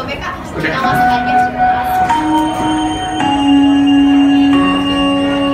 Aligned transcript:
coba 0.00 0.16
kak 0.16 0.34
kita 0.56 0.78
masuk 0.80 1.08
aja 1.12 1.36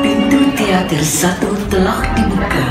Pintu 0.06 0.40
teater 0.54 1.02
satu 1.02 1.50
telah 1.66 1.98
dibuka. 2.14 2.66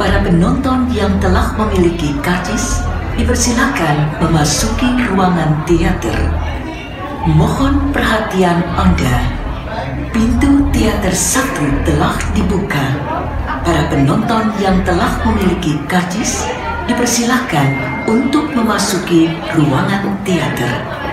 Para 0.00 0.24
penonton 0.24 0.88
yang 0.96 1.12
telah 1.20 1.52
memiliki 1.60 2.16
karcis 2.24 2.80
dipersilakan 3.20 4.16
memasuki 4.16 4.88
ruangan 5.12 5.60
teater. 5.68 6.16
Mohon 7.28 7.92
perhatian 7.92 8.64
Anda. 8.80 9.28
Pintu 10.08 10.72
teater 10.72 11.12
satu 11.12 11.68
telah 11.84 12.16
dibuka. 12.32 12.84
Para 13.60 13.92
penonton 13.92 14.56
yang 14.56 14.80
telah 14.88 15.20
memiliki 15.28 15.76
karcis 15.84 16.48
dipersilakan 16.84 17.68
untuk 18.04 18.52
memasuki 18.52 19.32
ruangan 19.56 20.20
teater. 20.24 21.03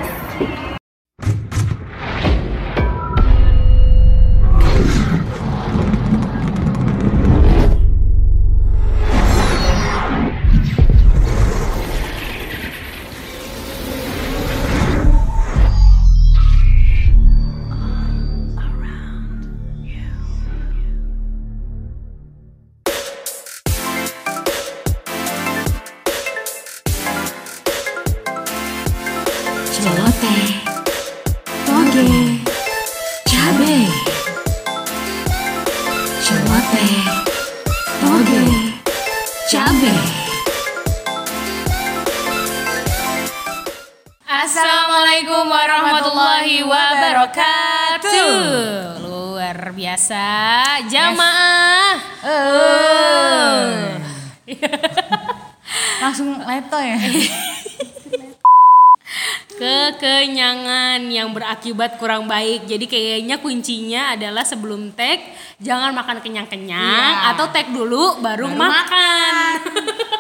Kekenyangan 59.62 61.06
yang 61.14 61.38
berakibat 61.38 62.02
kurang 62.02 62.26
baik. 62.26 62.66
Jadi 62.66 62.90
kayaknya 62.90 63.38
kuncinya 63.38 64.18
adalah 64.18 64.42
sebelum 64.42 64.90
tag 64.98 65.22
jangan 65.62 65.94
makan 65.94 66.18
kenyang-kenyang. 66.18 67.14
Iya. 67.22 67.38
atau 67.38 67.46
tag 67.54 67.70
dulu 67.70 68.18
baru, 68.26 68.50
makan. 68.50 69.62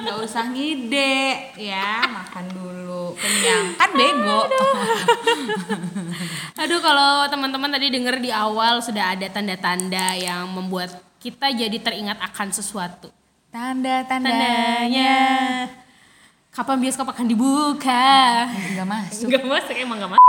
nggak 0.06 0.17
usah 0.22 0.45
ngide. 0.53 1.58
Ya 1.58 2.06
makan 2.06 2.53
dulu. 2.53 3.17
Kenyang. 3.17 3.81
Kan 3.81 3.89
bego. 3.97 4.45
Aduh 6.62 6.78
kalau 6.78 7.25
teman-teman 7.25 7.73
tadi 7.73 7.89
dengar 7.89 8.22
di 8.22 8.30
awal 8.30 8.78
sudah 8.86 9.17
ada 9.17 9.25
tanda-tanda 9.25 10.22
yang 10.22 10.53
membuat 10.53 10.94
kita 11.17 11.50
jadi 11.50 11.81
teringat 11.81 12.22
akan 12.22 12.53
sesuatu. 12.53 13.09
tanda 13.50 14.06
tandanya 14.06 14.38
Tandanya 14.38 15.80
kapan 16.52 16.77
bioskop 16.77 17.07
akan 17.07 17.25
dibuka? 17.25 18.47
nggak 18.52 18.88
masuk 18.88 19.27
Enggak 19.31 19.44
masuk 19.45 19.75
emang 19.75 19.97
enggak 19.97 20.11
masuk. 20.11 20.27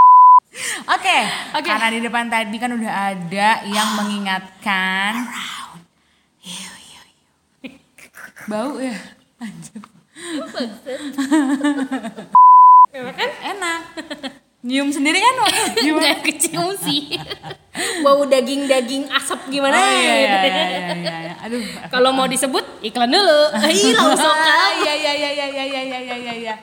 oke 0.87 1.19
Oke. 1.59 1.67
karena 1.67 1.89
di 1.91 2.01
depan 2.01 2.27
tadi 2.29 2.57
kan 2.57 2.71
udah 2.71 2.93
ada 3.11 3.49
yang 3.67 3.89
mengingatkan 3.99 5.13
bau 8.45 8.75
ya 8.79 8.95
kan? 13.17 13.31
enak 13.43 13.81
nyium 14.63 14.89
sendiri 14.89 15.19
kan 15.19 15.35
Enggak 15.77 16.23
kecium 16.23 16.71
sih. 16.77 17.19
Bau 17.99 18.23
daging-daging 18.23 19.11
asap 19.11 19.49
gimana 19.49 19.73
oh, 19.73 19.83
iya, 19.83 19.97
iya, 19.97 20.13
gitu. 20.15 20.37
iya, 20.45 20.65
iya, 20.69 20.95
iya, 20.95 21.17
iya. 21.25 21.35
aduh 21.41 21.59
Kalau 21.89 22.13
mau 22.13 22.27
disebut 22.27 22.63
iklan 22.81 23.09
dulu. 23.09 23.41
Ih 23.65 23.91
langsung 23.91 24.29
Ah, 24.29 24.39
kan. 24.39 24.73
iya 24.79 24.93
iya 24.95 25.13
iya 25.17 25.31
iya 25.33 25.47
iya 25.49 25.81
iya 25.83 25.99
iya 25.99 26.17
iya 26.17 26.33
iya. 26.37 26.55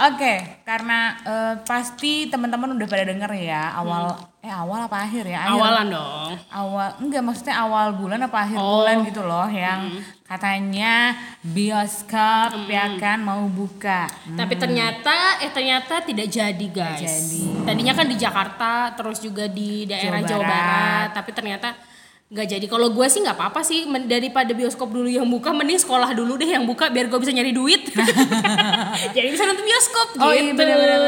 Oke, 0.00 0.32
karena 0.62 0.98
eh, 1.20 1.54
pasti 1.62 2.30
teman-teman 2.30 2.72
udah 2.72 2.86
pada 2.86 3.02
denger 3.02 3.30
ya 3.36 3.74
awal 3.74 4.14
eh 4.38 4.48
awal 4.48 4.86
apa 4.86 5.02
akhir 5.02 5.26
ya? 5.26 5.42
Akhir. 5.42 5.58
Awalan 5.58 5.86
dong. 5.90 6.30
Awal 6.48 6.88
enggak 7.02 7.20
maksudnya 7.20 7.54
awal 7.58 7.86
bulan 7.92 8.22
apa 8.22 8.38
akhir 8.40 8.56
Oh. 8.56 8.80
bulan 8.80 9.02
gitu 9.02 9.20
loh 9.20 9.50
yang 9.50 9.90
katanya 10.28 11.16
bioskop 11.40 12.68
ya 12.68 13.00
kan 13.00 13.24
mau 13.24 13.48
buka. 13.48 14.04
Tapi 14.36 14.60
ternyata 14.60 15.40
eh 15.40 15.48
ternyata 15.48 16.04
tidak 16.04 16.28
jadi 16.28 16.66
guys. 16.68 17.00
jadi. 17.00 17.64
Tadinya 17.64 17.94
kan 17.96 18.06
di 18.06 18.16
Jakarta 18.20 18.72
terus 18.92 19.24
juga 19.24 19.48
di 19.48 19.88
daerah 19.88 20.20
Jawa 20.20 20.28
Jawa, 20.28 20.44
Barat. 20.44 20.52
Barat. 20.52 21.08
tapi 21.16 21.30
ternyata 21.32 21.68
nggak 22.28 22.44
jadi. 22.44 22.66
Kalau 22.68 22.92
gue 22.92 23.06
sih 23.08 23.24
nggak 23.24 23.40
apa-apa 23.40 23.64
sih 23.64 23.88
daripada 24.04 24.52
bioskop 24.52 24.92
dulu 24.92 25.08
yang 25.08 25.24
buka 25.24 25.48
mending 25.48 25.80
sekolah 25.80 26.12
dulu 26.12 26.36
deh 26.36 26.52
yang 26.52 26.68
buka 26.68 26.92
biar 26.92 27.08
gue 27.08 27.18
bisa 27.24 27.32
nyari 27.32 27.56
duit. 27.56 27.88
jadi 29.16 29.32
bisa 29.32 29.48
nonton 29.48 29.64
bioskop 29.64 30.08
Oh 30.20 30.28
gitu. 30.36 30.44
iya 30.44 30.52
benar 30.52 30.76
benar 30.76 30.98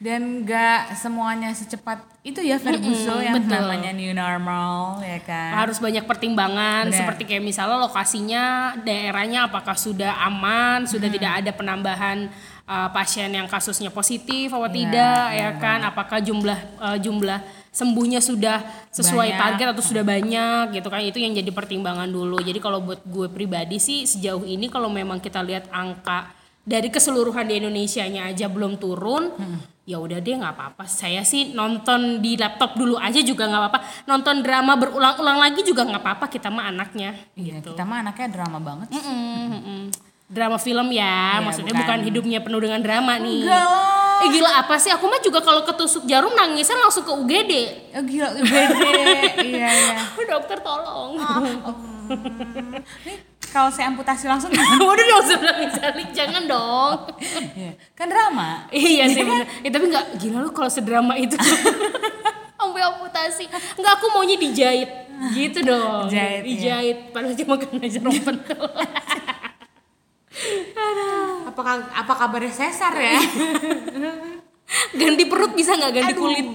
Dan 0.00 0.42
nggak 0.42 0.96
semuanya 0.96 1.52
secepat 1.52 2.00
itu 2.20 2.40
ya 2.40 2.56
Ferguson 2.56 3.20
yang 3.20 3.36
betul. 3.36 3.52
namanya 3.54 3.92
new 3.92 4.12
normal 4.12 4.96
ya 5.00 5.20
kan. 5.20 5.52
harus 5.54 5.76
banyak 5.76 6.04
pertimbangan 6.04 6.88
Benar. 6.88 6.96
seperti 6.96 7.22
kayak 7.24 7.40
misalnya 7.42 7.76
lokasinya 7.78 8.44
daerahnya 8.78 9.44
apakah 9.44 9.76
sudah 9.76 10.24
aman 10.24 10.84
sudah 10.84 11.04
Hmm. 11.04 11.16
tidak 11.16 11.32
ada 11.34 11.50
penambahan 11.50 12.18
uh, 12.64 12.88
pasien 12.90 13.28
yang 13.28 13.44
kasusnya 13.44 13.88
positif 13.90 14.48
atau 14.48 14.68
tidak 14.68 15.24
ya 15.30 15.52
kan 15.54 15.80
apakah 15.82 16.16
jumlah 16.18 16.56
uh, 16.78 16.96
jumlah 16.96 17.40
sembuhnya 17.70 18.20
sudah 18.20 18.56
sesuai 18.90 19.30
Banyak. 19.30 19.40
target 19.42 19.66
atau 19.70 19.84
sudah 19.84 20.00
banyak 20.02 20.64
gitu 20.74 20.88
kan 20.88 21.00
itu 21.00 21.18
yang 21.18 21.32
jadi 21.32 21.50
pertimbangan 21.50 22.08
dulu 22.08 22.40
jadi 22.40 22.56
kalau 22.56 22.80
buat 22.80 23.00
gue 23.02 23.28
pribadi 23.28 23.76
sih 23.76 24.04
sejauh 24.04 24.44
ini 24.44 24.66
kalau 24.66 24.88
memang 24.88 25.20
kita 25.20 25.40
lihat 25.40 25.68
angka 25.68 26.32
dari 26.62 26.88
keseluruhan 26.88 27.44
di 27.44 27.58
Indonesia-nya 27.58 28.28
aja 28.28 28.48
belum 28.48 28.76
turun 28.76 29.32
Hmm. 29.32 29.60
Ya 29.90 29.98
udah 29.98 30.18
deh 30.18 30.34
nggak 30.36 30.54
apa-apa 30.54 30.86
saya 30.86 31.20
sih 31.22 31.50
nonton 31.50 32.00
di 32.18 32.34
laptop 32.34 32.72
dulu 32.72 32.94
aja 32.96 33.18
juga 33.20 33.44
nggak 33.44 33.60
apa-apa 33.60 33.78
nonton 34.06 34.38
drama 34.38 34.72
berulang-ulang 34.76 35.38
lagi 35.40 35.60
juga 35.60 35.82
nggak 35.82 35.98
apa-apa 35.98 36.26
kita 36.28 36.46
mah 36.46 36.70
anaknya 36.70 37.10
Iya, 37.34 37.58
gitu 37.58 37.70
kita 37.70 37.82
mah 37.82 37.98
anaknya 38.00 38.28
drama 38.30 38.58
banget. 38.58 38.86
sih. 38.88 39.02
Mm-mm, 39.02 39.42
mm-mm. 39.50 39.80
drama 40.26 40.56
film 40.56 40.88
ya 40.88 41.10
Iya, 41.34 41.42
maksudnya 41.42 41.74
bukan. 41.74 41.82
bukan. 41.82 41.98
hidupnya 42.06 42.38
penuh 42.38 42.60
dengan 42.60 42.78
drama 42.78 43.18
nih 43.18 43.42
Enggak 43.42 43.66
lah. 43.66 44.20
eh 44.20 44.28
gila 44.30 44.50
apa 44.58 44.74
sih 44.76 44.90
aku 44.90 45.04
mah 45.04 45.18
juga 45.18 45.40
kalau 45.40 45.64
ketusuk 45.64 46.04
jarum 46.04 46.30
nangisnya 46.30 46.78
langsung 46.78 47.02
ke 47.02 47.10
UGD 47.12 47.52
Oh, 47.90 48.04
gila, 48.04 48.28
bede. 48.30 49.02
iya, 49.50 49.68
iya. 49.68 49.98
dokter 50.24 50.60
tolong 50.60 51.18
Nih, 53.02 53.16
kalau 53.50 53.68
saya 53.68 53.90
amputasi 53.90 54.30
langsung 54.30 54.50
waduh 54.86 55.04
dong 55.04 55.24
sebelah 55.26 55.58
Salik 55.74 56.08
jangan 56.14 56.42
dong. 56.46 56.96
Iya. 57.58 57.72
kan 57.98 58.06
drama. 58.06 58.70
iya 58.70 59.10
sih 59.10 59.26
bener. 59.26 59.46
Eh, 59.66 59.70
tapi 59.70 59.90
nggak 59.90 60.06
gila 60.22 60.38
lu 60.46 60.50
kalau 60.54 60.70
sedrama 60.70 61.18
itu. 61.18 61.34
Sampai 62.58 62.82
amputasi. 62.86 63.50
Nggak 63.50 63.92
aku 63.98 64.06
maunya 64.14 64.38
dijahit. 64.38 64.90
Gitu 65.34 65.58
dong. 65.66 66.06
Dijahit, 66.06 66.42
iya. 66.42 66.48
dijahit. 66.48 66.98
Padahal 67.10 67.34
cuma 67.36 67.54
kena 67.58 67.86
jarum 67.90 68.16
pentul 68.22 68.70
Apakah 71.50 71.90
apa 71.90 72.12
kabarnya 72.14 72.54
sesar 72.54 72.94
ya? 72.94 73.18
ganti 75.00 75.26
perut 75.26 75.52
bisa 75.58 75.74
nggak? 75.74 75.92
Ganti 75.92 76.12
Aduh, 76.14 76.22
kulit. 76.22 76.46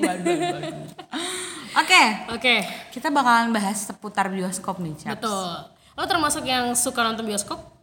Oke, 1.76 2.04
oke. 2.32 2.56
Kita 2.96 3.12
bakalan 3.12 3.52
bahas 3.52 3.84
seputar 3.84 4.32
bioskop 4.32 4.80
nih, 4.80 4.96
Caps. 4.96 5.20
betul 5.20 5.75
lo 5.96 6.04
termasuk 6.04 6.44
yang 6.44 6.72
suka 6.72 7.02
nonton 7.02 7.24
bioskop 7.24 7.74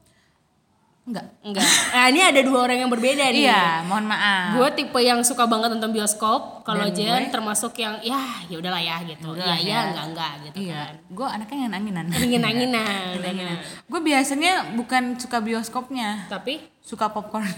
Enggak. 1.03 1.35
enggak 1.43 1.67
nah 1.91 2.07
ini 2.07 2.23
ada 2.23 2.41
dua 2.41 2.63
orang 2.63 2.79
yang 2.79 2.87
berbeda 2.87 3.27
nih 3.27 3.43
Iya, 3.43 3.83
mohon 3.83 4.07
maaf. 4.07 4.55
gue 4.55 4.69
tipe 4.73 4.95
yang 4.97 5.19
suka 5.21 5.51
banget 5.51 5.75
nonton 5.75 5.91
bioskop 5.91 6.63
kalau 6.63 6.87
Jen 6.89 7.27
gue? 7.27 7.33
termasuk 7.33 7.75
yang 7.75 7.99
ya 8.01 8.23
ya 8.47 8.55
udahlah 8.55 8.79
ya 8.79 9.03
gitu 9.03 9.35
Udahlah 9.35 9.59
ya 9.59 9.67
ya 9.67 9.75
ya. 9.75 9.81
enggak 9.91 10.07
enggak 10.07 10.33
gitu 10.45 10.57
Iya, 10.63 10.79
kan 10.79 10.95
gue 11.11 11.27
anaknya 11.27 11.59
yang 11.59 11.75
anginan. 11.75 12.07
ingin 12.17 12.43
anginan 12.45 13.19
Anginan. 13.19 13.59
Gue 13.83 13.99
biasanya 14.01 14.53
bukan 14.73 15.03
suka 15.19 15.43
bioskopnya, 15.43 16.31
tapi 16.31 16.63
suka 16.79 17.11
popcorn. 17.11 17.51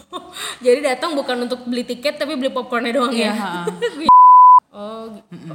Jadi 0.64 0.80
datang 0.82 1.12
bukan 1.12 1.48
untuk 1.48 1.64
beli 1.64 1.82
tiket 1.82 2.16
tapi 2.16 2.36
beli 2.36 2.52
popcornnya 2.52 2.92
doang 2.92 3.08
Iya, 3.10 3.32
ya. 3.32 3.64
Oh, 4.72 5.04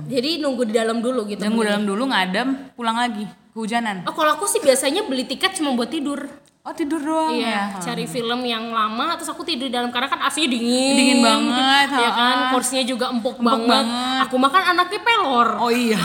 jadi 0.05 0.37
nunggu 0.37 0.69
di 0.69 0.77
dalam 0.77 1.01
dulu 1.01 1.25
gitu. 1.25 1.41
Nunggu 1.41 1.65
dalam 1.65 1.83
dulu 1.83 2.05
ngadem, 2.05 2.69
pulang 2.77 2.93
lagi, 2.93 3.25
kehujanan. 3.49 4.05
Oh, 4.05 4.13
kalau 4.13 4.37
aku 4.37 4.45
sih 4.45 4.61
biasanya 4.61 5.09
beli 5.09 5.25
tiket 5.25 5.57
cuma 5.57 5.73
buat 5.73 5.89
tidur. 5.89 6.21
Oh 6.61 6.75
tidur 6.75 6.99
doang 6.99 7.31
Iya, 7.31 7.79
ya. 7.79 7.79
cari 7.79 8.03
film 8.03 8.43
yang 8.43 8.75
lama 8.75 9.15
terus 9.15 9.31
aku 9.31 9.39
tidur 9.41 9.71
di 9.71 9.73
dalam 9.73 9.87
karena 9.87 10.11
kan 10.11 10.19
AC-nya 10.19 10.51
dingin. 10.51 10.99
Dingin 10.99 11.19
banget, 11.23 11.87
Ya 11.95 12.11
kan, 12.11 12.37
kursinya 12.51 12.83
juga 12.83 13.07
empuk, 13.07 13.39
banget. 13.39 13.71
banget. 13.87 14.27
Aku 14.27 14.35
makan 14.35 14.75
anaknya 14.75 14.99
pelor. 14.99 15.49
Oh 15.63 15.71
iya. 15.71 15.95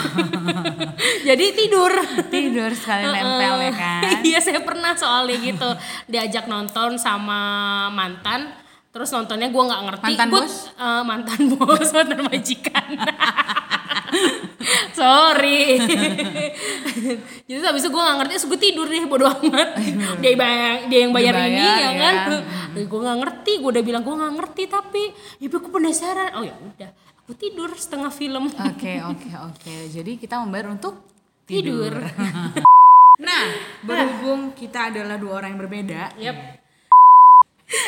Jadi 1.29 1.45
tidur. 1.59 1.91
tidur 2.31 2.71
sekali 2.73 3.11
nempel 3.11 3.55
ya 3.61 3.73
kan. 3.75 4.03
Iya, 4.23 4.39
saya 4.39 4.63
pernah 4.63 4.95
soalnya 4.95 5.35
gitu. 5.37 5.69
Diajak 6.07 6.47
nonton 6.47 6.95
sama 6.95 7.41
mantan 7.91 8.55
Terus 8.93 9.09
nontonnya 9.11 9.49
gue 9.49 9.63
nggak 9.63 9.83
ngerti. 9.89 10.13
Mantan 10.13 10.29
Gua- 10.29 10.45
bos? 10.45 10.55
eh, 10.71 11.03
mantan 11.03 11.41
bos, 11.53 11.89
mantan 11.91 12.21
majikan. 12.23 12.87
Sorry. 14.93 15.81
Jadi 17.43 17.59
habis 17.59 17.83
itu 17.83 17.91
gue 17.91 18.03
gak 18.03 18.19
ngerti, 18.23 18.33
gue 18.39 18.61
tidur 18.61 18.87
deh 18.87 19.09
bodo 19.09 19.27
amat. 19.27 19.75
dia, 20.21 20.37
bayang, 20.37 20.87
dia 20.87 20.99
yang 21.03 21.13
bayar 21.13 21.35
Dia 21.35 21.47
ini 21.49 21.57
bayar, 21.59 21.79
ya 21.81 21.91
ya. 21.91 22.11
kan. 22.23 22.31
gue 22.77 23.01
gak 23.01 23.19
ngerti, 23.19 23.53
gue 23.59 23.71
udah 23.73 23.85
bilang 23.85 24.03
gue 24.05 24.15
gak 24.15 24.35
ngerti 24.37 24.63
tapi 24.69 25.03
ya 25.41 25.49
aku 25.49 25.69
penasaran. 25.69 26.31
Oh 26.37 26.45
ya 26.45 26.55
udah, 26.55 26.91
aku 27.19 27.33
tidur 27.35 27.73
setengah 27.73 28.13
film. 28.13 28.47
Oke 28.47 29.01
oke 29.03 29.29
oke. 29.33 29.75
Jadi 29.91 30.13
kita 30.17 30.39
membayar 30.39 30.71
untuk 30.71 31.03
Tidur. 31.43 31.93
Nah, 33.23 33.45
berhubung 33.85 34.51
kita 34.51 34.91
adalah 34.91 35.15
dua 35.15 35.39
orang 35.39 35.55
yang 35.55 35.61
berbeda, 35.63 36.03
Yap. 36.17 36.62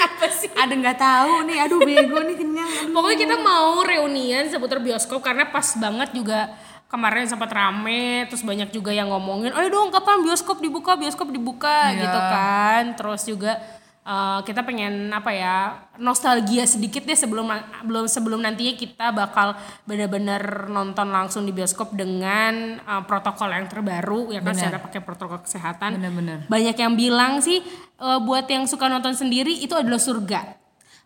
Apa 0.07 0.27
sih? 0.31 0.49
ada 0.51 0.73
nggak 0.73 0.99
tahu 0.99 1.33
nih, 1.45 1.59
aduh 1.61 1.81
bego 1.81 2.19
nih 2.23 2.37
kenyang. 2.37 2.71
Aduh. 2.85 2.93
Pokoknya 2.97 3.19
kita 3.21 3.37
mau 3.39 3.81
reunian 3.81 4.49
seputar 4.49 4.81
bioskop 4.81 5.21
karena 5.21 5.49
pas 5.49 5.67
banget 5.77 6.11
juga 6.13 6.53
kemarin 6.87 7.27
sempat 7.27 7.51
rame 7.51 8.23
terus 8.31 8.47
banyak 8.47 8.71
juga 8.71 8.95
yang 8.95 9.11
ngomongin 9.11 9.51
ayo 9.51 9.67
dong 9.67 9.91
kapan 9.91 10.23
bioskop 10.23 10.63
dibuka 10.63 10.95
bioskop 10.95 11.27
dibuka 11.27 11.91
Iya. 11.91 12.07
gitu 12.07 12.21
kan 12.23 12.83
terus 12.95 13.23
juga 13.27 13.59
eh, 14.05 14.41
kita 14.45 14.61
pengen 14.63 15.09
apa 15.09 15.33
ya 15.33 15.57
nostalgia 15.97 16.69
sedikit 16.69 17.03
deh 17.03 17.17
sebelum 17.17 17.49
belum 17.83 18.05
sebelum 18.05 18.41
nantinya 18.41 18.77
kita 18.77 19.11
bakal 19.11 19.57
benar-benar 19.85 20.69
nonton 20.69 21.09
langsung 21.09 21.49
di 21.49 21.53
bioskop 21.57 21.97
dengan 21.97 22.79
eh, 22.79 23.03
protokol 23.09 23.49
yang 23.49 23.67
terbaru 23.67 24.31
ya 24.31 24.45
kan 24.45 24.53
secara 24.53 24.79
pakai 24.79 25.01
protokol 25.01 25.41
kesehatan 25.41 25.97
Bener-bener. 25.97 26.39
banyak 26.47 26.77
yang 26.77 26.95
bilang 26.95 27.41
sih 27.41 27.65
eh, 27.99 28.19
buat 28.21 28.45
yang 28.45 28.69
suka 28.69 28.87
nonton 28.87 29.17
sendiri 29.17 29.57
itu 29.59 29.73
adalah 29.73 29.99
surga 29.99 30.61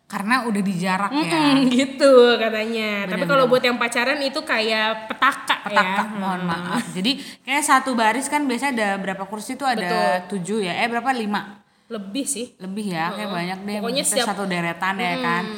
Karena 0.09 0.41
udah 0.49 0.61
dijarak 0.65 1.13
ya. 1.13 1.21
Mm-mm, 1.21 1.69
gitu 1.69 2.33
katanya. 2.41 3.05
Tapi 3.05 3.29
kalau 3.29 3.45
buat 3.45 3.61
yang 3.61 3.77
pacaran 3.77 4.17
itu 4.25 4.41
kayak 4.41 5.05
petaka, 5.05 5.61
Petaka, 5.61 6.01
ya. 6.01 6.17
mohon 6.17 6.49
maaf. 6.49 6.81
Jadi 6.97 7.21
kayak 7.45 7.61
satu 7.61 7.93
baris 7.93 8.25
kan 8.25 8.41
biasanya 8.49 8.73
ada 8.73 8.89
berapa 8.97 9.29
kursi 9.29 9.53
tuh 9.53 9.69
ada 9.69 10.25
tujuh 10.25 10.65
ya? 10.65 10.81
Eh 10.81 10.89
berapa 10.89 11.13
lima? 11.13 11.61
Lebih 11.89 12.25
sih. 12.25 12.53
Lebih 12.61 12.85
ya, 12.93 13.09
kayak 13.11 13.29
banyak 13.29 13.59
deh. 13.65 13.77
Pokoknya 13.81 14.05
setiap- 14.05 14.29
satu 14.29 14.45
deretan 14.45 14.95
ya 14.95 15.13
kan. 15.19 15.43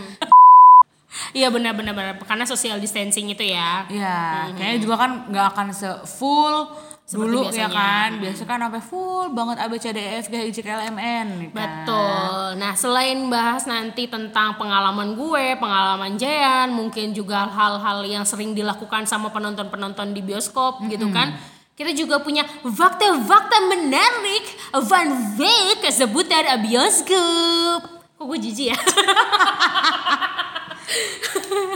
Iya 1.36 1.52
benar-benar 1.52 1.92
benar. 1.92 2.16
karena 2.24 2.48
social 2.48 2.80
distancing 2.80 3.28
itu 3.28 3.44
ya. 3.44 3.84
Iya, 3.92 4.48
kayaknya 4.56 4.80
juga 4.80 4.96
kan 4.96 5.12
nggak 5.28 5.46
akan 5.52 5.68
se 5.76 5.88
full 6.08 6.72
dulu 7.12 7.52
ya 7.52 7.68
biasanya. 7.68 7.68
kan. 7.68 8.10
Biasa 8.24 8.42
kan 8.48 8.58
sampai 8.64 8.80
full 8.80 9.26
banget 9.36 9.58
A 9.60 9.68
B 9.68 9.76
C 9.76 9.92
D 9.92 10.00
E 10.00 10.24
F 10.24 10.32
G 10.32 10.40
H 10.40 10.44
I 10.48 10.52
J 10.56 10.60
K 10.64 10.68
L 10.72 10.82
M 10.88 10.96
N 10.96 11.28
ya 11.36 11.50
kan. 11.52 11.52
Betul. 11.52 12.44
Nah, 12.58 12.72
selain 12.76 13.28
bahas 13.28 13.68
nanti 13.68 14.08
tentang 14.08 14.56
pengalaman 14.56 15.20
gue, 15.20 15.60
pengalaman 15.60 16.16
Jayan, 16.16 16.72
mungkin 16.72 17.12
juga 17.12 17.44
hal-hal 17.44 18.08
yang 18.08 18.24
sering 18.24 18.56
dilakukan 18.56 19.04
sama 19.04 19.36
penonton-penonton 19.36 20.16
di 20.16 20.24
bioskop 20.24 20.80
gitu 20.88 21.12
kan. 21.12 21.36
Kita 21.72 21.96
juga 21.96 22.20
punya 22.20 22.44
fakta-fakta 22.68 23.58
menarik 23.72 24.44
Van 24.92 25.08
Week 25.40 25.80
seputar 25.88 26.44
bioskop. 26.60 27.82
Kok 28.20 28.26
gue 28.28 28.38
jijik 28.44 28.76
ya? 28.76 28.78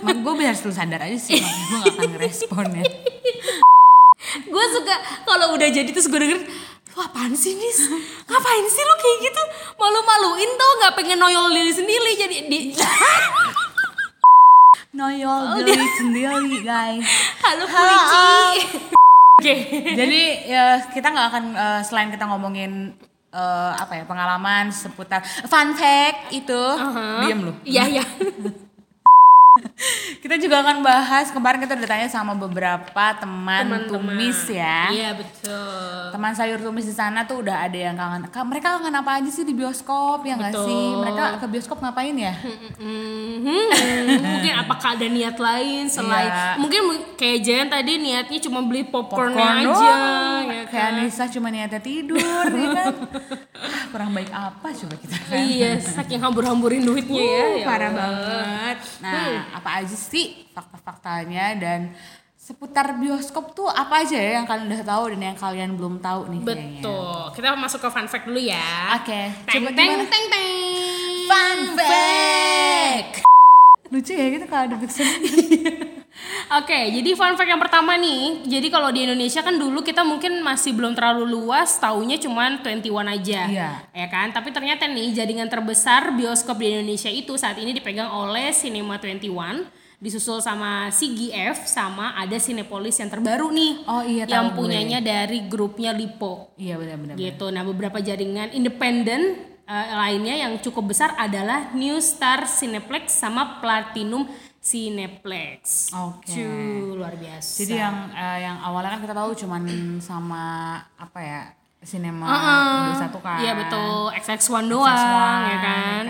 Mak 0.05 0.17
gue 0.19 0.33
biar 0.35 0.51
lu 0.59 0.71
sadar 0.75 1.07
aja 1.07 1.15
sih, 1.15 1.39
makanya 1.39 1.63
gue 1.71 1.79
gak 1.79 1.93
akan 1.95 2.09
ngerespon 2.11 2.67
ya. 2.75 2.83
gue 4.53 4.65
suka 4.75 4.95
kalau 5.23 5.55
udah 5.55 5.69
jadi 5.71 5.87
terus 5.87 6.11
gue 6.11 6.19
denger 6.19 6.43
Lu 6.95 6.99
apaan 6.99 7.31
sih 7.31 7.55
Nis? 7.55 7.87
Ngapain 8.27 8.65
sih 8.67 8.83
lo 8.83 8.93
kayak 8.99 9.17
gitu? 9.31 9.43
Malu-maluin 9.79 10.51
tau 10.59 10.71
gak 10.83 10.93
pengen 10.99 11.19
noyol 11.19 11.51
diri 11.55 11.71
sendiri 11.71 12.11
jadi 12.19 12.37
di 12.51 12.59
Noyol 14.99 15.63
diri 15.63 15.87
sendiri 15.95 16.59
guys. 16.63 17.07
Halo 17.43 17.63
Pulici 17.67 18.95
Oke. 19.35 19.53
Jadi 19.99 20.47
ya, 20.47 20.79
kita 20.87 21.11
nggak 21.11 21.27
akan 21.27 21.43
eh, 21.53 21.81
selain 21.83 22.07
kita 22.07 22.23
ngomongin 22.23 22.95
eh, 23.35 23.71
apa 23.75 23.99
ya 23.99 24.03
pengalaman 24.07 24.71
seputar 24.71 25.19
fun 25.47 25.75
fact 25.75 26.31
itu, 26.31 26.61
diam 27.27 27.39
lu. 27.51 27.53
Iya 27.67 27.83
iya 27.99 28.05
Kita 30.19 30.35
juga 30.35 30.59
akan 30.59 30.81
bahas 30.81 31.29
kemarin 31.29 31.61
kita 31.61 31.73
udah 31.73 31.87
tanya 31.87 32.09
sama 32.09 32.33
beberapa 32.33 32.83
teman, 33.15 33.63
Teman-teman. 33.63 33.87
tumis 33.87 34.39
ya. 34.49 34.89
Iya 34.89 35.09
betul 35.13 36.11
Teman 36.11 36.33
sayur 36.33 36.59
tumis 36.59 36.83
di 36.83 36.91
sana 36.91 37.23
tuh 37.23 37.39
udah 37.39 37.63
ada 37.63 37.77
yang 37.77 37.93
kangen. 37.93 38.27
Ka- 38.27 38.43
Mereka 38.43 38.67
kangen 38.75 38.91
apa 38.93 39.15
aja 39.15 39.29
sih 39.29 39.43
di 39.43 39.53
bioskop 39.53 40.23
ya 40.23 40.35
nggak 40.35 40.53
sih? 40.57 40.85
Mereka 40.97 41.23
ke 41.37 41.47
bioskop 41.47 41.77
ngapain 41.77 42.11
ya? 42.13 42.33
Mhm, 42.75 43.63
Mungkin 44.27 44.53
apakah 44.57 44.89
ada 44.93 45.07
niat 45.07 45.37
lain 45.37 45.83
selain 45.87 46.25
Iya. 46.25 46.57
Mungkin 46.57 46.79
mu- 46.81 47.05
kayak 47.13 47.37
Jen 47.39 47.67
tadi 47.69 47.91
niatnya 47.95 48.39
cuma 48.41 48.59
beli 48.59 48.83
popcorn, 48.83 49.31
Popcorn 49.31 49.55
aja 49.55 49.63
doang. 49.63 50.43
ya 50.47 50.63
Kayak 50.65 50.87
kan? 50.89 50.99
Anissa 50.99 51.23
cuma 51.29 51.47
niatnya 51.47 51.79
tidur 51.79 52.19
ya 52.45 52.67
kan. 52.73 52.93
Ah, 53.55 53.87
kurang 53.89 54.11
baik 54.11 54.29
apa 54.29 54.67
coba 54.69 54.95
kita 54.95 55.15
kan? 55.17 55.41
Iya, 55.41 55.79
saking 55.79 56.19
hambur-hamburin 56.19 56.83
duitnya 56.83 57.17
ya. 57.17 57.39
Uh, 57.41 57.53
ya 57.55 57.65
parah 57.65 57.87
Allah. 57.87 57.97
banget. 57.97 58.77
Nah, 58.99 59.31
apa 59.53 59.83
aja 59.83 59.93
sih 59.93 60.47
fakta-faktanya 60.55 61.59
dan 61.59 61.93
seputar 62.35 63.01
bioskop 63.01 63.57
tuh 63.57 63.65
apa 63.65 64.05
aja 64.05 64.13
ya 64.13 64.37
yang 64.37 64.45
kalian 64.45 64.69
udah 64.69 64.85
tahu 64.85 65.03
dan 65.17 65.21
yang 65.33 65.37
kalian 65.37 65.69
belum 65.73 65.97
tahu 65.97 66.29
nih 66.29 66.39
kayaknya. 66.45 66.77
Betul. 66.77 67.21
Kita 67.33 67.57
masuk 67.57 67.79
ke 67.81 67.89
fun 67.89 68.05
fact 68.05 68.25
dulu 68.29 68.37
ya. 68.37 68.69
Oke, 69.01 69.21
Teng 69.49 69.65
coba 69.65 69.69
teng 69.73 69.89
gimana? 69.97 70.05
teng 70.05 70.25
teng. 70.29 70.53
Fun 71.25 71.59
fact. 71.73 73.13
Lucu 73.89 74.13
ya 74.13 74.25
gitu 74.29 74.45
kalau 74.45 74.63
ada 74.69 74.75
backsound. 74.77 75.21
Oke, 76.61 76.93
jadi 76.93 77.09
fun 77.17 77.33
fact 77.33 77.49
yang 77.49 77.61
pertama 77.61 77.97
nih. 77.97 78.45
Jadi 78.45 78.67
kalau 78.69 78.93
di 78.93 79.05
Indonesia 79.05 79.41
kan 79.41 79.57
dulu 79.57 79.81
kita 79.81 80.05
mungkin 80.05 80.41
masih 80.45 80.77
belum 80.77 80.93
terlalu 80.93 81.25
luas, 81.25 81.77
taunya 81.81 82.21
cuman 82.21 82.61
21 82.61 82.85
aja. 83.09 83.41
Iya. 83.49 83.69
Ya 83.89 84.07
kan? 84.07 84.29
Tapi 84.29 84.53
ternyata 84.53 84.85
nih 84.85 85.13
jaringan 85.13 85.49
terbesar 85.49 86.13
bioskop 86.13 86.61
di 86.61 86.75
Indonesia 86.75 87.09
itu 87.09 87.33
saat 87.37 87.57
ini 87.57 87.73
dipegang 87.73 88.09
oleh 88.09 88.53
Cinema 88.53 89.01
21 89.01 89.85
disusul 89.95 90.43
sama 90.43 90.91
CGF 90.91 91.65
sama 91.65 92.13
ada 92.19 92.35
Cinepolis 92.35 92.99
yang 92.99 93.09
terbaru 93.09 93.49
nih. 93.49 93.73
Oh 93.87 94.03
iya, 94.03 94.27
yang 94.27 94.51
tahu 94.53 94.59
gue. 94.59 94.59
punyanya 94.67 94.99
dari 94.99 95.47
grupnya 95.47 95.95
Lipo. 95.95 96.51
Iya 96.59 96.75
benar-benar. 96.77 97.15
gitu. 97.15 97.47
Nah 97.49 97.63
beberapa 97.63 97.97
jaringan 98.03 98.51
independen 98.51 99.39
eh, 99.65 99.87
lainnya 99.95 100.35
yang 100.45 100.59
cukup 100.59 100.91
besar 100.91 101.15
adalah 101.15 101.71
New 101.73 101.97
Star 102.03 102.45
Cineplex 102.45 103.15
sama 103.15 103.63
Platinum 103.63 104.27
Cineplex. 104.65 105.93
Oke. 105.93 106.33
Cuy, 106.33 106.97
luar 106.97 107.13
biasa. 107.13 107.61
Jadi 107.61 107.73
yang 107.77 108.09
eh, 108.09 108.37
yang 108.49 108.57
awalnya 108.65 108.97
kan 108.97 109.01
kita 109.05 109.13
tahu 109.13 109.37
cuman 109.37 109.61
sama 110.01 110.43
apa 110.97 111.19
ya? 111.21 111.41
Cinema 111.85 112.25
Heeh. 112.25 113.13
21 113.13 113.21
kan. 113.21 113.37
Iya 113.45 113.53
betul, 113.53 114.09
XX1 114.17 114.65
doang 114.65 114.89
Sesuai, 114.89 115.45
ya 115.45 115.57
kan. 115.61 116.03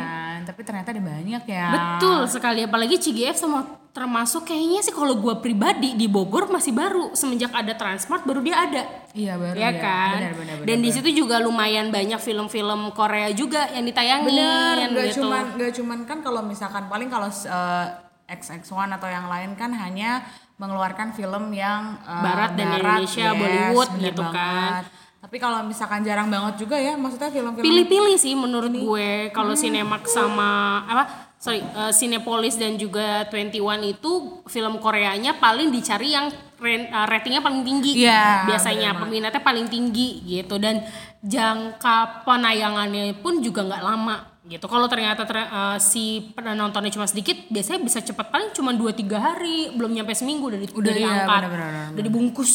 Tapi 0.47 0.62
ternyata 0.63 0.95
ada 0.95 1.03
banyak 1.03 1.43
ya. 1.51 1.67
Betul 1.75 2.19
sekali 2.31 2.63
apalagi 2.63 2.95
CGF 2.95 3.35
sama 3.35 3.83
termasuk 3.91 4.47
kayaknya 4.47 4.83
sih 4.83 4.91
kalau 4.95 5.19
gua 5.19 5.39
pribadi 5.39 5.95
di 5.95 6.07
Bogor 6.07 6.47
masih 6.47 6.71
baru 6.71 7.12
semenjak 7.12 7.51
ada 7.51 7.75
Transmart 7.75 8.24
baru 8.24 8.39
dia 8.39 8.55
ada. 8.55 8.83
Iya 9.12 9.35
baru 9.35 9.55
ya 9.59 9.71
ya. 9.71 9.81
kan? 9.83 10.15
Benar, 10.15 10.33
benar, 10.35 10.55
benar, 10.63 10.67
Dan 10.67 10.77
di 10.79 10.89
situ 10.95 11.09
juga 11.12 11.43
lumayan 11.43 11.91
banyak 11.91 12.19
film-film 12.24 12.91
Korea 12.95 13.31
juga 13.35 13.67
yang 13.75 13.83
ditayangin 13.83 14.31
Bener, 14.31 14.75
nggak 14.95 15.07
gitu. 15.12 15.27
cuman 15.27 15.43
nggak 15.59 15.71
cuman 15.75 16.00
kan 16.07 16.17
kalau 16.24 16.41
misalkan 16.43 16.88
paling 16.88 17.07
kalau 17.12 17.27
eh, 17.27 17.88
XX1 18.25 18.98
atau 18.98 19.10
yang 19.10 19.29
lain 19.29 19.53
kan 19.53 19.70
hanya 19.74 20.25
mengeluarkan 20.55 21.12
film 21.13 21.51
yang 21.51 22.00
eh, 22.01 22.24
Barat 22.24 22.51
dan 22.55 22.79
Indonesia, 22.79 23.27
Bollywood 23.36 23.89
bener 23.96 24.05
gitu 24.12 24.24
kan. 24.32 24.82
Tapi 25.25 25.41
kalau 25.41 25.65
misalkan 25.65 26.05
jarang 26.05 26.29
banget 26.29 26.62
juga 26.62 26.77
ya, 26.77 26.94
maksudnya 26.94 27.34
film-film 27.34 27.65
pilih-pilih 27.65 28.17
sih 28.17 28.38
menurut 28.38 28.70
gue. 28.70 29.34
Kalau 29.34 29.58
Cinemax 29.58 30.13
sama 30.13 30.82
apa 30.86 31.03
sorry 31.41 31.62
eh, 31.62 31.91
Cinepolis 31.94 32.55
dan 32.58 32.77
juga 32.77 33.25
21 33.29 33.58
itu 33.89 34.12
film 34.46 34.77
Koreanya 34.77 35.38
paling 35.41 35.74
dicari 35.74 36.13
yang 36.13 36.29
eh, 36.62 37.05
ratingnya 37.10 37.41
paling 37.41 37.65
tinggi. 37.65 38.05
Iya, 38.05 38.46
biasanya 38.48 39.01
peminatnya 39.01 39.41
paling 39.41 39.67
tinggi 39.67 40.24
gitu. 40.24 40.62
Dan 40.62 40.86
jangka 41.25 42.22
penayangannya 42.24 43.17
pun 43.20 43.41
juga 43.41 43.65
nggak 43.65 43.84
lama 43.84 44.34
gitu. 44.45 44.65
Kalau 44.65 44.85
ternyata 44.85 45.25
ter- 45.25 45.41
eh, 45.43 45.77
si 45.77 46.03
penontonnya 46.31 46.89
cuma 46.89 47.05
sedikit 47.05 47.49
biasanya 47.49 47.81
bisa 47.81 47.99
cepat. 47.99 48.29
Paling 48.29 48.49
cuma 48.51 48.71
2-3 48.71 49.17
hari. 49.17 49.73
Belum 49.73 49.89
nyampe 49.89 50.13
seminggu 50.13 50.47
udah, 50.47 50.59
di- 50.59 50.69
Udah, 50.69 50.77
udah 50.79 50.93
iya, 50.93 51.01
diangkat 51.01 51.39
benar-benar, 51.41 51.87
udah 51.91 52.03
dibungkus 52.03 52.53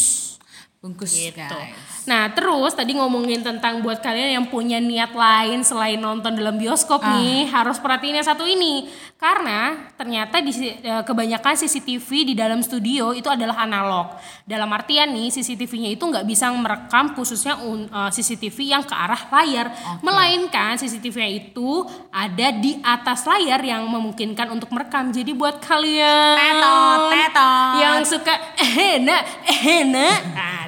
bungkus 0.80 1.12
gitu. 1.12 1.37
guys. 1.37 2.08
Nah 2.08 2.32
terus 2.32 2.72
tadi 2.72 2.96
ngomongin 2.96 3.44
tentang 3.44 3.84
buat 3.84 4.00
kalian 4.00 4.40
yang 4.40 4.46
punya 4.49 4.80
niat 4.80 5.12
lain 5.12 5.60
selain 5.60 6.00
nonton 6.00 6.32
dalam 6.32 6.56
bioskop 6.56 7.04
Ah. 7.04 7.20
nih 7.20 7.44
harus 7.52 7.76
perhatiin 7.76 8.16
yang 8.16 8.25
satu 8.25 8.49
ini 8.49 8.88
karena 9.20 9.92
ternyata 10.00 10.40
di 10.40 10.49
eh, 10.64 11.04
kebanyakan 11.04 11.52
CCTV 11.52 12.32
di 12.32 12.34
dalam 12.34 12.64
studio 12.64 13.12
itu 13.12 13.28
adalah 13.28 13.60
analog. 13.60 14.16
Dalam 14.49 14.72
artian 14.72 15.12
nih 15.12 15.28
CCTV-nya 15.28 15.92
itu 15.92 16.00
nggak 16.00 16.25
bisa 16.25 16.49
merekam 16.49 17.12
khususnya 17.12 17.60
eh, 17.60 18.10
CCTV 18.16 18.72
yang 18.72 18.80
ke 18.80 18.96
arah 18.96 19.20
layar, 19.37 19.68
melainkan 20.00 20.80
CCTV-nya 20.80 21.28
itu 21.52 21.84
ada 22.08 22.56
di 22.56 22.80
atas 22.80 23.28
layar 23.28 23.60
yang 23.60 23.84
memungkinkan 23.84 24.49
untuk 24.49 24.72
merekam. 24.72 25.12
Jadi 25.12 25.37
buat 25.37 25.60
kalian 25.60 26.40
Tetot, 26.40 27.00
tetot. 27.12 27.72
yang 27.84 28.00
suka 28.00 28.32
eh 28.80 28.96
nak 28.96 29.22
eh 29.44 29.84
nah, 29.84 30.16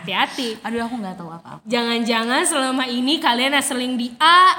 hati-hati 0.02 0.58
Aduh 0.60 0.82
aku 0.82 0.96
nggak 0.96 1.14
tahu 1.14 1.30
apa-apa. 1.30 1.62
jangan-jangan 1.64 2.42
selama 2.42 2.84
ini 2.84 3.16
kalian 3.16 3.54
seling 3.58 3.94
di 3.94 4.10
A 4.16 4.50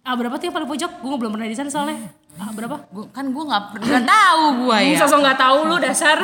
A 0.00 0.12
berapa 0.12 0.34
tuh 0.34 0.46
yang 0.46 0.54
paling 0.54 0.66
pojok 0.66 0.90
gue 0.96 1.16
belum 1.16 1.30
pernah 1.30 1.44
di 1.44 1.54
sana 1.54 1.68
soalnya 1.68 1.98
A 2.34 2.50
berapa 2.50 2.76
Gua, 2.88 3.06
kan 3.10 3.26
gue 3.26 3.44
nggak 3.44 3.64
pernah 3.70 4.00
tahu 4.02 4.44
gue 4.62 4.78
ya. 4.86 4.98
sosok 4.98 5.18
nggak 5.20 5.38
tahu 5.38 5.58
lu 5.64 5.76
dasar 5.76 6.18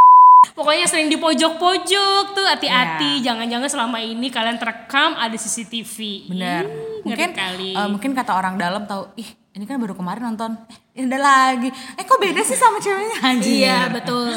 pokoknya 0.56 0.86
sering 0.86 1.06
di 1.06 1.16
pojok-pojok 1.16 2.24
tuh 2.32 2.46
hati-hati 2.46 3.18
Iya. 3.18 3.24
jangan-jangan 3.26 3.68
selama 3.68 3.98
ini 3.98 4.28
kalian 4.28 4.56
terekam 4.56 5.12
ada 5.14 5.34
CCTV 5.34 5.96
Bener. 6.28 6.64
Ih, 6.64 7.02
Mungkin 7.04 7.30
kali 7.32 7.70
eh, 7.72 7.88
mungkin 7.88 8.10
kata 8.12 8.32
orang 8.32 8.56
dalam 8.56 8.82
tahu, 8.82 9.14
ih 9.14 9.26
ini 9.52 9.62
kan 9.62 9.76
baru 9.76 9.92
kemarin 9.92 10.26
nonton, 10.26 10.52
eh 10.68 10.76
ini 10.94 11.06
ada 11.06 11.18
lagi. 11.18 11.68
Eh 11.94 12.02
kok 12.02 12.18
beda 12.18 12.40
sih 12.40 12.52
sama 12.54 12.76
ceweknya 12.76 13.16
anjir. 13.22 13.52
Iya 13.58 13.88
betul. 13.88 14.28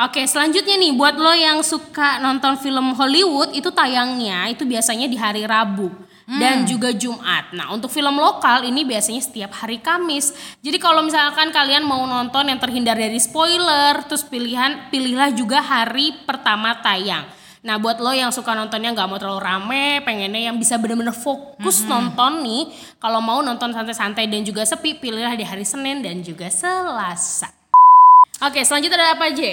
Oke 0.00 0.24
selanjutnya 0.24 0.80
nih 0.80 0.92
buat 0.96 1.16
lo 1.20 1.34
yang 1.36 1.60
suka 1.60 2.22
nonton 2.22 2.56
film 2.56 2.96
Hollywood 2.96 3.52
itu 3.52 3.68
tayangnya 3.68 4.48
itu 4.48 4.64
biasanya 4.64 5.04
di 5.10 5.16
hari 5.20 5.44
Rabu 5.44 5.92
dan 6.26 6.64
juga 6.64 6.94
Jumat. 6.94 7.52
Nah 7.52 7.74
untuk 7.74 7.92
film 7.92 8.16
lokal 8.16 8.64
ini 8.64 8.86
biasanya 8.86 9.20
setiap 9.20 9.52
hari 9.52 9.82
Kamis. 9.82 10.32
Jadi 10.64 10.78
kalau 10.80 11.04
misalkan 11.04 11.52
kalian 11.52 11.84
mau 11.84 12.06
nonton 12.08 12.48
yang 12.48 12.56
terhindar 12.62 12.96
dari 12.96 13.18
spoiler, 13.20 14.00
terus 14.06 14.24
pilihan 14.24 14.88
pilihlah 14.88 15.34
juga 15.34 15.60
hari 15.60 16.14
pertama 16.24 16.78
tayang. 16.80 17.26
Nah 17.62 17.78
buat 17.78 18.02
lo 18.02 18.10
yang 18.10 18.34
suka 18.34 18.58
nontonnya 18.58 18.90
nggak 18.90 19.06
mau 19.06 19.18
terlalu 19.22 19.42
rame, 19.42 19.86
pengennya 20.02 20.50
yang 20.50 20.56
bisa 20.58 20.80
bener-bener 20.80 21.14
fokus 21.14 21.86
nonton 21.86 22.42
nih. 22.42 22.70
Kalau 22.98 23.22
mau 23.22 23.38
nonton 23.38 23.70
santai-santai 23.70 24.26
dan 24.26 24.42
juga 24.42 24.66
sepi, 24.66 24.98
pilihlah 24.98 25.38
di 25.38 25.46
hari 25.46 25.62
Senin 25.62 26.02
dan 26.02 26.24
juga 26.26 26.50
Selasa. 26.50 27.61
Oke, 28.40 28.64
selanjutnya 28.64 28.96
ada 28.96 29.08
apa 29.12 29.28
aja? 29.28 29.50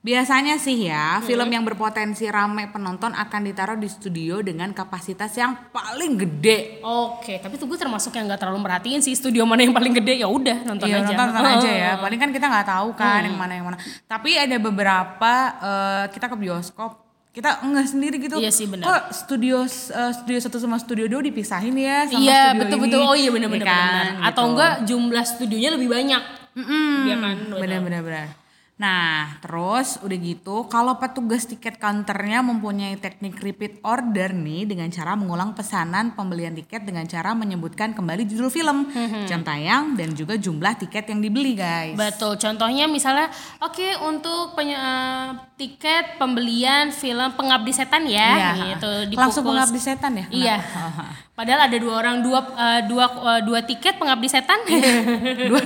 Biasanya 0.00 0.54
sih 0.56 0.86
ya, 0.86 1.18
film 1.20 1.50
yang 1.50 1.66
berpotensi 1.66 2.30
rame 2.30 2.70
penonton 2.70 3.10
akan 3.10 3.40
ditaruh 3.42 3.74
di 3.74 3.90
studio 3.90 4.38
dengan 4.38 4.70
kapasitas 4.70 5.34
yang 5.34 5.58
paling 5.74 6.14
gede. 6.14 6.78
Oke, 6.78 7.42
tapi 7.42 7.58
tuh 7.58 7.66
gue 7.66 7.74
termasuk 7.74 8.14
yang 8.14 8.30
nggak 8.30 8.38
terlalu 8.38 8.62
merhatiin 8.62 9.02
sih 9.02 9.18
studio 9.18 9.42
mana 9.42 9.66
yang 9.66 9.74
paling 9.74 9.90
gede 9.92 10.22
ya 10.22 10.30
udah 10.30 10.62
nonton 10.62 10.86
Iya, 10.86 11.02
aja. 11.02 11.10
nonton, 11.10 11.26
nonton 11.26 11.46
aja 11.58 11.70
ya. 11.70 11.90
Paling 11.98 12.18
kan 12.22 12.30
kita 12.30 12.46
nggak 12.46 12.66
tahu 12.70 12.88
kan 12.94 13.20
yang 13.20 13.34
mana 13.34 13.52
yang 13.52 13.66
mana. 13.66 13.78
Tapi 14.06 14.30
ada 14.38 14.56
beberapa 14.56 15.32
eh, 15.58 16.04
kita 16.14 16.26
ke 16.26 16.36
bioskop 16.38 17.02
kita 17.34 17.66
enggak 17.66 17.86
sendiri 17.90 18.16
gitu. 18.16 18.38
Iya 18.38 18.48
sih, 18.48 18.64
benar. 18.64 18.86
Kok 18.86 19.02
studio 19.12 19.66
eh, 19.66 20.12
studio 20.14 20.38
satu 20.38 20.56
sama 20.56 20.78
studio 20.78 21.10
dua 21.10 21.18
dipisahin 21.20 21.74
ya 21.74 22.06
sama 22.06 22.22
Iya 22.22 22.40
studio 22.46 22.60
betul 22.62 22.78
ini? 22.78 22.84
betul. 22.86 23.00
Oh 23.02 23.16
iya 23.18 23.30
benar 23.34 23.48
benar 23.50 23.66
Iya 23.66 23.74
kan, 23.74 23.90
benar. 23.90 24.06
Atau 24.22 24.42
gitu. 24.42 24.50
enggak 24.54 24.72
jumlah 24.86 25.24
studionya 25.26 25.70
lebih 25.74 25.90
banyak. 25.90 26.22
Iya 26.56 27.16
kan. 27.20 27.36
betul. 27.36 27.58
benar 27.60 27.80
benar 27.84 28.00
benar. 28.00 28.45
Nah, 28.76 29.40
terus 29.40 29.96
udah 29.98 30.18
gitu, 30.18 30.68
kalau 30.68 31.00
petugas 31.00 31.44
tiket 31.44 31.80
counternya 31.80 32.44
mempunyai 32.44 32.92
teknik 32.94 33.40
repeat 33.40 33.80
order 33.80 34.30
nih 34.30 34.68
dengan 34.68 34.84
cara 34.88 35.16
mengulang 35.16 35.50
pesanan 35.50 36.12
pembelian 36.12 36.52
tiket 36.52 36.84
dengan 36.84 37.04
cara 37.04 37.32
menyebutkan 37.32 37.90
kembali 37.90 38.28
judul 38.28 38.52
film, 38.52 38.84
Hmm, 38.86 39.24
jam 39.24 39.40
tayang 39.40 39.96
dan 39.96 40.12
juga 40.12 40.36
jumlah 40.36 40.76
tiket 40.76 41.08
yang 41.08 41.18
dibeli, 41.18 41.56
guys. 41.56 41.96
Betul. 41.96 42.36
Contohnya 42.36 42.84
misalnya, 42.84 43.32
oke 43.58 43.96
untuk 44.04 44.52
penye- 44.52 44.76
eh, 44.76 45.28
tiket 45.56 46.20
pembelian 46.20 46.92
film 46.92 47.32
Pengabdi 47.32 47.72
Setan 47.72 48.04
ya, 48.04 48.28
Iya. 48.28 48.50
gitu. 48.76 48.92
Langsung 49.10 49.40
dipukul- 49.40 49.56
pengabdi 49.56 49.80
setan 49.80 50.12
ya? 50.14 50.26
Iya. 50.28 50.56
Padahal 51.36 51.68
ada 51.68 51.76
dua 51.76 51.94
orang 51.96 52.20
dua 52.20 52.40
eh, 52.50 52.80
dua 52.86 53.04
eh, 53.08 53.40
dua 53.42 53.60
tiket 53.62 53.96
Pengabdi 53.96 54.24
Setan. 54.26 54.56
dua 55.50 55.60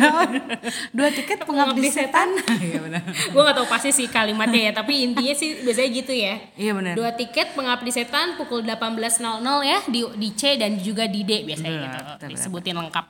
dua 0.92 1.08
tiket 1.10 1.42
pengabdi 1.42 1.86
setan. 1.88 2.30
Iya 2.60 2.78
benar. 2.80 2.99
Gue 3.06 3.40
gak 3.40 3.56
tahu 3.56 3.68
pasti 3.68 3.90
sih 3.90 4.06
kalimatnya 4.06 4.70
ya, 4.70 4.72
tapi 4.76 5.04
intinya 5.04 5.34
sih 5.34 5.60
biasanya 5.64 5.90
gitu 5.90 6.12
ya. 6.12 6.34
Iya 6.54 6.72
benar. 6.76 6.94
Dua 6.94 7.10
tiket 7.16 7.52
pengabdi 7.56 7.90
setan 7.90 8.36
pukul 8.36 8.62
18.00 8.62 9.20
ya 9.64 9.78
di 9.88 10.00
di 10.18 10.28
C 10.36 10.60
dan 10.60 10.76
juga 10.80 11.08
di 11.08 11.24
D 11.24 11.44
biasanya 11.48 11.70
Benar, 11.70 11.84
gitu. 11.84 11.98
betul, 11.98 12.16
benar. 12.18 12.30
Disebutin 12.36 12.76
lengkap. 12.76 13.04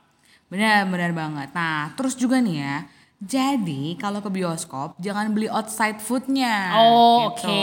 Benar, 0.51 0.79
benar 0.91 1.11
banget. 1.15 1.49
Nah, 1.55 1.95
terus 1.95 2.13
juga 2.19 2.43
nih 2.43 2.57
ya. 2.59 2.77
Jadi 3.21 4.01
kalau 4.01 4.17
ke 4.17 4.33
bioskop 4.33 4.97
jangan 4.97 5.29
beli 5.29 5.45
outside 5.45 6.01
foodnya. 6.01 6.73
Oh, 6.73 7.29
gitu. 7.37 7.45
oke. 7.45 7.61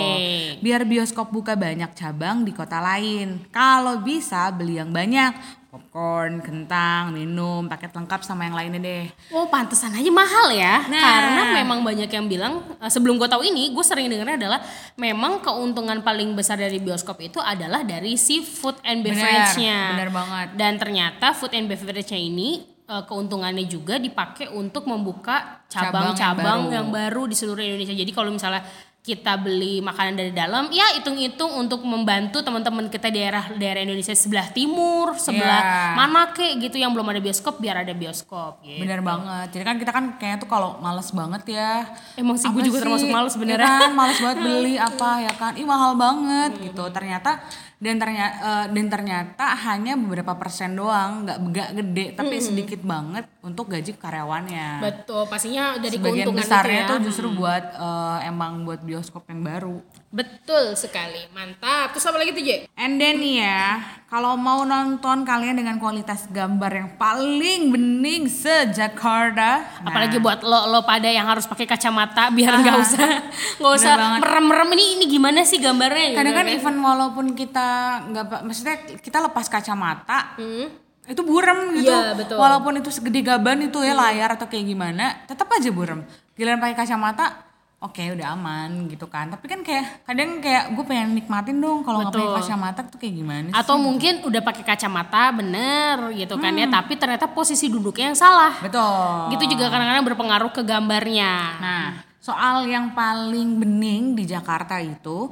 Biar 0.62 0.86
bioskop 0.86 1.34
buka 1.34 1.58
banyak 1.58 1.90
cabang 1.98 2.46
di 2.46 2.54
kota 2.54 2.78
lain. 2.78 3.42
Kalau 3.50 3.98
bisa 3.98 4.46
beli 4.54 4.78
yang 4.78 4.94
banyak, 4.94 5.57
popcorn, 5.68 6.40
kentang, 6.40 7.12
minum, 7.12 7.68
paket 7.68 7.92
lengkap 7.92 8.24
sama 8.24 8.48
yang 8.48 8.56
lainnya 8.56 8.80
deh. 8.80 9.04
Oh 9.30 9.52
pantesan 9.52 9.92
aja 9.92 10.08
mahal 10.08 10.48
ya. 10.48 10.88
Nah. 10.88 10.96
Karena 10.96 11.42
memang 11.60 11.84
banyak 11.84 12.08
yang 12.08 12.24
bilang 12.24 12.64
eh, 12.80 12.88
sebelum 12.88 13.20
gue 13.20 13.28
tahu 13.28 13.44
ini, 13.44 13.76
gue 13.76 13.84
sering 13.84 14.08
dengarnya 14.08 14.40
adalah 14.40 14.60
memang 14.96 15.44
keuntungan 15.44 16.00
paling 16.00 16.32
besar 16.32 16.56
dari 16.56 16.80
bioskop 16.80 17.20
itu 17.20 17.36
adalah 17.36 17.84
dari 17.84 18.16
si 18.16 18.40
food 18.40 18.80
and 18.80 19.04
Benar, 19.04 19.20
beverage-nya. 19.20 19.78
benar 19.92 20.10
banget. 20.10 20.48
Dan 20.56 20.72
ternyata 20.80 21.36
food 21.36 21.52
and 21.52 21.68
beverage-nya 21.68 22.16
ini 22.16 22.64
eh, 22.88 23.02
keuntungannya 23.04 23.68
juga 23.68 24.00
dipakai 24.00 24.48
untuk 24.48 24.88
membuka 24.88 25.60
Cabang 25.68 26.16
yang 26.16 26.16
cabang-cabang 26.16 26.60
baru. 26.64 26.76
yang 26.80 26.88
baru 26.88 27.22
di 27.28 27.36
seluruh 27.36 27.60
Indonesia. 27.60 27.92
Jadi 27.92 28.12
kalau 28.16 28.32
misalnya 28.32 28.64
kita 28.98 29.34
beli 29.34 29.80
makanan 29.80 30.14
dari 30.14 30.30
dalam, 30.30 30.68
ya 30.68 30.84
hitung-hitung 30.92 31.48
untuk 31.56 31.80
membantu 31.80 32.44
teman-teman 32.44 32.86
kita 32.86 33.08
di 33.08 33.18
daerah 33.18 33.48
daerah 33.50 33.80
Indonesia 33.80 34.12
sebelah 34.12 34.52
timur, 34.52 35.16
sebelah 35.16 35.62
Iya. 35.64 35.96
mana 35.96 36.22
kek 36.30 36.60
gitu 36.60 36.76
yang 36.76 36.92
belum 36.92 37.08
ada 37.08 37.16
bioskop 37.16 37.56
biar 37.56 37.82
ada 37.82 37.92
bioskop. 37.92 38.60
Gitu. 38.60 38.84
Bener 38.84 39.00
banget. 39.00 39.48
Jadi 39.50 39.64
kan 39.64 39.76
kita 39.80 39.90
kan 39.90 40.04
kayaknya 40.16 40.38
tuh 40.38 40.50
kalau 40.50 40.76
males 40.78 41.08
banget 41.10 41.42
ya. 41.48 41.88
Emang 42.14 42.36
sih 42.36 42.46
gue 42.46 42.62
juga 42.62 42.84
termasuk 42.84 43.08
males 43.08 43.32
Ya 43.32 43.40
beneran. 43.40 43.80
kan, 43.80 43.92
males 43.92 44.18
banget 44.18 44.38
beli 44.46 44.74
apa 44.76 45.10
ya 45.24 45.32
kan. 45.32 45.52
Ih 45.56 45.64
mahal 45.64 45.96
banget 45.96 46.50
gitu. 46.60 46.84
Ternyata 46.92 47.40
dan 47.78 47.94
ternyata 47.94 48.66
dan 48.74 48.86
ternyata 48.90 49.54
hanya 49.64 49.94
beberapa 49.94 50.34
persen 50.34 50.74
doang, 50.74 51.22
nggak 51.22 51.38
nggak 51.38 51.68
gede 51.78 52.04
tapi 52.10 52.42
sedikit 52.42 52.82
banget 52.82 53.22
untuk 53.38 53.70
gaji 53.70 53.94
karyawannya. 53.94 54.82
Betul, 54.82 55.22
pastinya 55.24 55.78
dari 55.78 55.94
Sebagian 55.94 56.26
keuntungan 56.26 56.42
besarnya 56.42 56.74
itu 56.74 56.82
ya. 56.82 56.90
tuh 56.90 56.98
justru 57.06 57.26
buat 57.30 57.64
eh, 57.70 58.18
emang 58.26 58.66
buat 58.66 58.82
bioskop 58.88 59.28
yang 59.28 59.40
baru. 59.40 59.84
Betul 60.08 60.72
sekali, 60.72 61.28
mantap. 61.30 61.92
Terus 61.92 62.04
apa 62.04 62.16
lagi 62.16 62.32
tuh, 62.32 62.40
Je? 62.40 62.56
And 62.72 62.96
then 62.96 63.18
nih 63.18 63.34
ya, 63.38 63.76
kalau 64.06 64.34
mau 64.34 64.64
nonton 64.64 65.20
kalian 65.22 65.54
dengan 65.54 65.76
kualitas 65.76 66.24
gambar 66.26 66.72
yang 66.72 66.90
paling 66.96 67.68
bening 67.68 68.24
se-Jakarta. 68.26 69.50
nah, 69.78 69.84
Apalagi 69.84 70.16
buat 70.16 70.40
lo 70.40 70.68
lo 70.68 70.80
pada 70.82 71.06
yang 71.06 71.26
harus 71.26 71.44
pakai 71.44 71.66
kacamata 71.66 72.30
biar 72.30 72.56
nggak 72.56 72.76
usah 72.78 73.08
nggak 73.58 73.72
usah 73.74 73.92
merem-merem 74.18 74.68
ini 74.72 74.84
ini 74.94 75.04
gimana 75.06 75.42
sih 75.42 75.58
gambarnya 75.58 76.14
kadang 76.14 76.32
gitu 76.32 76.38
kan 76.38 76.46
even 76.48 76.76
walaupun 76.78 77.26
kita 77.32 77.68
nggak 78.06 78.24
maksudnya 78.42 78.76
kita 78.96 79.18
lepas 79.20 79.46
kacamata 79.46 80.34
Hmm. 80.34 80.68
itu 81.04 81.20
burem 81.20 81.72
gitu 81.74 81.88
Iya, 81.88 82.12
betul. 82.14 82.36
Walaupun 82.36 82.78
itu 82.78 82.88
segede 82.88 83.20
gaban 83.20 83.58
itu 83.60 83.80
ya 83.80 83.92
layar 83.92 84.30
atau 84.30 84.44
kayak 84.44 84.64
gimana 84.66 85.24
tetap 85.24 85.48
aja 85.48 85.68
burem 85.68 86.04
giliran 86.32 86.56
pakai 86.56 86.76
kacamata 86.76 87.47
oke 87.78 88.02
udah 88.18 88.34
aman 88.34 88.90
gitu 88.90 89.06
kan 89.06 89.30
tapi 89.30 89.46
kan 89.46 89.62
kayak 89.62 90.02
kadang 90.02 90.42
kayak 90.42 90.74
gue 90.74 90.82
pengen 90.82 91.14
nikmatin 91.14 91.62
dong 91.62 91.86
kalau 91.86 92.02
nggak 92.02 92.10
pakai 92.10 92.34
kacamata 92.42 92.80
tuh 92.90 92.98
kayak 92.98 93.14
gimana 93.14 93.48
sih? 93.50 93.54
Atau 93.54 93.78
mungkin 93.78 94.26
udah 94.26 94.42
pakai 94.42 94.64
kacamata 94.66 95.30
bener 95.30 96.10
gitu 96.18 96.34
kan 96.42 96.50
ya, 96.58 96.66
tapi 96.66 96.98
ternyata 96.98 97.30
posisi 97.30 97.70
duduknya 97.70 98.10
yang 98.10 98.18
salah. 98.18 98.58
betul 98.58 99.30
Gitu 99.34 99.54
juga 99.54 99.70
kadang-kadang 99.70 100.04
berpengaruh 100.10 100.50
ke 100.50 100.62
gambarnya. 100.66 101.32
Nah, 101.62 101.86
soal 102.18 102.66
yang 102.66 102.92
paling 102.98 103.62
bening 103.62 104.18
di 104.18 104.26
Jakarta 104.26 104.82
itu, 104.82 105.30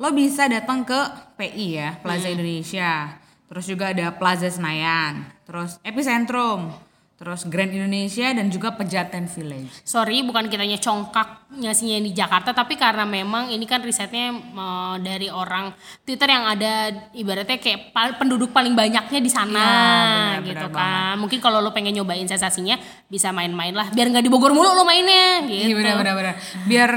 lo 0.00 0.08
bisa 0.16 0.48
datang 0.48 0.82
ke 0.82 1.00
PI 1.36 1.66
ya, 1.76 1.90
Plaza 2.00 2.32
Indonesia. 2.32 3.20
Terus 3.44 3.64
juga 3.68 3.92
ada 3.92 4.10
Plaza 4.16 4.48
Senayan, 4.48 5.28
terus 5.44 5.76
Epicentrum, 5.84 6.72
terus 7.14 7.46
Grand 7.46 7.70
Indonesia 7.70 8.26
dan 8.34 8.50
juga 8.50 8.74
Pejaten 8.74 9.30
Village. 9.30 9.70
Sorry, 9.86 10.20
bukan 10.20 10.50
kitanya 10.50 10.76
congkak 10.76 11.46
ngasihnya 11.54 12.02
di 12.02 12.10
Jakarta, 12.10 12.50
tapi 12.50 12.74
karena 12.74 13.06
memang 13.06 13.48
ini 13.48 13.62
kan 13.64 13.78
risetnya 13.80 14.34
eh, 14.34 14.94
dari 14.98 15.30
orang 15.30 15.70
Twitter 16.02 16.26
yang 16.26 16.44
ada 16.44 16.90
ibaratnya 17.14 17.56
kayak 17.56 17.94
pal- 17.94 18.18
penduduk 18.18 18.50
paling 18.50 18.74
banyaknya 18.74 19.20
di 19.22 19.30
sana, 19.30 19.62
Iya, 19.62 20.42
benar, 20.42 20.42
gitu 20.42 20.66
benar 20.68 20.76
kan. 20.76 21.14
Mungkin 21.22 21.38
kalau 21.38 21.62
lo 21.62 21.70
pengen 21.70 21.94
nyobain 21.94 22.26
sensasinya, 22.26 22.74
bisa 23.06 23.30
main-main 23.30 23.72
lah, 23.72 23.94
biar 23.94 24.10
nggak 24.10 24.24
di 24.26 24.30
Bogor 24.30 24.50
mulu 24.50 24.74
lo 24.74 24.82
mainnya, 24.82 25.46
gitu. 25.46 25.70
Iya 25.70 25.94
benar-benar. 25.94 26.34
Biar 26.66 26.90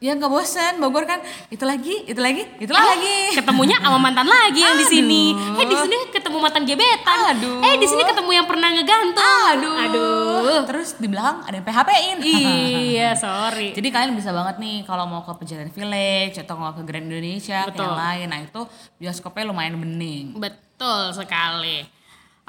ya 0.00 0.16
nggak 0.16 0.32
bosen 0.32 0.80
Bogor 0.80 1.04
kan 1.04 1.20
itu 1.52 1.60
lagi 1.60 2.08
itu 2.08 2.16
lagi 2.16 2.40
itu 2.56 2.72
lagi 2.72 3.36
ketemunya 3.36 3.76
sama 3.84 4.00
mantan 4.00 4.24
lagi 4.24 4.64
yang 4.64 4.80
di 4.80 4.88
sini. 4.88 5.36
Eh 5.60 5.68
di 5.68 5.76
sini 5.76 6.08
ketemu 6.08 6.40
mantan 6.40 6.64
gebetan. 6.64 7.36
Aduh. 7.36 7.60
Eh 7.60 7.76
di 7.76 7.84
sini 7.84 8.00
ketemu 8.08 8.30
yang 8.32 8.46
pernah 8.48 8.72
ngegantung. 8.72 9.44
aduh 9.52 9.76
Aduh. 9.76 10.60
terus 10.64 10.96
di 10.96 11.04
belakang 11.04 11.44
ada 11.44 11.52
yang 11.60 11.66
PHP-in 11.68 12.16
iya, 12.24 13.10
sorry. 13.28 13.76
Jadi 13.76 13.88
kalian 13.92 14.16
bisa 14.16 14.32
banget 14.32 14.56
nih 14.56 14.88
kalau 14.88 15.04
mau 15.04 15.20
ke 15.20 15.36
Pejaten 15.36 15.68
Village 15.68 16.40
atau 16.40 16.56
mau 16.56 16.72
ke 16.72 16.80
Grand 16.80 17.04
Indonesia 17.04 17.68
ke 17.68 17.76
Betul. 17.76 17.84
yang 17.84 18.00
lain, 18.00 18.26
nah 18.32 18.40
itu 18.40 18.60
bioskopnya 18.96 19.52
lumayan 19.52 19.76
bening. 19.76 20.32
Betul 20.40 21.12
sekali. 21.12 21.99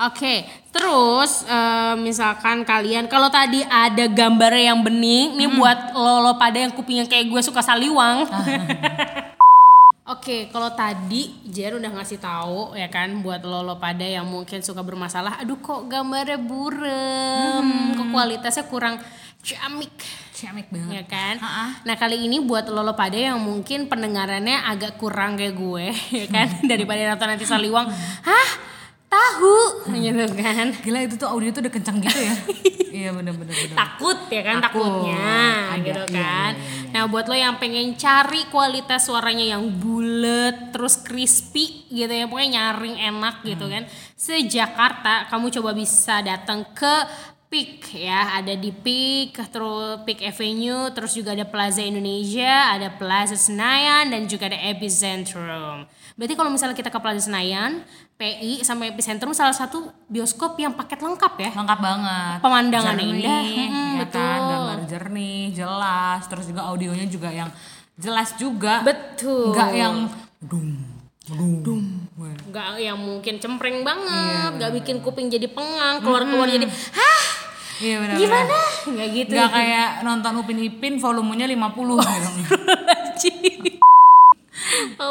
Oke, 0.01 0.49
terus 0.73 1.45
eh, 1.45 1.93
misalkan 2.01 2.65
kalian 2.65 3.05
kalau 3.05 3.29
tadi 3.29 3.61
ada 3.69 4.09
gambar 4.09 4.53
yang 4.57 4.81
bening, 4.81 5.37
nih 5.37 5.49
buat 5.53 5.93
lo 5.93 6.25
lo 6.25 6.33
pada 6.41 6.57
yang 6.57 6.73
kupingnya 6.73 7.05
kayak 7.05 7.29
gue 7.29 7.41
suka 7.45 7.61
saliwang. 7.61 8.25
Oke, 10.11 10.49
kalau 10.49 10.73
tadi 10.73 11.29
Jen 11.45 11.77
udah 11.77 11.93
ngasih 12.01 12.17
tahu 12.17 12.73
ya 12.73 12.89
kan 12.89 13.21
buat 13.21 13.45
lo 13.45 13.61
lo 13.61 13.77
pada 13.77 14.01
yang 14.01 14.25
mungkin 14.25 14.65
suka 14.65 14.81
bermasalah, 14.81 15.37
aduh 15.45 15.61
kok 15.61 15.85
gambarnya 15.85 16.41
burem, 16.41 17.93
kok 17.93 18.07
kualitasnya 18.09 18.65
kurang 18.65 18.97
ciamik 19.45 19.93
Ciamik 20.41 20.73
ya 20.73 21.05
banget. 21.05 21.05
kan. 21.05 21.35
Ha-ha. 21.37 21.65
Nah 21.85 21.95
kali 22.01 22.25
ini 22.25 22.41
buat 22.41 22.65
lolo 22.65 22.97
pada 22.97 23.13
yang 23.13 23.37
mungkin 23.37 23.85
pendengarannya 23.85 24.65
agak 24.65 24.97
kurang 24.97 25.37
kayak 25.37 25.53
gue, 25.53 25.93
ya 26.25 26.25
kan, 26.25 26.49
daripada 26.65 27.13
nonton 27.13 27.37
nanti 27.37 27.45
saliwang, 27.45 27.85
hah 28.25 28.70
tahu 29.11 29.57
gitu 29.91 30.23
kan. 30.33 30.71
Gila 30.79 30.99
itu 31.03 31.15
tuh 31.19 31.27
audio 31.27 31.51
tuh 31.51 31.61
udah 31.61 31.73
kencang 31.73 31.99
gitu 31.99 32.15
ya. 32.17 32.35
iya 33.03 33.09
bener 33.11 33.35
bener 33.35 33.51
bener. 33.51 33.75
Takut 33.75 34.19
ya 34.27 34.41
kan 34.41 34.57
Takut. 34.59 34.83
takutnya 34.83 35.27
Ada, 35.69 35.83
gitu 35.83 36.03
iya, 36.07 36.15
kan. 36.15 36.51
iya, 36.55 36.63
iya, 36.63 36.79
iya. 36.87 36.91
Nah 36.91 37.03
buat 37.07 37.25
lo 37.27 37.35
yang 37.35 37.55
pengen 37.55 37.95
cari 37.95 38.47
kualitas 38.47 39.07
suaranya 39.07 39.55
yang 39.55 39.63
bulat 39.75 40.71
terus 40.71 40.95
crispy 40.97 41.87
gitu 41.87 42.07
ya 42.09 42.25
pokoknya 42.25 42.49
nyaring 42.57 42.95
enak 42.97 43.35
gitu 43.43 43.63
Hmm. 43.63 43.73
kan. 43.73 43.83
Se-Jakarta 44.15 45.27
kamu 45.27 45.51
coba 45.51 45.71
bisa 45.71 46.19
datang 46.21 46.63
ke 46.71 46.95
Peak 47.45 47.83
ya, 47.91 48.39
ada 48.39 48.55
di 48.55 48.71
Peak, 48.71 49.35
terus 49.51 49.99
Peak 50.07 50.23
Avenue, 50.23 50.87
terus 50.95 51.11
juga 51.11 51.35
ada 51.35 51.43
Plaza 51.43 51.83
Indonesia, 51.83 52.71
ada 52.71 52.87
Plaza 52.95 53.35
Senayan 53.35 54.07
dan 54.07 54.23
juga 54.23 54.47
ada 54.47 54.55
Epicentrum. 54.55 55.83
Berarti 56.15 56.33
kalau 56.33 56.47
misalnya 56.47 56.79
kita 56.79 56.87
ke 56.87 56.95
Plaza 57.03 57.27
Senayan, 57.27 57.83
PI 58.21 58.61
sama 58.61 58.85
Epicentrum 58.85 59.33
salah 59.33 59.57
satu 59.57 59.89
bioskop 60.05 60.53
yang 60.61 60.77
paket 60.77 61.01
lengkap 61.01 61.33
ya. 61.41 61.49
Lengkap 61.57 61.79
banget. 61.81 62.37
Pemandangannya 62.45 63.05
Jernih, 63.09 63.17
indah. 63.25 63.41
Mm, 63.41 63.73
ya 63.73 64.01
betul. 64.05 64.21
kan, 64.21 64.39
gambar 64.45 64.79
jernih, 64.85 65.41
jelas, 65.57 66.21
terus 66.29 66.45
juga 66.45 66.61
audionya 66.69 67.09
juga 67.09 67.33
yang 67.33 67.49
jelas 67.97 68.37
juga. 68.37 68.85
Betul. 68.85 69.57
Enggak 69.57 69.71
yang 69.73 69.95
dum 70.37 70.69
dum 71.25 71.51
dum. 71.65 71.81
nggak 72.21 72.77
yang 72.77 72.97
mungkin 73.01 73.41
cempreng 73.41 73.81
banget, 73.81 74.53
nggak 74.57 74.71
bikin 74.81 75.01
kuping 75.01 75.25
jadi 75.25 75.49
pengang, 75.49 76.01
keluar-keluar 76.05 76.45
jadi 76.45 76.69
hah 76.69 77.21
Iya 77.81 77.97
benar. 77.97 78.15
gimana? 78.21 78.57
Nggak 78.93 79.07
gitu. 79.09 79.33
Enggak 79.33 79.51
kayak 79.57 79.89
nonton 80.05 80.33
Upin 80.37 80.59
Ipin 80.61 80.93
volumenya 81.01 81.49
50 81.49 81.97
gitu. 83.17 83.50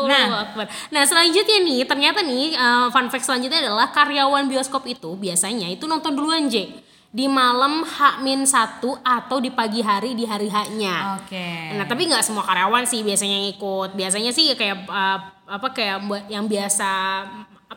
Nah. 0.09 0.47
Akbar. 0.49 0.67
Nah 0.91 1.03
selanjutnya 1.05 1.59
nih 1.61 1.81
ternyata 1.85 2.21
nih 2.25 2.55
uh, 2.55 2.87
fun 2.89 3.09
fact 3.09 3.27
selanjutnya 3.27 3.67
adalah 3.67 3.91
karyawan 3.93 4.47
bioskop 4.47 4.87
itu 4.87 5.17
biasanya 5.19 5.69
itu 5.69 5.85
nonton 5.85 6.17
duluan 6.17 6.49
J 6.49 6.71
di 7.11 7.27
malam 7.27 7.83
H-1 7.83 8.79
atau 9.03 9.43
di 9.43 9.51
pagi 9.51 9.83
hari 9.83 10.15
di 10.15 10.23
hari 10.23 10.47
H-nya. 10.47 11.19
Oke. 11.19 11.75
Nah 11.75 11.83
tapi 11.91 12.07
nggak 12.07 12.23
semua 12.23 12.47
karyawan 12.47 12.87
sih 12.87 13.03
biasanya 13.03 13.35
yang 13.35 13.49
ikut. 13.51 13.99
Biasanya 13.99 14.31
sih 14.31 14.55
kayak 14.55 14.87
uh, 14.87 15.19
apa 15.51 15.69
kayak 15.75 16.07
buat 16.07 16.25
yang 16.31 16.47
biasa 16.47 16.91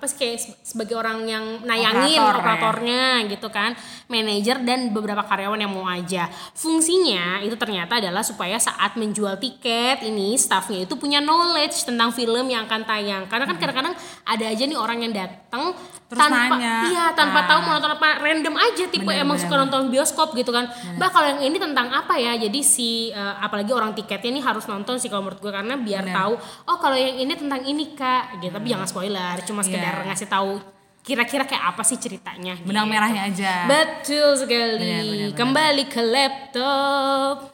apa 0.04 0.12
sih 0.12 0.20
kayak 0.20 0.36
se- 0.36 0.60
sebagai 0.68 1.00
orang 1.00 1.24
yang 1.24 1.64
nayangin 1.64 2.20
Operator, 2.20 2.28
ya. 2.28 2.40
operatornya 2.44 3.04
gitu 3.32 3.48
kan, 3.48 3.72
manajer 4.12 4.60
dan 4.68 4.92
beberapa 4.92 5.24
karyawan 5.24 5.64
yang 5.64 5.72
mau 5.72 5.88
aja. 5.88 6.28
Fungsinya 6.52 7.40
itu 7.40 7.56
ternyata 7.56 8.04
adalah 8.04 8.20
supaya 8.20 8.60
saat 8.60 9.00
menjual 9.00 9.40
tiket 9.40 10.04
ini 10.04 10.36
staffnya 10.36 10.84
itu 10.84 11.00
punya 11.00 11.24
knowledge 11.24 11.88
tentang 11.88 12.12
film 12.12 12.52
yang 12.52 12.68
akan 12.68 12.84
tayang. 12.84 13.24
Karena 13.32 13.48
kan 13.48 13.56
kadang-kadang 13.56 13.96
ada 14.28 14.46
aja 14.52 14.64
nih 14.68 14.76
orang 14.76 15.08
yang 15.08 15.16
datang 15.54 15.70
Terus 16.10 16.20
tanpa 16.20 16.46
nanya. 16.50 16.74
iya 16.86 17.06
tanpa 17.14 17.40
Ah. 17.40 17.48
tahu 17.48 17.60
mau 17.62 17.72
nonton 17.74 17.92
apa 17.92 18.08
random 18.20 18.56
aja 18.56 18.84
tipe 18.86 19.02
Bener, 19.04 19.22
emang 19.22 19.34
bener, 19.36 19.46
suka 19.46 19.56
nonton 19.56 19.82
bioskop 19.90 20.30
gitu 20.34 20.50
kan. 20.50 20.66
Bah 20.96 21.10
kalau 21.10 21.28
yang 21.28 21.42
ini 21.44 21.58
tentang 21.58 21.90
apa 21.90 22.18
ya? 22.18 22.34
Jadi 22.36 22.60
si 22.60 22.90
eh, 23.10 23.36
apalagi 23.40 23.70
orang 23.70 23.94
tiketnya 23.94 24.30
ini 24.30 24.42
harus 24.42 24.66
nonton 24.66 24.98
sih 24.98 25.08
kalau 25.08 25.24
menurut 25.24 25.38
gue 25.40 25.52
karena 25.52 25.74
biar 25.76 26.04
Bener. 26.04 26.16
tahu 26.16 26.34
oh 26.66 26.78
kalau 26.78 26.94
yang 26.96 27.14
ini 27.16 27.34
tentang 27.34 27.62
ini 27.62 27.94
Kak 27.94 28.40
gitu. 28.40 28.50
Tapi 28.52 28.66
jangan 28.68 28.88
spoiler, 28.88 29.36
cuma 29.44 29.62
sekedar 29.62 29.94
Iya. 29.96 30.06
ngasih 30.08 30.28
tahu 30.28 30.58
kira-kira 31.02 31.44
kayak 31.44 31.64
apa 31.70 31.84
sih 31.84 31.98
ceritanya. 31.98 32.56
Benang 32.60 32.88
gitu. 32.88 32.94
merahnya 32.94 33.22
aja. 33.28 33.54
Betul 33.66 34.34
sekali. 34.36 34.80
Benar, 34.80 35.02
benar, 35.04 35.18
benar. 35.28 35.32
Kembali 35.36 35.84
ke 35.86 36.02
laptop. 36.02 37.53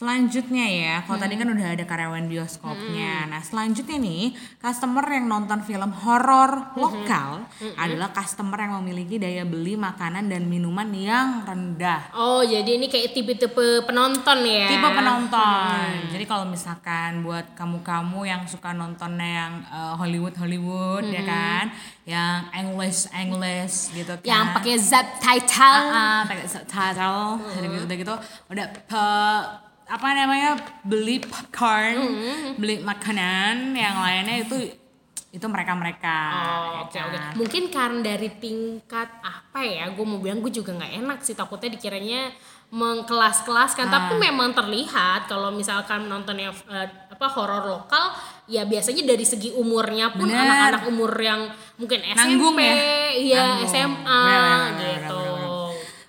Selanjutnya 0.00 0.64
ya, 0.64 0.94
kalau 1.04 1.20
tadi 1.20 1.36
kan 1.36 1.44
udah 1.46 1.66
ada 1.70 1.84
karyawan 1.84 2.24
bioskopnya. 2.24 3.28
Nah, 3.28 3.36
selanjutnya 3.38 4.00
nih, 4.00 4.32
customer 4.56 5.04
yang 5.04 5.28
nonton 5.28 5.60
film 5.60 5.92
horor 5.94 6.72
lokal 6.74 7.44
adalah 7.76 8.08
customer 8.10 8.56
yang 8.58 8.80
memiliki 8.80 9.20
daya 9.20 9.44
beli 9.44 9.76
makanan 9.76 10.24
dan 10.26 10.48
minuman 10.48 10.88
yang 10.90 11.44
rendah. 11.44 12.08
Oh, 12.12 12.40
jadi 12.40 12.80
ini 12.80 12.88
kayak 12.88 13.12
tipe-tipe 13.12 13.52
penonton 13.84 14.40
ya. 14.40 14.72
Tipe 14.72 14.88
penonton. 14.88 15.84
Jadi 16.08 16.24
kalau 16.24 16.48
misalkan 16.48 17.20
buat 17.20 17.52
kamu-kamu 17.52 18.20
yang 18.24 18.42
suka 18.46 18.72
nontonnya 18.72 19.28
yang 19.44 19.52
eh, 19.62 19.94
Hollywood 19.94 20.32
Hollywood 20.34 21.04
ya 21.06 21.20
kan, 21.22 21.64
yang 22.04 22.48
English 22.54 23.04
English 23.12 23.92
gitu 23.92 24.16
kan. 24.16 24.24
Yang 24.24 24.44
pakai 24.56 24.74
subtitle. 24.80 25.76
ah, 25.92 26.24
pakai 26.24 26.46
subtitle 26.46 27.36
gitu 27.60 27.94
gitu 27.98 28.14
udah 28.48 28.64
pe- 28.80 29.68
apa 29.90 30.06
namanya 30.14 30.54
beli 30.86 31.18
popcorn 31.18 31.98
beli 32.62 32.78
makanan 32.78 33.74
yang 33.74 33.98
lainnya 33.98 34.46
itu 34.46 34.56
itu 35.30 35.46
mereka 35.46 35.78
mereka 35.78 36.16
Oh, 36.30 36.90
oke 36.90 36.98
oke. 36.98 37.18
Mungkin 37.38 37.70
karena 37.70 38.02
dari 38.02 38.34
tingkat 38.42 39.06
apa 39.22 39.62
ya, 39.62 39.86
gue 39.86 40.02
mau 40.02 40.18
bilang 40.18 40.42
gue 40.42 40.50
juga 40.50 40.74
nggak 40.74 41.06
enak 41.06 41.18
sih 41.22 41.38
takutnya 41.38 41.70
dikiranya 41.78 42.34
mengkelas-kelaskan. 42.74 43.86
Ah. 43.90 43.92
Tapi 43.94 44.18
memang 44.18 44.50
terlihat 44.50 45.30
kalau 45.30 45.54
misalkan 45.54 46.10
nontonnya 46.10 46.50
eh, 46.50 46.88
apa 47.14 47.26
horor 47.30 47.62
lokal, 47.62 48.10
ya 48.50 48.66
biasanya 48.66 49.06
dari 49.06 49.22
segi 49.22 49.54
umurnya 49.54 50.10
pun 50.10 50.26
Bener. 50.26 50.42
anak-anak 50.42 50.82
umur 50.90 51.14
yang 51.14 51.46
mungkin 51.78 52.02
SMP, 52.02 52.18
Nanggung 52.18 52.56
ya? 52.58 52.74
Nanggung. 52.74 53.70
SMA 53.70 54.22
Bener, 54.26 54.50
bener, 54.50 54.70
bener, 54.74 54.98
gitu. 54.98 55.22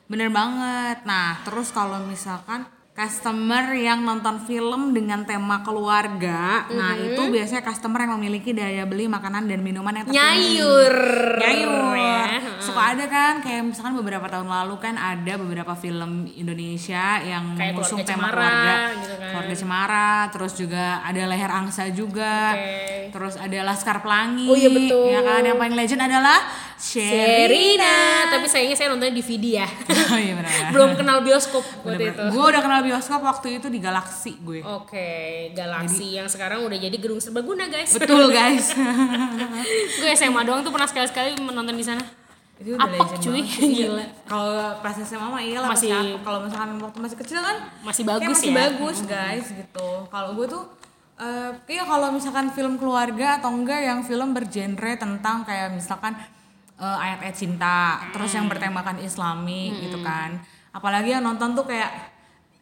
bener 0.10 0.30
banget 0.34 0.98
nah 1.06 1.40
terus 1.46 1.70
kalau 1.72 2.02
misalkan 2.04 2.66
customer 3.02 3.74
yang 3.74 4.00
nonton 4.02 4.46
film 4.46 4.94
dengan 4.94 5.26
tema 5.26 5.66
keluarga 5.66 6.70
nah 6.70 6.92
Mm-hmm. 6.92 7.08
itu 7.08 7.22
biasanya 7.30 7.64
customer 7.64 8.00
yang 8.04 8.14
memiliki 8.16 8.52
daya 8.52 8.86
beli 8.86 9.08
makanan 9.08 9.48
dan 9.48 9.60
minuman 9.60 9.90
yang 9.92 10.06
tertinggi. 10.06 10.22
Nyayur. 10.22 10.96
Nyayur. 11.40 11.96
Ya. 11.98 12.26
Suka 12.60 12.82
ada 12.94 13.06
kan 13.08 13.40
kayak 13.40 13.64
misalkan 13.66 13.96
beberapa 13.96 14.28
tahun 14.28 14.46
lalu 14.46 14.76
kan 14.78 14.96
ada 14.96 15.34
beberapa 15.36 15.74
film 15.74 16.30
Indonesia 16.32 17.18
yang 17.20 17.56
Kayak 17.56 17.74
mengusung 17.74 18.04
Keluarga 18.04 18.12
tema 18.12 18.28
Cemara, 18.28 18.38
keluarga. 18.38 18.76
gitu 18.94 19.14
kan. 19.16 19.30
Keluarga 19.32 19.56
Cemara, 19.56 20.12
terus 20.30 20.54
juga 20.54 20.84
ada 21.02 21.22
Leher 21.26 21.50
Angsa 21.50 21.84
juga. 21.90 22.36
Oke. 22.54 23.10
Terus 23.10 23.34
ada 23.36 23.58
Laskar 23.64 23.98
Pelangi. 24.00 24.46
Oh 24.46 24.54
iya, 24.54 24.70
betul. 24.70 25.08
Ya 25.10 25.22
kan 25.22 25.42
yang 25.42 25.58
paling 25.58 25.74
legend 25.74 26.02
adalah 26.04 26.40
Serina. 26.78 27.96
Tapi 28.30 28.46
sayangnya 28.46 28.76
saya 28.76 28.88
nontonnya 28.90 29.14
DVD 29.14 29.46
ya. 29.64 29.68
oh 30.14 30.20
iya 30.20 30.34
benar. 30.36 30.52
Belum 30.70 30.92
kenal 30.94 31.18
bioskop 31.22 31.64
waktu 31.82 32.12
itu. 32.12 32.24
Gue 32.30 32.44
udah 32.46 32.62
kenal 32.62 32.80
bioskop 32.80 32.91
waktu 32.94 33.48
itu 33.54 33.68
di 33.68 33.78
Galaxy 33.78 34.36
gue. 34.38 34.60
Oke, 34.62 35.10
Galaxy 35.52 36.16
yang 36.16 36.26
sekarang 36.26 36.62
udah 36.62 36.76
jadi 36.76 36.92
gedung 36.94 37.18
serbaguna 37.18 37.68
guys. 37.68 37.92
Betul 37.92 38.28
guys. 38.34 38.76
gue 39.94 40.10
SMA 40.12 40.42
doang 40.42 40.62
tuh 40.62 40.70
pernah 40.70 40.86
sekali-sekali 40.86 41.38
menonton 41.38 41.72
di 41.72 41.84
sana. 41.84 42.04
itu 42.56 42.78
udah 42.78 42.86
Apok 42.86 43.18
cuy, 43.18 43.42
banget. 43.42 43.58
gila. 43.74 44.06
Kalau 44.24 44.54
pas 44.80 44.94
SMA 44.96 45.28
mah 45.28 45.42
iyalah 45.42 45.66
Masih- 45.68 45.90
masih 45.90 46.14
kalau 46.22 46.40
misalkan 46.42 46.70
waktu 46.78 46.98
masih 47.00 47.18
kecil 47.18 47.40
kan 47.40 47.58
Masih 47.82 48.04
bagus 48.06 48.30
masih 48.30 48.50
ya. 48.50 48.56
bagus 48.56 48.98
guys 49.04 49.46
gitu. 49.50 49.88
Kalau 50.08 50.30
gue 50.36 50.46
tuh 50.46 50.64
eh 51.18 51.50
iya 51.68 51.84
kalau 51.84 52.10
misalkan 52.10 52.50
film 52.50 52.78
keluarga 52.78 53.38
atau 53.38 53.50
enggak 53.50 53.82
yang 53.82 54.02
film 54.02 54.30
bergenre 54.32 54.94
tentang 54.96 55.42
kayak 55.42 55.74
misalkan 55.74 56.14
eh, 56.78 56.98
ayat-ayat 57.00 57.34
cinta, 57.36 57.82
terus 58.10 58.30
yang 58.32 58.46
Hmm. 58.46 58.54
bertemakan 58.54 58.98
Islami 59.00 59.82
gitu 59.82 59.98
kan. 60.00 60.38
Apalagi 60.70 61.12
yang 61.12 61.22
nonton 61.22 61.52
tuh 61.52 61.66
kayak 61.66 61.90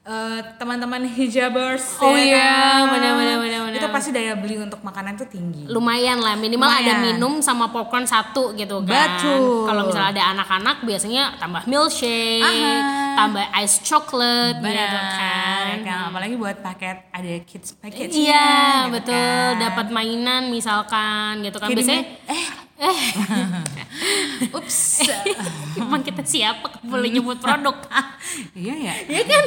eh, 0.10 0.40
teman-teman 0.56 1.06
hijabers 1.06 2.00
Oh 2.00 2.12
ya 2.12 2.26
iya, 2.26 2.50
kan? 2.82 2.90
benar, 2.92 3.12
benar, 3.14 3.36
benar, 3.38 3.60
benar. 3.64 3.78
Itu 3.78 3.88
pasti 3.90 4.10
daya 4.10 4.34
beli 4.34 4.58
untuk 4.58 4.82
makanan 4.82 5.14
tuh 5.16 5.28
tinggi. 5.28 5.64
Lumayan 5.66 6.18
lah, 6.18 6.34
minimal 6.36 6.66
ada 6.66 6.82
Lumayan. 6.96 7.06
minum 7.06 7.34
sama 7.40 7.70
popcorn 7.70 8.04
satu 8.04 8.52
gitu 8.54 8.82
kan. 8.82 9.22
Betul. 9.22 9.64
Kalau 9.64 9.82
misalnya 9.86 10.10
ada 10.12 10.24
anak-anak 10.34 10.82
biasanya 10.82 11.38
tambah 11.38 11.62
milkshake, 11.64 12.42
Aha. 12.42 13.16
tambah 13.16 13.46
ice 13.60 13.78
chocolate 13.82 14.58
gitu 14.58 14.66
Benar, 14.66 14.90
kan. 15.14 15.76
kan. 15.80 16.00
Apalagi 16.10 16.34
buat 16.36 16.58
paket 16.58 16.98
ada 17.10 17.30
kids 17.44 17.70
package 17.76 18.10
Iya, 18.12 18.50
gitu 18.88 18.94
betul. 18.98 19.14
kan. 19.14 19.62
Dapat 19.62 19.88
mainan 19.90 20.50
misalkan 20.50 21.40
gitu 21.40 21.58
kan. 21.58 21.70
Kirimnya, 21.70 22.02
Biasanya 22.02 22.58
eh 22.80 22.96
ups 24.56 25.04
emang 25.78 26.00
kita 26.00 26.24
siapa 26.24 26.80
boleh 26.82 27.12
nyebut 27.12 27.36
produk? 27.38 27.76
iya 28.56 28.74
ya 28.82 28.94
Iya 29.06 29.24
kan? 29.26 29.44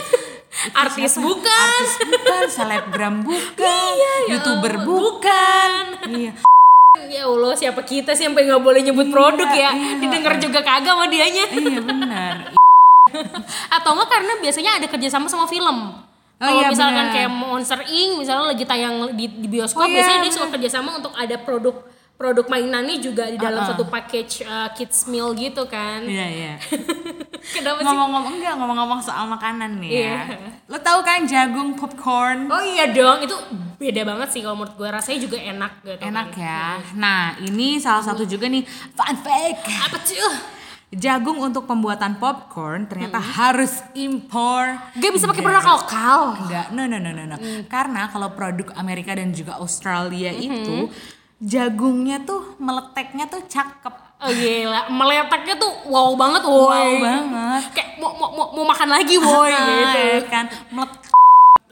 Artis 0.72 1.12
Siapa? 1.12 1.24
bukan. 1.24 1.68
artis 1.68 1.92
bukan 2.00 2.42
selebgram 2.46 3.14
bukan 3.20 3.90
ya 3.92 4.14
youtuber 4.30 4.74
Allah, 4.76 4.86
bukan 4.86 5.72
iya 6.12 6.32
Ya 7.02 7.24
Allah, 7.24 7.52
siapa 7.52 7.82
kita 7.82 8.12
sih 8.12 8.24
sampai 8.24 8.44
nggak 8.44 8.60
boleh 8.60 8.80
nyebut 8.80 9.08
produk 9.08 9.48
ya? 9.48 9.72
iya. 9.72 9.96
Didengar 9.98 10.36
juga 10.36 10.60
kagak 10.60 10.92
sama 10.92 11.08
dianya. 11.08 11.44
iya 11.50 11.80
benar 11.80 12.34
Atau 13.76 13.90
enggak 13.92 14.08
karena 14.08 14.32
biasanya 14.38 14.70
ada 14.76 14.86
kerjasama 14.86 15.26
sama 15.26 15.44
film. 15.44 15.92
Oh 15.92 16.00
Kalau 16.38 16.58
iya, 16.58 16.68
misalkan 16.68 17.06
benar. 17.06 17.14
kayak 17.14 17.30
Monster 17.30 17.80
Inc. 17.82 18.12
misalnya 18.18 18.44
lagi 18.50 18.64
tayang 18.64 18.94
di, 19.12 19.24
di 19.26 19.46
bioskop, 19.46 19.82
Oh 19.82 19.88
iya, 19.88 19.94
biasanya 19.98 20.18
dia 20.20 20.32
suka 20.32 20.48
kerjasama 20.50 20.90
untuk 20.96 21.12
ada 21.12 21.36
produk 21.38 21.74
produk 22.14 22.46
mainannya 22.46 22.96
juga 22.96 23.26
di 23.26 23.34
dalam 23.34 23.66
satu 23.66 23.82
package 23.84 24.42
uh, 24.42 24.70
kids 24.72 25.04
meal 25.06 25.32
gitu 25.32 25.66
kan. 25.66 26.02
iya 26.02 26.26
iya 26.28 26.54
Kenapa 27.52 27.82
sih? 27.82 27.84
ngomong-ngomong 27.84 28.38
enggak 28.38 28.54
ngomong-ngomong 28.54 29.00
soal 29.00 29.26
makanan 29.26 29.82
nih 29.82 29.90
ya 29.90 29.98
Iya. 29.98 30.18
lo 30.66 30.78
tahu 30.78 31.02
kan 31.02 31.26
jagung 31.26 31.74
popcorn 31.74 32.46
Oh 32.46 32.62
iya 32.62 32.86
dong, 32.88 33.18
itu 33.20 33.34
beda 33.76 34.06
banget 34.06 34.28
sih 34.30 34.40
kalau 34.40 34.54
menurut 34.56 34.72
gue 34.72 34.88
rasanya 34.88 35.18
juga 35.20 35.36
enak 35.36 35.72
gitu. 35.82 35.98
enak 36.00 36.26
kan. 36.30 36.38
ya 36.38 36.64
nah 36.94 37.22
ini 37.36 37.76
salah 37.76 38.00
satu 38.00 38.22
juga 38.22 38.46
nih 38.46 38.62
fun 38.94 39.16
fact 39.18 39.66
Apa 39.82 39.98
tuh? 39.98 40.34
jagung 40.92 41.40
untuk 41.40 41.64
pembuatan 41.64 42.14
popcorn 42.16 42.84
ternyata 42.84 43.16
harus 43.16 43.80
impor 43.92 44.76
Gak 44.94 45.10
bisa 45.10 45.24
pakai 45.24 45.40
produk 45.40 45.64
lokal. 45.66 46.20
Enggak, 46.38 46.66
no 46.68 46.84
no 46.84 47.00
no 47.00 47.10
no 47.10 47.24
no. 47.26 47.36
Karena 47.64 48.06
kalau 48.06 48.28
produk 48.30 48.76
Amerika 48.76 49.16
dan 49.16 49.32
juga 49.32 49.56
Australia 49.56 50.28
itu 50.30 50.92
jagungnya 51.42 52.22
tuh 52.22 52.54
meleteknya 52.62 53.26
tuh 53.26 53.42
cakep. 53.50 53.94
Oh 54.22 54.30
gila, 54.30 54.86
meletaknya 54.86 55.58
tuh 55.58 55.72
wow 55.90 56.14
banget 56.14 56.42
woi. 56.46 56.70
Wow 56.70 56.92
banget. 57.02 57.62
Kayak 57.74 57.88
mau, 57.98 58.14
mau, 58.14 58.30
mau, 58.30 58.46
mau 58.54 58.64
makan 58.70 58.88
lagi 58.94 59.18
woi 59.18 59.50
gitu. 59.74 59.98
Ya 59.98 60.22
kan 60.30 60.46
meletek. 60.70 61.10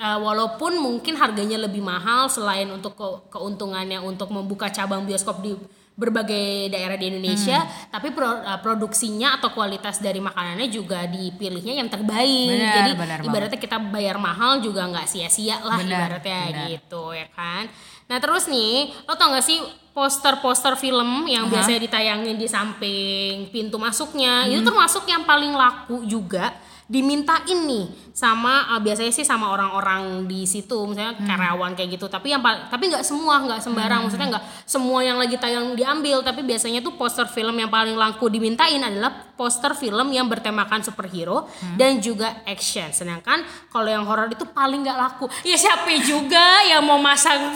Uh, 0.00 0.16
walaupun 0.16 0.80
mungkin 0.80 1.12
harganya 1.12 1.60
lebih 1.60 1.84
mahal 1.84 2.24
selain 2.24 2.64
untuk 2.72 2.96
ke- 2.96 3.36
keuntungannya 3.36 4.00
untuk 4.00 4.32
membuka 4.32 4.72
cabang 4.72 5.04
bioskop 5.04 5.44
di 5.44 5.52
berbagai 6.00 6.48
daerah 6.66 6.96
di 6.96 7.06
Indonesia, 7.06 7.60
Hmm. 7.60 7.92
tapi 7.92 8.08
pro- 8.08 8.40
uh, 8.40 8.56
produksinya 8.58 9.36
atau 9.36 9.52
kualitas 9.52 10.00
dari 10.00 10.16
makanannya 10.16 10.64
juga 10.66 11.04
dipilihnya 11.04 11.76
yang 11.76 11.86
terbaik. 11.86 12.56
Benar, 12.56 12.74
Jadi 12.74 12.90
banget. 12.96 13.18
ibaratnya 13.22 13.60
kita 13.60 13.76
bayar 13.76 14.16
mahal 14.16 14.58
juga 14.58 14.88
nggak 14.88 15.04
sia-sia 15.04 15.60
lah 15.60 15.76
Benar, 15.76 16.16
ibaratnya 16.16 16.40
benar. 16.48 16.66
gitu 16.70 17.04
ya 17.12 17.28
kan. 17.28 17.68
Nah 18.08 18.16
terus 18.16 18.48
nih, 18.48 18.96
lo 19.04 19.14
tau 19.14 19.30
gak 19.30 19.44
sih 19.44 19.60
poster-poster 19.92 20.74
film 20.74 21.26
yang 21.26 21.46
biasanya 21.46 21.78
ditayangin 21.80 22.34
di 22.34 22.48
samping 22.48 23.34
pintu 23.50 23.76
masuknya, 23.76 24.42
Hmm. 24.42 24.50
itu 24.50 24.60
termasuk 24.62 25.04
yang 25.04 25.22
paling 25.22 25.52
laku 25.52 26.02
juga 26.04 26.56
dimintain 26.90 27.70
nih 27.70 27.86
sama 28.10 28.66
uh, 28.66 28.82
biasanya 28.82 29.14
sih 29.14 29.22
sama 29.22 29.54
orang-orang 29.54 30.26
di 30.26 30.42
situ 30.42 30.74
misalnya 30.84 31.14
Hmm. 31.14 31.24
karyawan 31.24 31.72
kayak 31.72 31.94
gitu. 31.94 32.10
Tapi 32.10 32.34
yang 32.34 32.42
tapi 32.42 32.90
nggak 32.90 33.00
semua 33.00 33.38
nggak 33.40 33.62
sembarang. 33.62 34.02
Maksudnya 34.04 34.28
nggak 34.34 34.44
semua 34.66 34.98
yang 35.00 35.14
lagi 35.14 35.38
tayang 35.38 35.72
diambil. 35.72 36.20
Tapi 36.20 36.42
biasanya 36.42 36.82
tuh 36.82 36.98
poster 36.98 37.24
film 37.24 37.54
yang 37.54 37.70
paling 37.70 37.94
laku 37.94 38.26
dimintain 38.26 38.76
adalah 38.76 39.30
poster 39.32 39.72
film 39.72 40.10
yang 40.10 40.26
bertemakan 40.26 40.82
superhero 40.82 41.46
Hmm. 41.62 41.78
dan 41.78 42.02
juga 42.02 42.42
action. 42.44 42.90
Sedangkan 42.90 43.40
kalau 43.70 43.86
yang 43.86 44.02
horor 44.02 44.26
itu 44.28 44.42
paling 44.44 44.82
nggak 44.82 44.98
laku. 44.98 45.30
Ya 45.46 45.54
siapa 45.54 45.88
juga 46.02 46.66
yang 46.66 46.82
mau 46.82 46.98
masang 46.98 47.54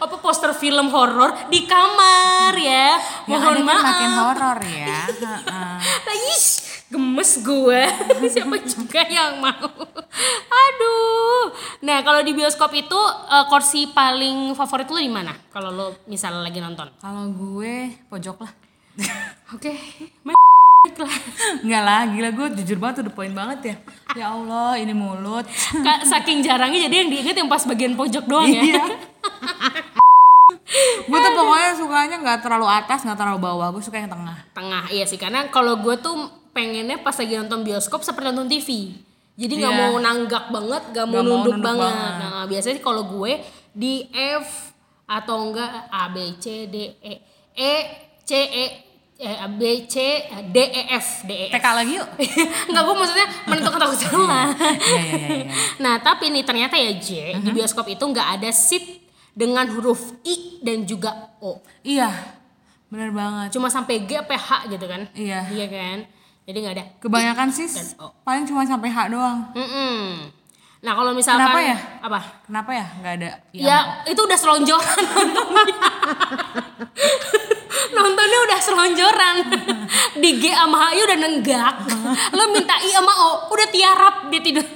apa 0.00 0.16
poster 0.16 0.50
film 0.52 0.88
horor 0.88 1.36
di 1.46 1.62
kamar 1.62 2.56
ya. 2.56 2.96
Yang 3.28 3.36
mohon 3.36 3.54
kan 3.54 3.66
maaf 3.68 3.84
makin 3.84 4.10
horor 4.16 4.58
ya. 4.64 4.96
Nah, 5.50 5.78
gemes 6.90 7.30
gue. 7.40 7.82
Siapa 8.34 8.56
juga 8.66 9.00
yang 9.06 9.38
mau? 9.38 9.70
Aduh. 10.50 11.54
Nah, 11.86 12.02
kalau 12.02 12.20
di 12.26 12.34
bioskop 12.34 12.74
itu 12.74 12.98
eh, 13.30 13.44
kursi 13.46 13.94
paling 13.94 14.52
favorit 14.58 14.90
lo 14.90 14.98
di 14.98 15.08
mana? 15.08 15.32
Kalau 15.54 15.70
lo 15.70 15.86
misalnya 16.10 16.42
lagi 16.42 16.58
nonton. 16.58 16.90
Kalau 16.98 17.30
gue 17.30 17.94
pojok 18.10 18.42
lah. 18.42 18.52
Oke. 19.54 19.72
lah. 21.00 21.16
Enggak 21.62 21.82
lah, 21.84 22.00
gila 22.08 22.28
gue 22.34 22.46
jujur 22.60 22.76
banget 22.80 23.06
udah 23.06 23.14
poin 23.14 23.32
banget 23.32 23.60
ya. 23.62 23.76
Ya 24.18 24.26
Allah, 24.34 24.74
ini 24.76 24.90
mulut. 24.90 25.46
Ka- 25.86 26.02
Saking 26.02 26.42
jarangnya 26.42 26.90
jadi 26.90 27.06
yang 27.06 27.10
diinget 27.12 27.36
yang 27.38 27.48
pas 27.48 27.62
bagian 27.64 27.94
pojok 27.94 28.26
doang 28.26 28.50
ya. 28.50 28.62
Iya. 28.64 28.84
gue 31.10 31.18
tuh 31.18 31.32
pokoknya 31.34 31.70
sukanya 31.74 32.16
nggak 32.22 32.38
terlalu 32.42 32.66
atas, 32.66 33.04
nggak 33.06 33.18
terlalu 33.18 33.38
bawah. 33.38 33.68
Gue 33.70 33.82
suka 33.84 34.00
yang 34.02 34.10
tengah. 34.10 34.36
Tengah 34.56 34.84
iya 34.90 35.04
sih 35.04 35.20
karena 35.20 35.46
kalau 35.52 35.78
gue 35.78 35.94
tuh 36.00 36.39
pengennya 36.50 36.98
pas 36.98 37.14
lagi 37.14 37.34
nonton 37.34 37.60
bioskop 37.60 38.00
seperti 38.00 38.26
nonton 38.26 38.46
TV. 38.46 38.68
Jadi 39.34 39.52
nggak 39.56 39.72
Iya. 39.72 39.80
mau 39.82 39.94
nanggak 39.96 40.44
banget, 40.48 40.82
nggak 40.90 41.06
mau 41.06 41.14
Nggak 41.14 41.24
mau 41.24 41.36
nunduk, 41.36 41.52
nunduk 41.54 41.64
banget. 41.64 41.92
banget. 41.92 42.12
Nah, 42.20 42.44
biasanya 42.44 42.74
sih 42.76 42.84
kalau 42.84 43.02
gue 43.08 43.32
di 43.72 43.94
F 44.12 44.48
atau 45.04 45.36
enggak 45.42 45.70
A 45.88 46.04
B 46.08 46.16
C 46.36 46.46
D 46.66 46.76
E 47.00 47.14
E 47.50 47.72
C 48.20 48.30
E 48.36 48.64
eh, 49.16 49.36
A 49.36 49.48
B 49.48 49.62
C 49.84 49.96
D 50.44 50.56
E 50.60 50.82
F 50.92 51.24
D 51.24 51.30
E 51.30 51.46
F. 51.48 51.52
TK 51.52 51.66
lagi 51.74 51.92
yuk. 51.94 52.08
Enggak 52.68 52.82
gue 52.82 52.94
maksudnya 52.94 53.26
menentukan 53.44 53.78
takut 53.78 53.98
salah. 53.98 54.46
Iya, 54.52 54.70
iya, 54.76 55.02
iya, 55.02 55.28
iya. 55.40 55.46
Nah 55.78 55.94
tapi 55.98 56.28
nih 56.28 56.42
ternyata 56.42 56.74
ya 56.74 56.92
J 56.94 57.08
di 57.38 57.50
bioskop 57.50 57.84
itu 57.86 58.00
nggak 58.02 58.28
ada 58.36 58.50
seat 58.50 59.00
dengan 59.30 59.64
huruf 59.68 60.20
I 60.22 60.60
dan 60.60 60.84
juga 60.84 61.10
O. 61.40 61.58
Iya, 61.80 62.12
bener 62.86 63.08
banget. 63.10 63.52
Cuma 63.52 63.68
sampai 63.68 64.04
G 64.04 64.14
sampai 64.14 64.36
H 64.36 64.50
gitu 64.68 64.84
kan? 64.84 65.08
Iya. 65.12 65.48
Iya 65.48 65.66
kan? 65.66 65.98
Jadi 66.50 66.66
nggak 66.66 66.74
ada. 66.74 66.84
Kebanyakan 66.98 67.48
sih 67.54 67.70
O. 68.02 68.10
paling 68.26 68.42
cuma 68.42 68.66
sampai 68.66 68.90
H 68.90 69.06
doang. 69.06 69.54
Mm-mm. 69.54 70.26
Nah 70.82 70.92
kalau 70.98 71.14
misalkan 71.14 71.46
Kenapa 71.46 71.60
ya? 71.62 71.76
Apa? 72.02 72.20
Kenapa 72.42 72.70
ya 72.74 72.86
nggak 72.98 73.14
ada? 73.22 73.30
I 73.54 73.58
Ya 73.62 73.78
itu 74.02 74.18
udah 74.18 74.34
selonjoran 74.34 74.98
nontonnya. 75.14 75.78
Nontonnya 77.94 78.38
udah 78.50 78.58
selonjoran. 78.58 79.36
Di 80.18 80.42
G 80.42 80.50
sama 80.50 80.90
H 80.90 80.98
udah 80.98 81.18
nenggak. 81.22 81.74
Lo 82.34 82.50
minta 82.50 82.74
I 82.82 82.90
sama 82.90 83.14
O, 83.14 83.54
udah 83.54 83.66
tiarap 83.70 84.14
dia 84.34 84.42
tidur. 84.42 84.66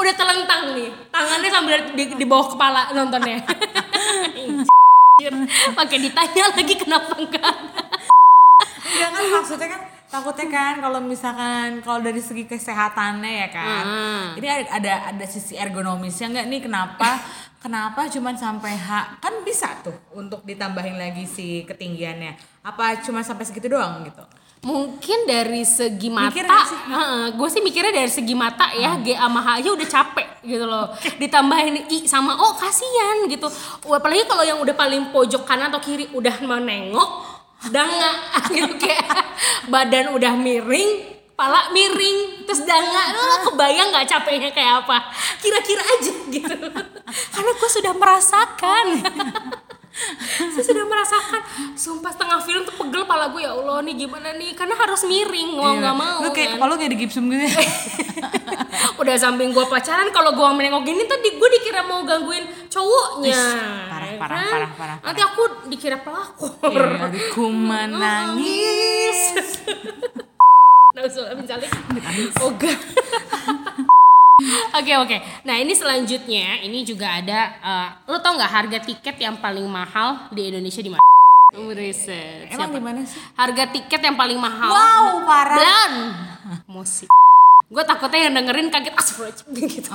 udah 0.00 0.14
telentang 0.16 0.72
nih. 0.72 0.88
Tangannya 1.12 1.50
sambil 1.52 1.78
di, 1.92 2.16
di 2.16 2.24
bawah 2.24 2.48
kepala 2.48 2.96
nontonnya. 2.96 3.44
Pakai 5.76 5.98
ditanya 6.00 6.48
lagi 6.48 6.74
kenapa 6.80 7.12
enggak. 7.12 7.54
Enggak 8.88 9.08
kan 9.12 9.24
maksudnya 9.36 9.68
kan 9.68 9.99
takutnya 10.10 10.46
kan 10.50 10.74
kalau 10.82 10.98
misalkan 10.98 11.78
kalau 11.80 12.02
dari 12.02 12.18
segi 12.18 12.44
kesehatannya 12.44 13.32
ya 13.46 13.48
kan. 13.48 13.84
Hmm. 13.86 14.26
Ini 14.36 14.46
ada, 14.50 14.66
ada 14.76 14.94
ada 15.14 15.26
sisi 15.30 15.54
ergonomisnya 15.54 16.34
enggak 16.34 16.46
nih 16.50 16.60
kenapa 16.66 17.10
kenapa 17.64 18.10
cuman 18.10 18.34
sampai 18.34 18.74
H 18.74 19.22
kan 19.22 19.34
bisa 19.46 19.70
tuh 19.86 19.94
untuk 20.18 20.42
ditambahin 20.42 20.98
lagi 20.98 21.24
si 21.24 21.62
ketinggiannya. 21.62 22.62
Apa 22.66 22.98
cuma 23.06 23.22
sampai 23.22 23.46
segitu 23.46 23.70
doang 23.70 24.02
gitu? 24.02 24.26
Mungkin 24.60 25.24
dari 25.24 25.64
segi 25.64 26.12
mata, 26.12 26.36
nggak 26.36 26.64
sih? 26.68 26.80
gue 27.32 27.48
sih 27.48 27.64
mikirnya 27.64 27.96
dari 27.96 28.12
segi 28.12 28.36
mata 28.36 28.68
ya, 28.76 29.00
G 29.00 29.16
sama 29.16 29.40
H 29.40 29.48
aja 29.56 29.68
udah 29.72 29.88
capek 29.88 30.28
gitu 30.44 30.68
loh. 30.68 30.92
Ditambahin 31.16 31.88
I 31.88 32.04
sama 32.04 32.36
O 32.36 32.52
kasihan 32.60 33.24
gitu. 33.24 33.48
Apalagi 33.88 34.28
kalau 34.28 34.44
yang 34.44 34.60
udah 34.60 34.76
paling 34.76 35.16
pojok 35.16 35.48
kanan 35.48 35.72
atau 35.72 35.80
kiri 35.80 36.12
udah 36.12 36.44
menengok, 36.44 37.29
danga 37.68 38.10
gitu 38.48 38.72
kayak 38.80 39.04
badan 39.68 40.16
udah 40.16 40.32
miring, 40.32 41.04
pala 41.36 41.68
miring, 41.76 42.48
terus 42.48 42.64
danga, 42.64 43.12
lo 43.12 43.52
kebayang 43.52 43.92
nggak 43.92 44.08
capeknya 44.08 44.50
kayak 44.56 44.84
apa? 44.84 45.12
Kira-kira 45.40 45.84
aja 45.84 46.14
gitu. 46.32 46.56
Karena 47.36 47.50
gue 47.52 47.70
sudah 47.70 47.92
merasakan. 47.92 48.86
Saya 49.90 50.62
sudah 50.62 50.86
merasakan 50.86 51.40
sumpah 51.74 52.10
setengah 52.10 52.38
film 52.40 52.62
tuh 52.62 52.74
pegel 52.74 53.02
pala 53.04 53.28
gue 53.28 53.42
ya 53.42 53.50
Allah 53.50 53.82
nih 53.82 53.94
gimana 53.98 54.32
nih 54.32 54.54
karena 54.54 54.72
harus 54.72 55.02
miring 55.02 55.50
mau 55.52 55.74
nggak 55.74 55.92
mau 55.92 56.18
Lu 56.22 56.30
kayak 56.30 56.48
kan. 56.48 56.56
kepala 56.56 56.72
kayak 56.74 56.90
di 56.90 56.98
gipsum 56.98 57.26
gitu 57.26 57.42
ya. 57.42 57.50
udah 59.00 59.14
samping 59.16 59.50
gue 59.50 59.66
pacaran 59.66 60.08
kalau 60.08 60.30
gue 60.30 60.46
menengok 60.46 60.84
gini 60.84 61.02
tadi 61.04 61.28
gue 61.32 61.48
dikira 61.52 61.82
mau 61.82 62.00
gangguin 62.02 62.46
cowoknya 62.66 63.34
Ish, 63.34 63.54
parah, 63.88 64.06
ya 64.06 64.16
parah, 64.16 64.36
kan? 64.36 64.50
parah, 64.50 64.70
parah, 64.76 64.96
nanti 65.02 65.20
aku 65.20 65.42
dikira 65.66 65.96
pelakor 65.98 66.54
Iya, 66.62 67.10
aku 67.10 67.44
menangis. 67.48 69.18
Nah, 70.90 71.06
usul 71.06 71.22
mencalik. 71.32 71.70
Oga. 72.40 72.72
Oke 74.78 74.92
oke. 74.96 75.16
Nah 75.44 75.56
ini 75.60 75.72
selanjutnya 75.76 76.64
ini 76.64 76.80
juga 76.82 77.20
ada. 77.20 77.40
eh, 77.60 77.88
lo 78.08 78.18
tau 78.24 78.34
nggak 78.36 78.52
harga 78.52 78.78
tiket 78.80 79.16
yang 79.20 79.36
paling 79.38 79.66
mahal 79.68 80.30
di 80.32 80.48
Indonesia 80.48 80.80
di 80.80 80.90
mana? 80.90 81.02
Riset. 81.50 82.46
Emang 82.54 82.70
Siapa? 82.70 82.78
di 82.78 82.82
mana 82.82 83.00
sih? 83.02 83.18
Harga 83.34 83.64
tiket 83.74 84.00
yang 84.00 84.14
paling 84.14 84.38
mahal. 84.38 84.70
Wow, 84.70 85.06
parah. 85.26 85.56
Belan. 85.58 85.92
Musik. 86.66 87.08
gue 87.70 87.84
takutnya 87.86 88.26
yang 88.26 88.34
dengerin 88.34 88.66
kaget 88.66 88.98
astagfirullahaladzim 88.98 89.70
gitu 89.78 89.90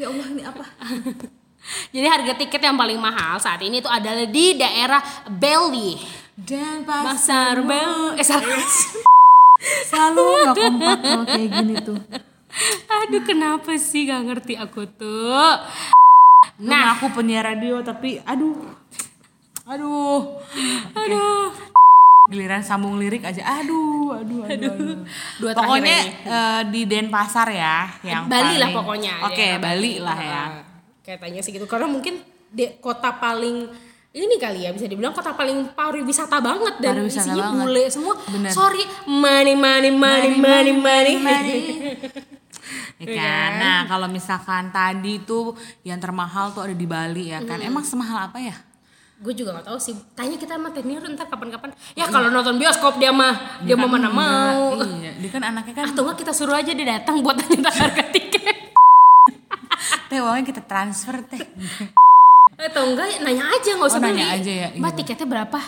Ya 0.00 0.08
Allah 0.08 0.26
ini 0.32 0.42
apa? 0.48 0.64
jadi 1.94 2.06
harga 2.08 2.32
tiket 2.40 2.60
yang 2.64 2.72
paling 2.80 2.96
mahal 2.96 3.36
saat 3.36 3.60
ini 3.60 3.84
itu 3.84 3.88
adalah 3.88 4.24
di 4.24 4.56
daerah 4.56 5.00
Bali 5.28 5.92
Dan 6.32 6.88
pas 6.88 7.04
pasar 7.04 7.60
Bali 7.60 8.16
eh 8.16 8.24
salah 8.24 8.48
selalu 9.84 10.24
nggak 10.24 10.56
kompak 10.56 10.98
kalau 11.04 11.24
kayak 11.28 11.50
gini 11.52 11.74
tuh. 11.84 11.98
Aduh 12.86 13.22
kenapa 13.22 13.74
sih 13.74 14.04
gak 14.04 14.22
ngerti 14.24 14.54
aku 14.54 14.86
tuh 14.88 15.58
Nah, 16.56 16.94
aku 16.94 17.10
penyiar 17.10 17.42
radio 17.46 17.82
tapi 17.82 18.22
aduh. 18.22 18.54
Aduh. 19.64 20.38
Aduh. 20.94 21.50
Giliran 22.24 22.60
sambung 22.60 22.94
lirik 22.94 23.20
aja. 23.20 23.42
Aduh, 23.58 24.14
aduh, 24.14 24.44
aduh. 24.44 24.70
aduh. 24.70 24.96
Dua 25.36 25.50
Pokoknya 25.50 25.98
eh, 26.22 26.60
di 26.70 26.84
Denpasar 26.84 27.48
ya 27.48 27.90
yang 28.02 28.28
Bali 28.28 28.54
lah 28.54 28.70
paling- 28.70 28.76
pokoknya 28.76 29.14
Oke, 29.24 29.34
daerah 29.40 29.58
Bali 29.58 29.92
lah 29.98 30.18
ya. 30.18 30.44
katanya 31.02 31.40
sih 31.40 31.50
gitu 31.50 31.66
karena 31.66 31.84
mungkin 31.84 32.22
de, 32.48 32.78
kota 32.78 33.12
paling 33.14 33.66
ini 34.10 34.36
kali 34.38 34.62
ya 34.62 34.70
bisa 34.70 34.86
dibilang 34.86 35.10
kota 35.10 35.34
paling 35.34 35.74
pariwisata 35.74 36.38
banget 36.38 36.74
dan 36.78 36.96
Pariwisata 36.96 37.28
isinya 37.28 37.44
banget. 37.50 37.60
bule 37.60 37.84
semua 37.88 38.14
Bener. 38.24 38.48
sorry 38.48 38.80
money 39.04 39.52
money 39.52 39.90
money 39.90 40.30
money 40.32 40.72
money, 40.78 41.14
Ya 42.96 43.06
kan? 43.10 43.50
Nah, 43.58 43.80
kalau 43.84 44.06
misalkan 44.06 44.70
tadi 44.70 45.20
tuh 45.20 45.52
yang 45.82 45.98
termahal 45.98 46.50
tuh 46.50 46.64
ada 46.64 46.74
di 46.74 46.84
Bali 46.84 47.30
ya 47.30 47.40
kan. 47.40 47.60
Emang 47.60 47.82
semahal 47.82 48.28
apa 48.30 48.38
ya? 48.38 48.56
gue 49.14 49.30
juga 49.32 49.56
gak 49.56 49.70
tahu 49.70 49.78
sih. 49.78 49.94
Tanya 50.12 50.36
kita 50.36 50.58
sama 50.58 50.68
Tenir 50.68 51.00
ntar 51.14 51.30
kapan-kapan. 51.30 51.70
Ya 51.94 52.04
kalau 52.10 52.28
nonton 52.28 52.58
bioskop 52.58 52.98
dia 52.98 53.08
mah 53.08 53.62
dia 53.62 53.72
mau 53.72 53.86
mana 53.86 54.10
mau. 54.10 54.74
Iya, 54.76 55.16
dia 55.16 55.30
kan 55.30 55.40
anaknya 55.40 55.72
kan 55.72 55.84
atau 55.94 56.02
enggak 56.04 56.26
kita 56.26 56.32
suruh 56.34 56.52
aja 56.52 56.74
dia 56.74 56.98
datang 56.98 57.22
buat 57.22 57.38
tanya 57.38 57.70
harga 57.72 58.04
tiket. 58.10 58.74
Teh 60.10 60.18
uangnya 60.18 60.44
kita 60.44 60.62
transfer 60.66 61.22
teh. 61.24 61.40
atau 62.54 62.82
enggak 62.86 63.22
nanya 63.22 63.50
aja 63.50 63.70
nggak 63.74 63.88
usah 63.88 63.98
Oh, 63.98 64.02
beli. 64.02 64.14
nanya 64.14 64.26
aja 64.34 64.52
ya, 64.52 64.68
mbak 64.78 64.92
iya. 64.94 64.98
tiketnya 65.02 65.26
berapa 65.26 65.58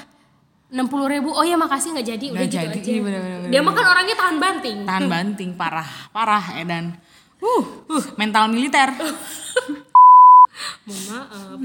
enam 0.66 0.86
puluh 0.90 1.06
ribu 1.06 1.30
oh 1.30 1.46
ya 1.46 1.54
makasih 1.54 1.94
nggak 1.94 2.08
jadi 2.16 2.26
udah 2.34 2.42
Nggak 2.42 2.50
gitu 2.50 2.58
jadi, 2.58 2.78
aja 2.82 2.90
iya, 2.90 3.02
bener-bener, 3.02 3.50
dia 3.54 3.60
mah 3.62 3.72
kan 3.74 3.86
orangnya 3.86 4.16
tahan 4.18 4.36
banting 4.42 4.78
Tahan 4.82 5.04
banting 5.06 5.50
parah, 5.54 5.90
parah 6.10 6.44
Edan. 6.58 6.98
Uh, 7.38 7.62
uh, 7.92 8.04
mental 8.18 8.50
militer. 8.50 8.90
mohon 10.88 11.02
maaf 11.06 11.58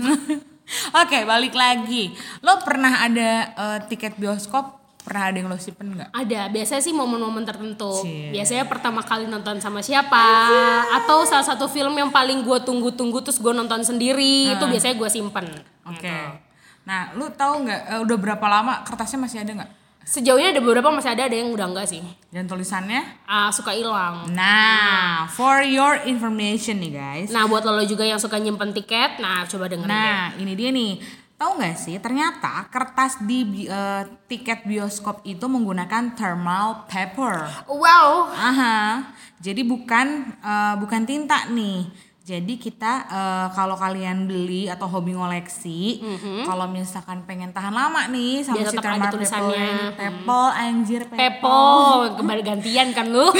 Oke, 1.03 1.27
balik 1.27 1.51
lagi. 1.51 2.15
Lo 2.39 2.63
pernah 2.63 3.03
ada 3.03 3.51
eh, 3.51 3.79
tiket 3.91 4.15
bioskop? 4.15 4.79
Pernah 5.01 5.33
ada 5.33 5.37
yang 5.41 5.49
lo 5.49 5.57
simpen 5.57 5.97
nggak? 5.97 6.13
ada 6.13 6.41
biasanya 6.53 6.77
sih 6.85 6.93
momen-momen 6.93 7.41
tertentu 7.41 8.05
Cie. 8.05 8.29
biasanya 8.29 8.69
pertama 8.69 9.01
kali 9.01 9.25
nonton 9.25 9.57
sama 9.57 9.81
siapa 9.81 10.21
atau 10.93 11.25
salah 11.25 11.41
satu 11.41 11.65
film 11.65 11.97
yang 11.97 12.13
paling 12.13 12.45
gue 12.45 12.61
tunggu-tunggu 12.61 13.17
terus 13.25 13.41
gue 13.41 13.49
nonton 13.49 13.81
sendiri 13.81 14.53
itu 14.53 14.61
biasanya 14.61 15.01
gue 15.01 15.09
simpen 15.09 15.49
Oke. 15.89 16.50
Nah, 16.81 17.13
lu 17.13 17.29
tahu 17.29 17.65
nggak 17.65 17.81
eh, 17.87 17.99
udah 18.01 18.17
berapa 18.17 18.45
lama 18.45 18.81
kertasnya 18.81 19.21
masih 19.21 19.39
ada 19.41 19.53
nggak? 19.61 19.71
sejauhnya 20.01 20.49
ada 20.49 20.61
beberapa 20.65 20.89
masih 20.89 21.13
ada 21.13 21.29
ada 21.29 21.35
yang 21.37 21.53
udah 21.53 21.69
enggak 21.69 21.85
sih 21.85 22.01
Dan 22.33 22.49
tulisannya? 22.49 23.21
Ah, 23.29 23.53
suka 23.53 23.69
hilang 23.69 24.33
Nah, 24.33 25.29
for 25.29 25.61
your 25.61 26.01
information 26.09 26.81
nih 26.81 26.91
guys. 26.97 27.29
nah 27.29 27.45
buat 27.45 27.61
lo 27.61 27.85
juga 27.85 28.01
yang 28.01 28.17
suka 28.17 28.41
nyimpen 28.41 28.73
tiket 28.73 29.21
nah 29.21 29.45
coba 29.45 29.69
dengerin 29.69 29.87
deh. 29.87 29.93
Nah, 29.93 30.33
ini 30.41 30.53
dia 30.57 30.73
nih. 30.73 30.97
Tahu 31.37 31.57
nggak 31.57 31.73
sih, 31.73 31.97
ternyata 31.97 32.69
kertas 32.69 33.21
di 33.25 33.65
eh, 33.65 34.03
tiket 34.25 34.65
bioskop 34.65 35.21
itu 35.21 35.41
menggunakan 35.45 36.13
thermal 36.13 36.85
paper. 36.85 37.65
wow 37.65 38.25
Aha. 38.29 39.05
Jadi 39.37 39.61
bukan 39.65 40.33
eh, 40.37 40.75
bukan 40.81 41.01
tinta 41.05 41.45
nih. 41.49 42.09
Jadi 42.21 42.61
kita 42.61 43.09
eh, 43.09 43.47
kalau 43.57 43.73
kalian 43.73 44.29
beli 44.29 44.69
atau 44.69 44.85
hobi 44.85 45.17
ngoleksi, 45.17 46.05
kalau 46.45 46.69
misalkan 46.69 47.25
pengen 47.25 47.49
tahan 47.49 47.73
lama 47.73 48.05
nih 48.13 48.45
sama 48.45 48.61
si 48.61 48.77
paper 48.77 49.09
tulisannya. 49.09 49.57
ini, 49.57 49.97
Pepel 49.97 50.45
anjir 50.53 51.01
Pepel. 51.09 51.17
Pepo 51.17 51.57
kembali 52.21 52.41
gantian 52.45 52.93
kan 52.93 53.09
lu 53.09 53.25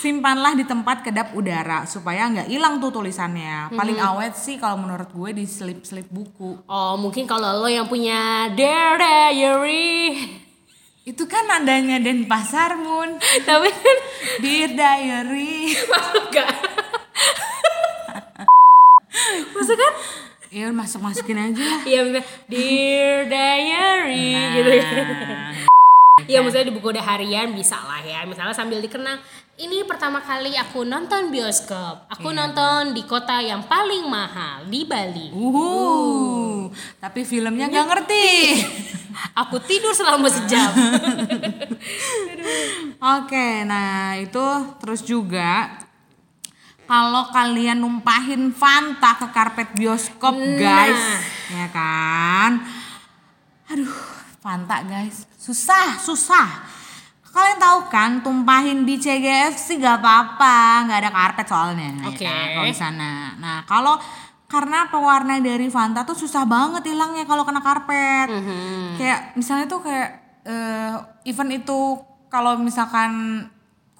Simpanlah 0.00 0.56
di 0.56 0.64
tempat 0.64 1.04
kedap 1.04 1.36
udara 1.36 1.84
supaya 1.84 2.24
nggak 2.32 2.48
hilang 2.48 2.80
tuh 2.80 2.88
tulisannya. 2.88 3.68
Paling 3.76 4.00
awet 4.00 4.32
sih 4.32 4.56
kalau 4.56 4.80
menurut 4.80 5.12
gue 5.12 5.36
di 5.36 5.44
slip-slip 5.44 6.08
buku. 6.08 6.64
oh 6.64 6.96
mungkin 6.96 7.28
kalau 7.28 7.60
lo 7.60 7.68
yang 7.68 7.84
punya 7.84 8.48
Dear 8.56 8.96
Diary 8.96 10.39
Itu 11.10 11.26
kan 11.26 11.42
nadanya 11.50 11.98
Denpasar 11.98 12.78
Moon. 12.78 13.18
tapi 13.48 13.66
kan 13.74 13.98
Dear 14.38 14.70
Diary. 14.78 15.74
masuk 15.74 16.24
gak 16.30 16.50
masuk 19.58 19.76
kan 19.76 19.94
Ya 20.50 20.66
masuk 20.74 21.02
masukin 21.02 21.38
aja. 21.38 21.86
Iya 21.86 22.22
Dear 22.46 23.26
Diary 23.26 24.34
gitu 24.54 24.70
ya. 24.70 24.90
Iya 26.26 26.38
maksudnya 26.46 26.66
di 26.70 26.74
buku 26.74 26.94
udah 26.94 27.02
harian 27.02 27.54
bisa 27.54 27.78
lah 27.78 28.02
ya. 28.02 28.22
Misalnya 28.26 28.54
sambil 28.54 28.78
dikenang 28.78 29.18
ini 29.58 29.82
pertama 29.86 30.22
kali 30.22 30.54
aku 30.58 30.86
nonton 30.86 31.30
bioskop. 31.30 32.06
Aku 32.06 32.34
nonton 32.34 32.94
di 32.94 33.02
kota 33.06 33.38
yang 33.42 33.66
paling 33.66 34.06
mahal 34.10 34.66
di 34.66 34.86
Bali. 34.86 35.30
Uhuh. 35.34 36.39
Tapi 37.02 37.20
filmnya 37.26 37.66
nggak 37.68 37.86
ngerti. 37.86 38.28
Aku 39.46 39.58
tidur 39.62 39.92
selama 39.92 40.30
sejam. 40.30 40.70
Oke, 43.20 43.66
nah 43.66 44.14
itu 44.16 44.44
terus 44.78 45.02
juga 45.02 45.80
kalau 46.90 47.30
kalian 47.30 47.78
numpahin 47.78 48.50
Fanta 48.50 49.14
ke 49.14 49.30
karpet 49.30 49.78
bioskop, 49.78 50.34
guys, 50.58 50.98
ya 51.46 51.70
kan? 51.70 52.66
Aduh, 53.70 53.94
Fanta 54.42 54.82
guys, 54.82 55.22
susah, 55.38 55.94
susah. 56.02 56.66
Kalian 57.30 57.62
tahu 57.62 57.78
kan, 57.86 58.10
tumpahin 58.26 58.82
di 58.82 58.98
CGFC 58.98 59.78
gak 59.78 60.02
apa-apa, 60.02 60.90
nggak 60.90 60.98
ada 60.98 61.10
karpet 61.14 61.46
soalnya. 61.46 61.94
ya 62.02 62.10
Oke. 62.10 62.26
kan, 62.26 62.46
kalau 62.58 62.66
di 62.66 62.74
sana. 62.74 63.10
Nah, 63.38 63.62
kalau 63.70 63.94
karena 64.50 64.90
pewarna 64.90 65.38
dari 65.38 65.70
Fanta 65.70 66.02
tuh 66.02 66.18
susah 66.18 66.42
banget 66.42 66.90
hilangnya 66.90 67.22
kalau 67.22 67.46
kena 67.46 67.62
karpet. 67.62 68.28
Kayak 68.98 69.38
misalnya 69.38 69.66
tuh 69.70 69.80
kayak 69.86 70.10
eh, 70.42 70.94
event 71.30 71.52
itu 71.54 71.80
kalau 72.26 72.58
misalkan 72.58 73.46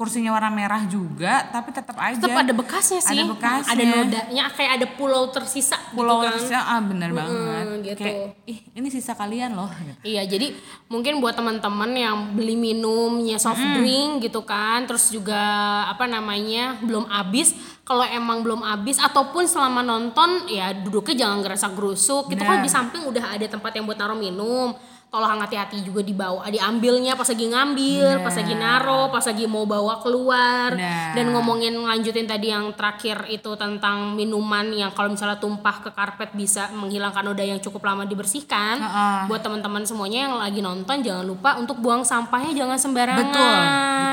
kursinya 0.01 0.33
warna 0.33 0.49
merah 0.49 0.89
juga, 0.89 1.45
tapi 1.53 1.77
tetap 1.77 1.93
aja 2.01 2.17
Tetap 2.17 2.41
ada 2.41 2.53
bekasnya 2.57 3.05
sih. 3.05 3.21
Ada 3.21 3.37
bekasnya. 3.37 3.69
Ada 3.77 3.85
nodanya 3.85 4.45
kayak 4.49 4.73
ada 4.81 4.87
pulau 4.97 5.29
tersisa 5.29 5.77
pulau 5.93 6.25
gitu 6.25 6.25
kan. 6.25 6.33
tersisa, 6.41 6.59
ah 6.65 6.81
bener 6.81 7.13
banget. 7.13 7.65
gitu. 7.85 8.01
Kayak 8.09 8.49
ih 8.49 8.59
ini 8.81 8.89
sisa 8.89 9.13
kalian 9.13 9.53
loh. 9.53 9.69
gitu. 9.69 10.01
Iya, 10.01 10.25
jadi 10.25 10.57
mungkin 10.89 11.21
buat 11.21 11.37
teman-teman 11.37 11.93
yang 11.93 12.17
beli 12.33 12.57
minumnya 12.57 13.37
soft 13.37 13.61
drink 13.61 14.25
gitu 14.25 14.41
kan, 14.41 14.89
terus 14.89 15.13
juga 15.13 15.37
apa 15.85 16.09
namanya 16.09 16.81
belum 16.81 17.05
habis, 17.05 17.53
kalau 17.85 18.09
emang 18.09 18.41
belum 18.41 18.65
habis 18.65 18.97
ataupun 18.97 19.45
selama 19.45 19.85
nonton 19.85 20.49
ya 20.49 20.73
duduknya 20.73 21.29
jangan 21.29 21.45
ngerasa 21.45 21.77
gerusuk. 21.77 22.33
Gitu 22.33 22.41
kan 22.41 22.65
Bener. 22.65 22.65
di 22.65 22.73
samping 22.73 23.05
udah 23.05 23.37
ada 23.37 23.45
tempat 23.45 23.77
yang 23.77 23.85
buat 23.85 24.01
naruh 24.01 24.17
minum. 24.17 24.73
Tolong 25.11 25.43
hati-hati 25.43 25.83
juga 25.83 26.01
dibawa, 26.01 26.47
diambilnya 26.47 27.19
pas 27.19 27.27
lagi 27.27 27.51
ngambil, 27.51 28.23
pas 28.23 28.31
lagi 28.31 28.55
naro, 28.55 29.11
pas 29.11 29.27
lagi 29.27 29.43
mau 29.45 29.67
bawa 29.67 29.99
keluar. 29.99 30.71
Bener. 30.79 31.19
Dan 31.19 31.35
ngomongin 31.35 31.75
lanjutin 31.75 32.31
tadi 32.31 32.55
yang 32.55 32.71
terakhir 32.79 33.27
itu 33.27 33.59
tentang 33.59 34.15
minuman 34.15 34.71
yang 34.71 34.95
kalau 34.95 35.11
misalnya 35.11 35.37
tumpah 35.37 35.83
ke 35.83 35.91
karpet 35.91 36.31
bisa 36.33 36.71
menghilangkan 36.71 37.27
noda 37.27 37.43
yang 37.43 37.59
cukup 37.59 37.83
lama 37.83 38.07
dibersihkan 38.07 38.79
Heeh. 38.79 39.19
buat 39.27 39.43
teman-teman 39.43 39.83
semuanya 39.83 40.31
yang 40.31 40.35
lagi 40.39 40.63
nonton 40.63 41.03
jangan 41.03 41.27
lupa 41.27 41.59
untuk 41.59 41.83
buang 41.83 42.07
sampahnya 42.07 42.55
jangan 42.55 42.79
sembarangan 42.79 43.27
Betul, 43.27 43.57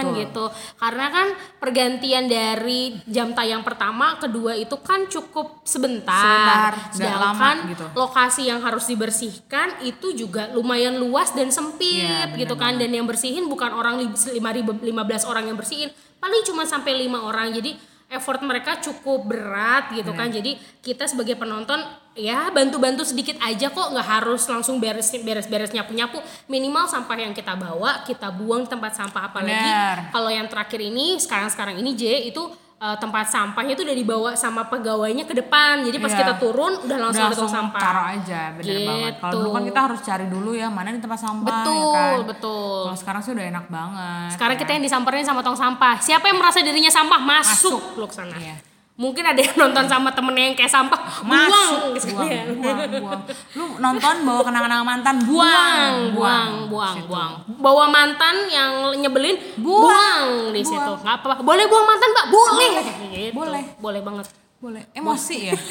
betul. 0.02 0.14
gitu 0.18 0.46
karena 0.80 1.06
kan 1.12 1.28
pergantian 1.62 2.26
dari 2.26 2.96
jam 3.06 3.36
tayang 3.36 3.62
pertama 3.62 4.16
kedua 4.18 4.56
itu 4.56 4.74
kan 4.82 5.06
cukup 5.06 5.62
sebentar, 5.62 6.16
Sebentar, 6.16 6.72
sedangkan 6.96 7.22
lama 7.22 7.50
gitu. 7.70 7.86
lokasi 7.94 8.48
yang 8.48 8.64
harus 8.64 8.88
dibersihkan 8.88 9.84
itu 9.84 10.16
juga 10.16 10.50
lumayan 10.56 10.87
luas 10.96 11.36
dan 11.36 11.52
sempit 11.52 12.08
bener 12.08 12.48
gitu 12.48 12.56
kan. 12.56 12.80
dan 12.80 12.88
yang 12.88 13.04
bersihin 13.04 13.52
bukan 13.52 13.76
orang 13.76 14.00
li- 14.00 14.32
lima 14.32 14.56
ribu 14.56 14.72
lima 14.80 15.04
belas 15.04 15.28
orang 15.28 15.52
yang 15.52 15.60
bersihin. 15.60 15.92
Paling 16.24 16.48
cuma 16.48 16.64
sampai 16.64 16.96
lima 16.96 17.28
orang. 17.28 17.52
Jadi 17.52 17.76
effort 18.08 18.40
mereka 18.40 18.80
cukup 18.80 19.28
berat 19.28 19.92
gitu 19.92 20.16
kan. 20.16 20.32
Jadi 20.32 20.56
kita 20.80 21.04
sebagai 21.12 21.36
penonton 21.36 21.76
ya 22.16 22.48
bantu-bantu 22.56 23.04
sedikit 23.04 23.36
aja 23.44 23.68
kok. 23.68 23.92
Nggak 23.92 24.08
harus 24.08 24.48
langsung 24.48 24.80
beres 24.80 25.12
beres-beres 25.12 25.76
nyapu-nyapu. 25.76 26.24
Minimal 26.48 26.88
sampah 26.88 27.18
yang 27.20 27.36
kita 27.36 27.60
bawa 27.60 28.08
kita 28.08 28.32
buang 28.32 28.64
di 28.64 28.72
tempat 28.72 28.96
sampah. 28.96 29.28
Apalagi 29.28 29.52
Bener. 29.52 29.98
kalau 30.16 30.32
yang 30.32 30.48
terakhir 30.48 30.80
ini 30.80 31.20
sekarang-sekarang 31.20 31.76
ini 31.84 31.92
J 32.00 32.32
itu 32.32 32.48
eh, 32.78 32.98
tempat 32.98 33.26
sampahnya 33.26 33.74
itu 33.74 33.82
udah 33.82 33.96
dibawa 33.96 34.30
sama 34.34 34.62
pegawainya 34.64 35.24
ke 35.24 35.34
depan. 35.34 35.82
Jadi 35.82 35.98
pas 35.98 36.10
Iya. 36.10 36.20
kita 36.20 36.34
turun 36.38 36.74
udah 36.80 36.98
langsung 37.00 37.20
Udah 37.20 37.34
langsung 37.34 37.50
sampah. 37.50 37.80
taruh 37.80 38.06
aja 38.08 38.42
bener 38.54 38.78
banget 38.84 39.14
kalau 39.16 39.28
Gitu. 39.28 39.38
dulu 39.40 39.50
kan 39.50 39.64
kita 39.66 39.80
harus 39.82 40.00
cari 40.00 40.26
dulu 40.28 40.50
ya 40.52 40.68
mana 40.68 40.90
di 40.90 41.00
tempat 41.00 41.18
sampah 41.18 41.58
Betul, 41.58 41.74
ya 41.74 41.98
kan? 42.14 42.18
betul. 42.24 42.80
kalau 42.86 42.98
sekarang 42.98 43.22
sih 43.22 43.32
udah 43.32 43.46
enak 43.48 43.66
banget 43.68 44.30
Sekarang 44.32 44.56
ya. 44.56 44.62
kita 44.62 44.72
yang 44.72 44.84
disamperin 44.84 45.24
sama 45.24 45.42
tong 45.42 45.56
sampah. 45.56 45.96
Siapa 45.98 46.26
yang 46.26 46.38
merasa 46.38 46.60
dirinya 46.60 46.90
sampah 46.90 47.18
masuk, 47.18 47.82
Masuk. 47.82 47.82
lu 47.96 48.06
ke 48.06 48.14
sana. 48.14 48.36
Iya. 48.36 48.56
Mungkin 48.98 49.22
ada 49.22 49.38
yang 49.38 49.54
nonton 49.54 49.86
sama 49.86 50.10
temennya 50.10 50.50
yang 50.50 50.58
kayak 50.58 50.74
sampah, 50.74 50.98
buang, 51.22 51.46
ke 51.46 51.54
buang, 51.54 52.02
sekalian. 52.02 52.46
buang, 52.58 52.78
buang. 52.98 53.22
Lu 53.54 53.66
nonton 53.78 54.16
bawa 54.26 54.42
kenang-kenangan 54.42 54.86
mantan, 54.90 55.16
buang, 55.22 56.18
buang, 56.18 56.18
buang, 56.18 56.52
buang, 56.66 56.96
buang. 57.06 57.32
Bawa 57.62 57.86
mantan 57.94 58.50
yang 58.50 58.98
nyebelin, 58.98 59.38
Buang. 59.62 59.86
buang, 59.86 60.28
di 60.50 60.66
Buang. 60.66 60.74
situ. 60.74 60.92
Nggak 61.06 61.14
apa-apa. 61.14 61.46
Boleh 61.46 61.70
buang 61.70 61.86
mantan, 61.86 62.10
Mbak? 62.10 62.26
Boleh. 62.34 62.74
Gitu. 63.14 63.34
Boleh. 63.38 63.64
Boleh 63.78 64.02
banget. 64.02 64.26
Boleh. 64.58 64.82
Emosi 64.98 65.54
ya. 65.54 65.54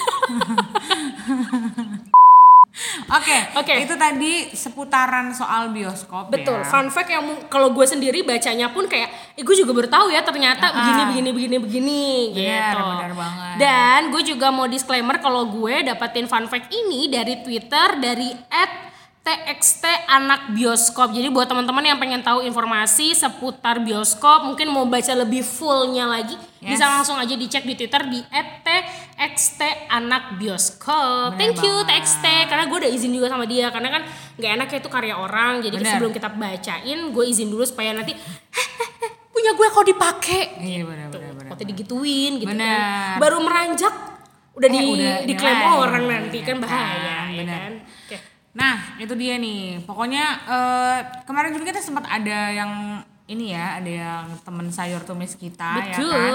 Oke, 3.08 3.38
Oke. 3.56 3.74
itu 3.88 3.96
tadi 3.96 4.52
seputaran 4.52 5.32
soal 5.32 5.72
bioskop 5.72 6.28
Betul. 6.28 6.60
ya. 6.60 6.68
Fun 6.68 6.92
fact 6.92 7.08
yang 7.08 7.24
kalau 7.48 7.72
gue 7.72 7.86
sendiri 7.88 8.20
bacanya 8.20 8.68
pun 8.68 8.84
kayak, 8.84 9.32
eh, 9.32 9.40
gue 9.40 9.56
juga 9.56 9.72
baru 9.72 9.88
tahu 9.88 10.06
ya 10.12 10.20
ternyata 10.20 10.76
begini, 10.76 11.02
begini, 11.08 11.30
begini, 11.32 11.56
begini. 11.56 12.04
Ah. 12.04 12.36
Bener, 12.36 12.74
gitu. 12.76 12.84
bener 12.92 13.12
banget. 13.16 13.54
Dan 13.56 14.00
gue 14.12 14.22
juga 14.28 14.48
mau 14.52 14.68
disclaimer 14.68 15.16
kalau 15.24 15.48
gue 15.48 15.88
dapetin 15.88 16.28
fun 16.28 16.44
fact 16.52 16.68
ini 16.68 17.08
dari 17.08 17.40
Twitter 17.40 17.96
dari 17.96 18.28
TXT 19.26 19.82
anak 20.06 20.54
bioskop. 20.54 21.10
Jadi 21.10 21.26
buat 21.28 21.44
teman-teman 21.44 21.82
yang 21.82 21.98
pengen 21.98 22.22
tahu 22.22 22.40
informasi 22.40 23.10
seputar 23.10 23.82
bioskop, 23.82 24.46
mungkin 24.46 24.70
mau 24.70 24.86
baca 24.86 25.10
lebih 25.12 25.42
fullnya 25.42 26.06
lagi, 26.06 26.38
Yes. 26.62 26.78
bisa 26.78 26.86
langsung 26.88 27.18
aja 27.18 27.34
dicek 27.34 27.62
di 27.62 27.74
Twitter 27.74 28.06
di 28.06 28.22
@txt 28.22 29.60
anak 29.88 30.38
bioskop. 30.38 31.34
Bener 31.34 31.50
Thank 31.52 31.58
you 31.60 31.74
banget. 31.76 32.06
TXT 32.06 32.24
karena 32.46 32.64
gue 32.64 32.78
udah 32.78 32.90
izin 32.90 33.10
juga 33.10 33.26
sama 33.26 33.44
dia 33.44 33.66
karena 33.68 33.88
kan 33.90 34.02
nggak 34.36 34.50
enak 34.56 34.68
ya 34.70 34.78
itu 34.78 34.88
karya 34.88 35.14
orang. 35.14 35.58
Jadi 35.58 35.74
Bener. 35.74 35.90
sebelum 35.90 36.10
kita 36.10 36.28
bacain, 36.30 36.98
gue 37.10 37.24
izin 37.26 37.48
dulu 37.48 37.66
supaya 37.66 37.90
nanti 37.92 38.14
punya 39.28 39.50
gue 39.52 39.66
kok 39.68 39.86
dipakai. 39.86 40.42
Iya 40.60 40.82
benar 40.82 41.08
benar 41.10 41.30
benar. 41.34 41.50
Waktu 41.50 41.64
digituin 41.66 42.38
gitu 42.38 42.46
Bener. 42.46 42.78
kan. 42.78 43.18
Baru 43.18 43.42
meranjak 43.42 43.94
udah 44.54 44.68
Eh, 44.68 44.72
di 44.72 44.80
udah 44.88 45.14
diklaim 45.26 45.60
orang 45.68 46.04
nanti 46.06 46.38
kan 46.40 46.56
bahaya 46.56 47.26
Kan, 47.26 47.34
ya 47.34 47.42
bener. 47.42 47.58
kan. 47.60 47.72
Nah, 48.56 48.96
itu 48.96 49.12
dia 49.12 49.36
nih. 49.36 49.84
Pokoknya 49.84 50.24
eh, 50.48 50.98
kemarin 51.22 51.52
juga 51.52 51.68
kita 51.68 51.80
sempat 51.80 52.08
ada 52.08 52.50
yang 52.50 52.72
ini 53.26 53.52
ya, 53.52 53.76
ada 53.76 53.90
yang 53.90 54.24
temen 54.40 54.72
sayur 54.72 55.02
tumis 55.02 55.36
kita 55.36 55.76
Betul. 55.76 56.08
ya 56.08 56.16
kan. 56.16 56.34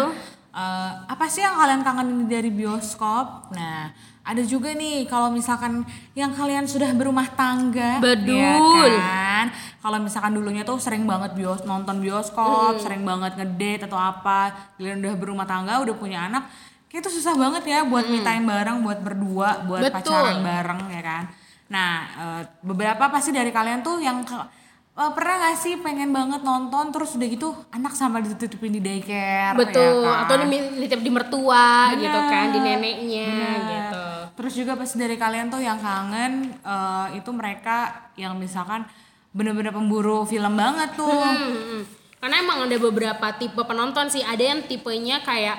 Eh, 0.51 0.91
apa 1.07 1.25
sih 1.25 1.41
yang 1.41 1.55
kalian 1.55 1.81
kangenin 1.81 2.27
dari 2.27 2.51
bioskop? 2.51 3.49
Nah, 3.51 3.89
ada 4.21 4.43
juga 4.43 4.69
nih 4.71 5.07
kalau 5.07 5.31
misalkan 5.31 5.81
yang 6.13 6.29
kalian 6.29 6.67
sudah 6.67 6.91
berumah 6.91 7.25
tangga, 7.33 7.97
Betul. 7.97 8.37
ya 8.85 8.99
kan? 8.99 9.45
Kalau 9.81 9.97
misalkan 9.97 10.35
dulunya 10.35 10.61
tuh 10.61 10.77
sering 10.77 11.09
banget 11.09 11.33
bios 11.33 11.65
nonton 11.65 11.97
bioskop, 11.97 12.77
Hmm. 12.77 12.83
sering 12.83 13.01
banget 13.01 13.33
ngedate 13.33 13.89
atau 13.89 13.97
apa, 13.97 14.53
kalian 14.77 15.01
udah 15.01 15.15
berumah 15.17 15.47
tangga, 15.47 15.81
udah 15.81 15.95
punya 15.97 16.29
anak, 16.29 16.45
kayak 16.85 17.01
itu 17.01 17.17
susah 17.17 17.33
banget 17.33 17.63
ya 17.65 17.81
buat 17.81 18.05
me 18.05 18.21
time 18.21 18.45
bareng, 18.45 18.83
buat 18.85 18.99
berdua, 19.01 19.65
buat 19.65 19.81
Hmm. 19.81 19.89
Betul. 19.89 20.13
pacaran 20.13 20.37
bareng 20.43 20.81
ya 20.91 21.01
kan. 21.01 21.23
Nah, 21.71 21.93
eh, 22.19 22.41
beberapa 22.59 23.07
pasti 23.07 23.31
dari 23.31 23.49
kalian 23.49 23.79
tuh 23.79 24.03
yang 24.03 24.27
eh, 24.27 25.11
pernah 25.15 25.35
gak 25.47 25.55
sih 25.55 25.79
pengen 25.79 26.11
banget 26.11 26.43
nonton 26.43 26.91
terus 26.91 27.15
udah 27.15 27.27
gitu 27.31 27.55
anak 27.71 27.95
sama 27.95 28.19
ditutupin 28.19 28.75
di 28.75 28.83
daycare 28.83 29.55
Betul. 29.55 30.03
ya 30.03 30.11
kan? 30.11 30.21
Atau 30.27 30.35
di, 30.43 30.59
nitip 30.83 30.99
di 30.99 31.11
mertua 31.11 31.95
Bener. 31.95 32.03
gitu 32.03 32.19
kan, 32.27 32.45
di 32.51 32.59
neneknya 32.59 33.31
Bener. 33.31 33.59
gitu. 33.71 34.05
Terus 34.31 34.53
juga 34.59 34.73
pasti 34.75 34.99
dari 34.99 35.15
kalian 35.15 35.47
tuh 35.47 35.63
yang 35.63 35.79
kangen 35.79 36.51
eh, 36.59 37.07
itu 37.15 37.31
mereka 37.31 38.11
yang 38.19 38.35
misalkan 38.35 38.83
bener-bener 39.31 39.71
pemburu 39.71 40.27
film 40.27 40.59
banget 40.59 40.91
tuh. 40.99 41.07
Hmm, 41.07 41.55
hmm. 41.55 41.83
Karena 42.19 42.35
emang 42.43 42.67
ada 42.67 42.77
beberapa 42.77 43.27
tipe 43.39 43.63
penonton 43.63 44.11
sih. 44.11 44.21
Ada 44.21 44.43
yang 44.53 44.59
tipenya 44.67 45.23
kayak 45.23 45.57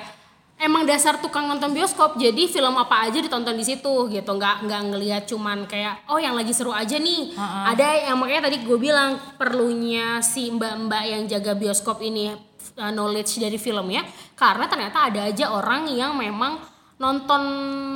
emang 0.63 0.83
dasar 0.83 1.19
tukang 1.19 1.45
nonton 1.45 1.69
bioskop. 1.69 2.15
Jadi 2.15 2.47
film 2.47 2.73
apa 2.73 3.03
aja 3.03 3.19
ditonton 3.19 3.51
di 3.51 3.61
situ 3.61 4.07
gitu. 4.07 4.31
Nggak 4.31 4.63
nggak 4.63 4.81
ngelihat 4.89 5.23
cuman 5.25 5.67
kayak 5.67 6.07
oh 6.07 6.17
yang 6.17 6.33
lagi 6.33 6.49
seru 6.49 6.71
aja 6.71 6.95
nih. 6.95 7.35
Ada 7.35 8.09
yang 8.09 8.17
makanya 8.17 8.47
tadi 8.47 8.63
gue 8.63 8.77
bilang 8.77 9.19
perlunya 9.35 10.17
si 10.19 10.47
mbak-mbak 10.49 11.03
yang 11.03 11.21
jaga 11.25 11.51
bioskop 11.53 11.99
ini 11.99 12.31
uh, 12.75 12.89
knowledge 12.89 13.37
dari 13.37 13.55
film 13.55 13.91
ya. 13.91 14.01
Karena 14.33 14.65
ternyata 14.65 15.11
ada 15.11 15.27
aja 15.27 15.51
orang 15.51 15.85
yang 15.87 16.15
memang 16.15 16.71
nonton 16.93 17.41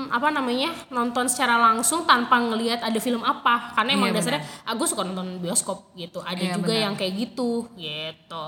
apa 0.09 0.27
namanya 0.29 0.73
nonton 0.89 1.29
secara 1.29 1.55
langsung 1.55 2.03
tanpa 2.03 2.35
ngelihat 2.37 2.81
ada 2.81 2.97
film 2.97 3.21
apa 3.21 3.71
karena 3.71 3.93
emang 3.93 4.09
Iya, 4.11 4.19
dasarnya 4.19 4.41
aku 4.67 4.83
suka 4.83 5.05
nonton 5.05 5.37
bioskop 5.39 5.93
gitu 5.93 6.19
ada 6.19 6.35
Iya, 6.35 6.57
juga 6.59 6.73
benar. 6.73 6.83
yang 6.83 6.93
kayak 6.97 7.13
gitu 7.15 7.71
gitu 7.77 8.43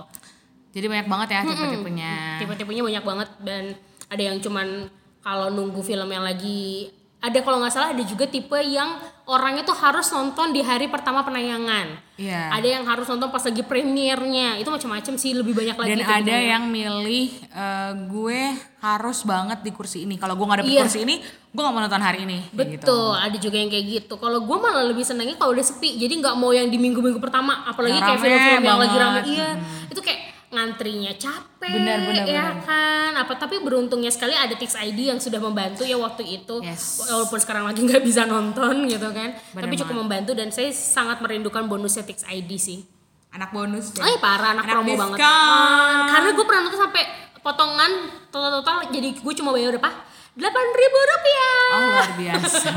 Jadi 0.69 0.86
banyak 0.86 1.08
banget 1.08 1.27
ya 1.32 1.41
tipe-tipenya. 1.47 2.13
tipe-tipenya 2.43 2.82
banyak 2.84 3.03
banget 3.05 3.29
dan 3.39 3.63
ada 4.10 4.22
yang 4.24 4.38
cuman 4.38 4.89
kalau 5.19 5.48
nunggu 5.48 5.80
film 5.80 6.08
yang 6.08 6.22
lagi 6.22 6.89
ada 7.19 7.36
kalau 7.38 7.60
nggak 7.60 7.69
salah 7.69 7.91
ada 7.91 8.00
juga 8.02 8.24
tipe 8.26 8.56
yang 8.58 8.95
orangnya 9.26 9.62
tuh 9.62 9.76
harus 9.76 10.08
nonton 10.08 10.50
di 10.50 10.62
hari 10.62 10.88
pertama 10.88 11.19
penayangan 11.19 12.00
Iya. 12.15 12.48
ada 12.50 12.67
yang 12.69 12.84
harus 12.84 13.04
nonton 13.06 13.28
pas 13.28 13.39
lagi 13.41 13.60
premiernya 13.62 14.56
itu 14.56 14.65
macam-macam 14.65 15.13
sih 15.13 15.32
lebih 15.32 15.52
banyak 15.52 15.76
lagi 15.76 15.89
Dan 15.93 16.02
ada 16.02 16.15
gitu 16.22 16.32
ya. 16.32 16.48
yang 16.50 16.63
milih 16.65 17.28
eh, 17.45 17.91
gue 18.06 18.41
harus 18.80 19.19
banget 19.24 19.60
di 19.60 19.69
kursi 19.69 20.04
ini. 20.04 20.15
Kalau 20.15 20.34
gue 20.34 20.45
nggak 20.45 20.60
dapet 20.60 20.72
Iya. 20.72 20.82
kursi 20.82 21.00
ini, 21.02 21.15
gue 21.19 21.60
nggak 21.60 21.74
mau 21.74 21.80
nonton 21.82 22.00
hari 22.00 22.24
ini. 22.24 22.39
gitu. 22.45 22.56
Betul, 22.56 23.12
ada 23.13 23.38
juga 23.38 23.58
yang 23.58 23.67
kayak 23.67 23.86
gitu. 23.89 24.13
Kalau 24.15 24.39
gue 24.39 24.58
malah 24.58 24.84
lebih 24.86 25.04
senangnya 25.04 25.36
kalau 25.36 25.52
udah 25.52 25.65
sepi. 25.65 25.95
Jadi 25.98 26.13
nggak 26.17 26.36
mau 26.36 26.50
yang 26.50 26.65
di 26.65 26.76
minggu-minggu 26.78 27.19
pertama, 27.19 27.63
apalagi 27.65 27.93
Yang 27.93 28.08
kayak 28.10 28.19
film-film 28.22 28.63
yang 28.63 28.80
lagi 28.80 28.95
rame. 28.95 29.04
banget. 29.06 29.24
Iya, 29.30 29.50
itu 29.89 30.00
kayak 30.00 30.19
ngantrinya 30.49 31.13
capek, 31.13 31.69
Benar, 31.71 31.97
benar, 32.03 32.25
ya 32.25 32.41
benar. 32.49 32.65
kan? 32.65 33.12
Apa 33.15 33.38
tapi 33.38 33.57
beruntungnya 33.59 34.09
sekali 34.09 34.33
ada 34.33 34.51
Tix 34.51 34.73
ID 34.73 35.07
yang 35.07 35.17
sudah 35.17 35.38
membantu 35.38 35.83
ya 35.83 35.93
waktu 35.95 36.25
itu. 36.25 36.57
Yes. 36.59 36.99
Walaupun 36.99 37.38
sekarang 37.38 37.63
lagi 37.63 37.79
nggak 37.88 38.01
bisa 38.01 38.25
nonton 38.25 38.85
gitu 38.85 39.09
kan, 39.09 39.38
Benar 39.53 39.62
tapi 39.62 39.73
cukup 39.75 39.93
banget. 39.93 40.03
membantu 40.03 40.31
dan 40.33 40.49
saya 40.49 40.69
sangat 40.69 41.19
merindukan 41.19 41.63
bonusnya 41.63 42.01
Tix 42.01 42.25
ID 42.25 42.51
sih. 42.55 42.81
Anak 43.29 43.53
bonus. 43.53 43.93
Oh 43.93 44.03
iya 44.03 44.17
parah 44.17 44.51
anak, 44.51 44.65
Anak 44.65 44.73
promo 44.75 44.89
banget. 44.89 45.17
diskon. 45.17 45.29
Ah, 45.29 46.05
karena 46.09 46.29
gue 46.33 46.43
pernah 46.43 46.62
nonton 46.63 46.81
sampai 46.81 47.03
potongan 47.39 47.91
total-total 48.27 48.75
jadi 48.89 49.09
gue 49.15 49.33
cuma 49.35 49.49
bayar 49.49 49.71
berapa? 49.71 49.91
Delapan 50.37 50.65
ribu 50.71 50.99
rupiah. 51.01 51.57
Oh 51.69 51.81
luar 51.89 52.11
biasa. 52.17 52.69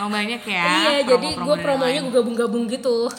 Banyak 0.10 0.42
ya. 0.42 0.64
iya, 0.66 0.92
jadi 1.06 1.28
promo-promo 1.36 1.46
gue 1.46 1.56
promonya 1.62 2.00
gue 2.02 2.12
gabung-gabung 2.12 2.64
gitu. 2.66 3.06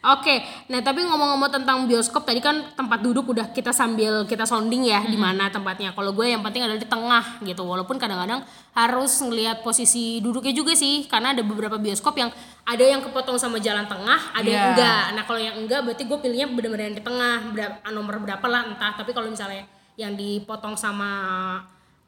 Oke, 0.00 0.40
nah 0.72 0.80
tapi 0.80 1.04
ngomong-ngomong 1.04 1.60
tentang 1.60 1.84
bioskop 1.84 2.24
tadi 2.24 2.40
kan 2.40 2.72
tempat 2.72 3.04
duduk 3.04 3.36
udah 3.36 3.52
kita 3.52 3.68
sambil 3.68 4.24
kita 4.24 4.48
sounding 4.48 4.88
ya 4.88 5.04
di 5.04 5.20
mana 5.20 5.52
tempatnya. 5.52 5.92
Kalau 5.92 6.16
gue 6.16 6.24
yang 6.24 6.40
penting 6.40 6.64
adalah 6.64 6.80
di 6.80 6.88
tengah 6.88 7.24
gitu. 7.44 7.60
Walaupun 7.68 8.00
kadang-kadang 8.00 8.40
harus 8.72 9.12
ngelihat 9.20 9.60
posisi 9.60 10.24
duduknya 10.24 10.56
juga 10.56 10.72
sih, 10.72 11.04
karena 11.04 11.36
ada 11.36 11.44
beberapa 11.44 11.76
bioskop 11.76 12.16
yang 12.16 12.32
ada 12.64 12.80
yang 12.80 13.04
kepotong 13.04 13.36
sama 13.36 13.60
jalan 13.60 13.84
tengah, 13.84 14.32
ada 14.32 14.48
yang 14.48 14.64
Iya. 14.64 14.70
enggak. 14.72 15.04
Nah 15.20 15.22
kalau 15.28 15.40
yang 15.40 15.56
enggak 15.60 15.80
berarti 15.84 16.02
gue 16.08 16.18
pilihnya 16.20 16.48
benar-benar 16.48 16.84
yang 16.88 16.96
di 16.96 17.04
tengah, 17.04 17.36
berapa, 17.52 17.76
nomor 17.92 18.14
berapa 18.24 18.46
lah 18.48 18.72
entah. 18.72 18.96
Tapi 18.96 19.12
kalau 19.12 19.28
misalnya 19.28 19.68
yang 20.00 20.16
dipotong 20.16 20.80
sama 20.80 21.12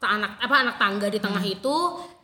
anak 0.03 0.35
apa 0.41 0.55
anak 0.67 0.75
tangga 0.81 1.07
di 1.07 1.21
tengah 1.21 1.39
itu 1.45 1.75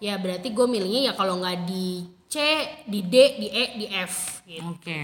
ya 0.03 0.19
berarti 0.19 0.51
gue 0.51 0.67
milihnya 0.67 1.11
ya 1.11 1.13
kalau 1.15 1.39
nggak 1.39 1.63
di 1.63 2.03
C 2.27 2.35
di 2.83 2.99
D 3.07 3.39
di 3.39 3.47
E 3.47 3.63
di 3.79 3.85
F 3.87 4.43
gitu. 4.43 4.67
Oke. 4.75 5.03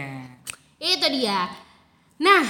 itu 0.75 1.07
dia 1.15 1.47
nah 2.19 2.43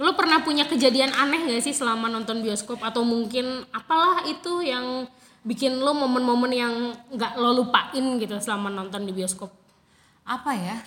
lo 0.00 0.16
pernah 0.16 0.40
punya 0.44 0.68
kejadian 0.68 1.12
aneh 1.12 1.48
gak 1.48 1.64
sih 1.64 1.72
selama 1.72 2.08
nonton 2.08 2.44
bioskop 2.44 2.80
atau 2.84 3.00
mungkin 3.04 3.64
apalah 3.72 4.24
itu 4.28 4.64
yang 4.64 5.08
bikin 5.46 5.78
lo 5.80 5.96
momen-momen 5.96 6.52
yang 6.52 6.74
nggak 7.12 7.38
lo 7.40 7.56
lupain 7.56 8.04
gitu 8.20 8.36
selama 8.42 8.68
nonton 8.68 9.08
di 9.08 9.12
bioskop 9.14 9.48
Apa 10.26 10.58
ya? 10.58 10.82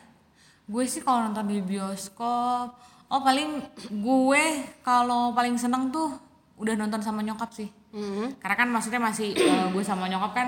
Gue 0.67 0.83
sih 0.83 0.99
kalau 0.99 1.31
nonton 1.31 1.47
di 1.47 1.63
bioskop, 1.63 2.75
oh 3.07 3.21
paling 3.23 3.63
gue 3.87 4.43
kalau 4.83 5.31
paling 5.31 5.55
seneng 5.55 5.89
tuh 5.89 6.11
udah 6.60 6.76
nonton 6.76 7.00
sama 7.00 7.24
nyokap 7.24 7.50
sih. 7.50 7.72
Mhm. 7.89 8.38
Karena 8.38 8.56
kan 8.56 8.67
maksudnya 8.67 9.00
masih 9.00 9.32
eh, 9.32 9.65
gue 9.67 9.82
sama 9.82 10.06
nyokap 10.06 10.32
kan, 10.32 10.47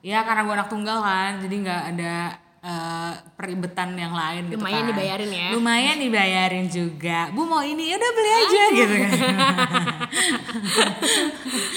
ya 0.00 0.20
karena 0.22 0.44
gue 0.44 0.54
anak 0.54 0.68
tunggal 0.68 1.00
kan, 1.00 1.40
jadi 1.40 1.54
nggak 1.58 1.82
ada 1.92 2.14
eh, 2.60 3.12
peribetan 3.32 3.94
yang 3.94 4.12
lain 4.12 4.46
gitu 4.46 4.58
Lumayan 4.58 4.82
kan. 4.82 4.90
dibayarin 4.90 5.30
ya. 5.32 5.48
Lumayan 5.50 5.96
dibayarin 5.96 6.66
juga. 6.66 7.18
Bu 7.30 7.42
mau 7.42 7.62
ini, 7.62 7.90
udah 7.90 8.10
beli 8.12 8.30
aja 8.32 8.62
gitu 8.70 8.94
kan. 8.98 9.12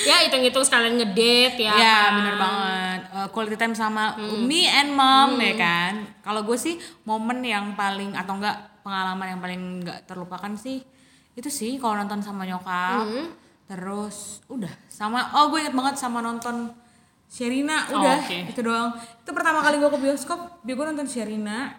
ya 0.06 0.26
hitung-hitung 0.26 0.64
sekalian 0.64 0.96
ngedate 0.96 1.60
ya 1.60 1.74
Iya 1.74 1.98
kan? 2.00 2.12
bener 2.16 2.36
banget 2.36 3.00
Eh, 3.10 3.28
quality 3.34 3.58
time 3.58 3.74
sama 3.74 4.14
me 4.40 4.64
and 4.66 4.94
mom 4.94 5.34
ya 5.36 5.56
kan 5.56 5.94
kalau 6.22 6.46
gue 6.46 6.56
sih 6.56 6.78
momen 7.04 7.42
yang 7.42 7.74
paling 7.74 8.14
atau 8.14 8.38
enggak 8.38 8.54
pengalaman 8.80 9.28
yang 9.28 9.42
paling 9.42 9.62
enggak 9.82 10.06
terlupakan 10.06 10.54
sih 10.54 10.86
itu 11.34 11.50
sih 11.50 11.76
kalau 11.76 11.98
nonton 11.98 12.22
sama 12.22 12.46
nyokap 12.46 13.02
terus 13.70 14.42
udah 14.50 14.74
sama 14.90 15.30
oh 15.32 15.54
gue 15.54 15.62
inget 15.62 15.72
banget 15.72 15.96
sama 15.96 16.20
nonton 16.20 16.74
Sherina 17.30 17.86
Oh, 17.88 18.02
udah 18.02 18.18
oke. 18.20 18.38
itu 18.50 18.60
doang. 18.60 18.90
Itu 18.98 19.30
pertama 19.30 19.62
kali 19.62 19.78
gue 19.78 19.86
ke 19.88 20.00
bioskop 20.00 20.66
dia 20.66 20.74
gue 20.74 20.82
nonton 20.84 21.06
Sherina. 21.06 21.78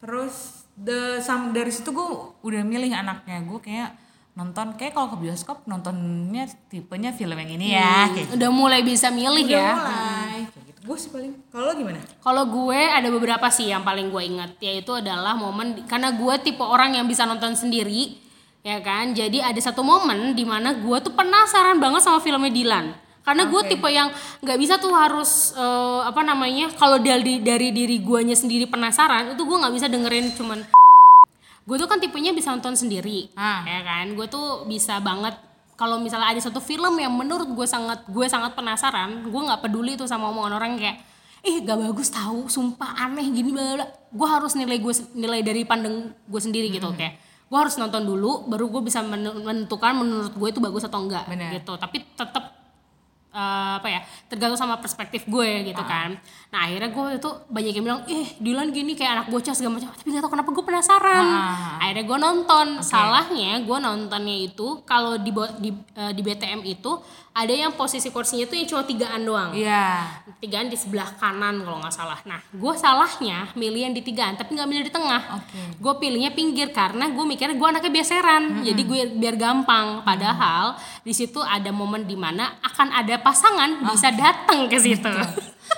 Terus 0.00 0.34
the 0.74 1.20
sam- 1.20 1.52
dari 1.52 1.68
situ 1.68 1.92
gue 1.92 2.08
udah 2.40 2.64
milih 2.64 2.88
anaknya. 2.90 3.44
Gue 3.44 3.60
kayak 3.60 3.92
nonton 4.32 4.72
kayak 4.72 4.92
kalau 4.92 5.12
ke 5.12 5.20
bioskop 5.20 5.64
nontonnya 5.64 6.48
tipenya 6.66 7.12
film 7.12 7.36
yang 7.36 7.50
ini 7.50 7.72
ya 7.72 8.08
kayak 8.08 8.24
gitu. 8.24 8.40
Udah 8.40 8.50
mulai 8.50 8.80
bisa 8.80 9.12
milih 9.12 9.44
udah 9.44 9.60
ya. 9.60 9.70
mulai 9.76 10.40
kayak 10.48 10.64
gitu. 10.64 10.80
Gue 10.82 10.96
sih 10.96 11.10
paling 11.12 11.32
kalau 11.46 11.72
gimana? 11.72 12.00
Kalau 12.16 12.44
gue 12.48 12.80
ada 12.80 13.08
beberapa 13.08 13.46
sih 13.48 13.68
yang 13.68 13.84
paling 13.84 14.08
gue 14.08 14.22
ingat. 14.24 14.56
Yaitu 14.56 14.96
adalah 14.96 15.36
momen 15.36 15.84
karena 15.84 16.08
gue 16.10 16.34
tipe 16.40 16.64
orang 16.64 16.96
yang 16.96 17.04
bisa 17.04 17.28
nonton 17.28 17.52
sendiri 17.52 18.16
ya 18.66 18.78
kan. 18.80 19.14
Jadi 19.14 19.38
ada 19.38 19.60
satu 19.62 19.80
momen 19.80 20.34
di 20.34 20.42
mana 20.42 20.74
gue 20.74 20.96
tuh 20.98 21.14
penasaran 21.14 21.78
banget 21.78 22.02
sama 22.02 22.18
filmnya 22.18 22.50
Dilan. 22.50 22.86
Karena 23.22 23.42
gue 23.44 23.62
tipe 23.64 23.86
yang 23.88 24.10
nggak 24.38 24.54
bisa 24.56 24.74
tuh 24.76 24.90
harus 24.90 25.54
eh, 25.54 26.00
apa 26.02 26.22
namanya 26.22 26.70
kalau 26.72 26.98
dari 26.98 27.38
dari 27.38 27.70
diri 27.70 27.98
guanya 27.98 28.34
sendiri 28.34 28.66
penasaran 28.66 29.30
itu 29.32 29.42
gue 29.42 29.56
nggak 29.56 29.74
bisa 29.74 29.86
dengerin 29.86 30.30
cuman 30.32 30.62
gue 31.66 31.76
tuh 31.76 31.86
kan 31.86 31.98
tipenya 31.98 32.30
bisa 32.30 32.54
nonton 32.54 32.74
sendiri 32.74 33.26
Ah. 33.34 33.66
ya 33.66 33.82
kan 33.82 34.14
gue 34.14 34.26
tuh 34.26 34.62
bisa 34.66 35.02
banget 35.02 35.34
kalau 35.74 35.98
misalnya 35.98 36.30
ada 36.30 36.38
satu 36.38 36.62
film 36.62 36.94
yang 36.96 37.10
menurut 37.10 37.50
gue 37.50 37.66
sangat 37.66 38.06
gue 38.06 38.26
sangat 38.26 38.54
penasaran 38.54 39.26
gue 39.26 39.40
nggak 39.42 39.58
peduli 39.58 39.98
tuh 39.98 40.06
sama 40.06 40.30
omongan 40.30 40.54
orang 40.54 40.78
kayak 40.78 41.02
ih 41.42 41.62
gak 41.62 41.82
bagus 41.82 42.08
tahu 42.08 42.46
sumpah 42.46 42.94
aneh 42.96 43.26
gini 43.28 43.50
bla 43.50 43.74
bla 43.74 43.86
gue 43.90 44.28
harus 44.30 44.54
nilai 44.54 44.78
gue 44.78 44.92
nilai 45.12 45.42
dari 45.42 45.62
pandang 45.62 46.14
gue 46.22 46.40
sendiri 46.40 46.70
gitu 46.70 46.86
Hmm. 46.86 46.94
kayak 46.94 47.18
gue 47.46 47.54
harus 47.56 47.74
nonton 47.74 48.02
dulu 48.02 48.44
baru 48.44 48.66
gue 48.68 48.82
bisa 48.82 49.00
men- 49.00 49.22
menentukan 49.40 49.94
menurut 49.94 50.32
gue 50.32 50.48
itu 50.48 50.58
bagus 50.58 50.82
atau 50.82 50.98
enggak 51.00 51.24
Benar. 51.24 51.54
gitu 51.54 51.72
tapi 51.74 52.02
tetap 52.02 52.44
eh, 53.28 53.72
apa 53.76 53.86
ya 53.86 54.00
tergantung 54.26 54.56
sama 54.56 54.76
perspektif 54.76 55.22
gue 55.24 55.50
gitu 55.64 55.78
Ah. 55.78 55.86
kan 55.86 56.10
nah 56.48 56.64
akhirnya 56.64 56.88
gue 56.88 57.06
itu 57.14 57.30
banyak 57.46 57.72
yang 57.72 57.84
bilang 57.84 58.00
ih 58.06 58.26
Dylan 58.36 58.70
gini 58.70 58.92
kayak 58.92 59.12
anak 59.14 59.26
bocah 59.28 59.52
segala 59.52 59.76
macam 59.76 59.92
tapi 59.92 60.08
gak 60.08 60.20
tau 60.20 60.32
kenapa 60.32 60.50
gue 60.50 60.64
penasaran 60.64 61.24
Ah. 61.28 61.78
akhirnya 61.78 62.04
gue 62.04 62.18
nonton 62.18 62.66
salahnya 62.80 63.60
gue 63.60 63.78
nontonnya 63.78 64.36
itu 64.42 64.66
kalau 64.82 65.14
di, 65.16 65.30
di 65.60 65.70
eh, 65.92 66.12
di 66.12 66.22
BTM 66.22 66.64
itu 66.64 66.92
ada 67.36 67.52
yang 67.52 67.76
posisi 67.76 68.08
kursinya 68.08 68.48
tuh 68.48 68.56
yang 68.56 68.64
cuma 68.64 68.82
tigaan 68.88 69.20
doang. 69.20 69.52
Iya. 69.52 70.08
Tigaan 70.40 70.72
di 70.72 70.76
sebelah 70.80 71.12
kanan 71.20 71.60
kalau 71.60 71.84
nggak 71.84 71.92
salah. 71.92 72.16
Nah 72.24 72.40
gue 72.48 72.72
salahnya 72.80 73.52
milih 73.52 73.92
yang 73.92 73.92
di 73.92 74.00
tigaan 74.00 74.40
tapi 74.40 74.56
nggak 74.56 74.64
milih 74.64 74.84
di 74.88 74.92
tengah. 74.92 75.36
Oke. 75.36 75.60
gue 75.76 75.94
pilihnya 76.00 76.32
pinggir 76.32 76.72
karena 76.72 77.12
gue 77.12 77.24
mikirnya 77.28 77.60
gue 77.60 77.68
anaknya 77.68 77.92
beseran. 77.92 78.64
Jadi 78.64 78.82
gue 78.88 79.00
biar 79.20 79.36
gampang. 79.36 80.00
Padahal 80.00 80.80
di 81.04 81.12
situ 81.12 81.44
ada 81.44 81.68
momen 81.68 82.08
di 82.08 82.16
mana 82.16 82.56
akan 82.64 82.88
ada 83.04 83.20
pasangan 83.20 83.84
bisa 83.84 84.08
datang 84.16 84.64
ke 84.72 84.80
situ 84.80 85.12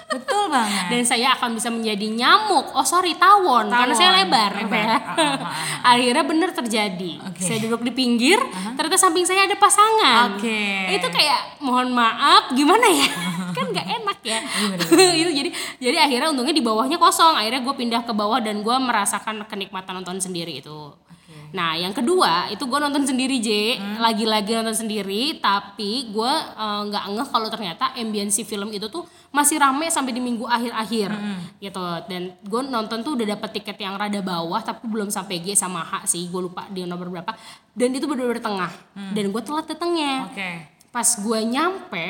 betul 0.09 0.49
banget. 0.49 0.85
Dan 0.89 1.03
saya 1.05 1.37
akan 1.37 1.57
bisa 1.57 1.69
menjadi 1.69 2.07
nyamuk. 2.09 2.73
Oh 2.73 2.87
sorry 2.87 3.13
tawon, 3.17 3.69
karena 3.69 3.93
saya 3.93 4.11
Tawon, 4.17 4.21
lebar, 4.25 4.51
lebar. 4.57 4.87
ya. 4.89 4.97
Ah, 4.97 5.37
akhirnya 5.93 6.25
bener 6.25 6.51
terjadi. 6.53 7.13
Oke. 7.29 7.41
saya 7.45 7.59
duduk 7.61 7.85
di 7.85 7.93
pinggir 7.93 8.41
ternyata 8.77 8.97
samping 8.97 9.25
saya 9.29 9.45
ada 9.45 9.57
pasangan. 9.57 10.37
Oke. 10.37 10.89
itu 10.89 11.09
kayak 11.13 11.61
mohon 11.61 11.93
maaf 11.93 12.53
gimana 12.57 12.89
ya? 12.89 13.09
Kan 13.57 13.73
nggak 13.73 13.87
enak 14.03 14.19
ya. 14.25 14.39
Iya, 14.41 15.09
itu 15.21 15.31
jadi 15.45 15.51
jadi 15.79 15.97
akhirnya 16.09 16.29
untungnya 16.33 16.55
di 16.57 16.65
bawahnya 16.65 16.97
kosong. 16.97 17.37
Akhirnya 17.37 17.61
gue 17.65 17.75
pindah 17.75 18.03
ke 18.05 18.13
bawah 18.13 18.41
dan 18.41 18.65
gue 18.65 18.77
merasakan 18.81 19.45
kenikmatan 19.45 20.01
nonton 20.01 20.19
sendiri 20.21 20.61
itu 20.61 20.95
Nah, 21.49 21.75
yang 21.75 21.93
kedua 21.93 22.49
itu 22.49 22.61
gue 22.63 22.77
nonton 22.77 23.05
sendiri 23.05 23.41
J, 23.41 23.49
Hmm. 23.77 23.97
lagi-lagi 24.01 24.53
nonton 24.53 24.77
sendiri, 24.77 25.37
tapi 25.39 26.13
gue 26.13 26.33
eh, 26.55 26.81
nggak 26.89 27.05
ngeh 27.15 27.29
kalau 27.29 27.49
ternyata 27.49 27.93
ambience 27.95 28.41
film 28.43 28.69
itu 28.71 28.87
tuh 28.87 29.03
masih 29.29 29.61
rame 29.61 29.89
sampai 29.89 30.13
di 30.13 30.21
minggu 30.21 30.45
akhir-akhir, 30.45 31.11
Hmm. 31.13 31.41
gitu. 31.59 31.85
Dan 32.09 32.37
gue 32.41 32.61
nonton 32.65 33.01
tuh 33.01 33.17
udah 33.17 33.37
dapet 33.37 33.61
tiket 33.61 33.77
yang 33.77 33.97
rada 33.97 34.21
bawah, 34.21 34.61
tapi 34.61 34.89
belum 34.89 35.09
sampai 35.09 35.41
G 35.41 35.53
sama 35.53 35.81
H 35.81 36.09
sih, 36.09 36.29
gue 36.29 36.41
lupa 36.41 36.69
di 36.69 36.85
nomor 36.85 37.09
berapa. 37.09 37.33
Dan 37.73 37.93
itu 37.93 38.05
bener-bener 38.05 38.41
tengah, 38.41 38.73
dan 38.95 39.25
gue 39.29 39.43
telat 39.45 39.67
datangnya. 39.67 40.25
Hmm. 40.25 40.29
oke 40.33 40.51
Pas 40.89 41.09
gue 41.21 41.41
nyampe, 41.45 42.07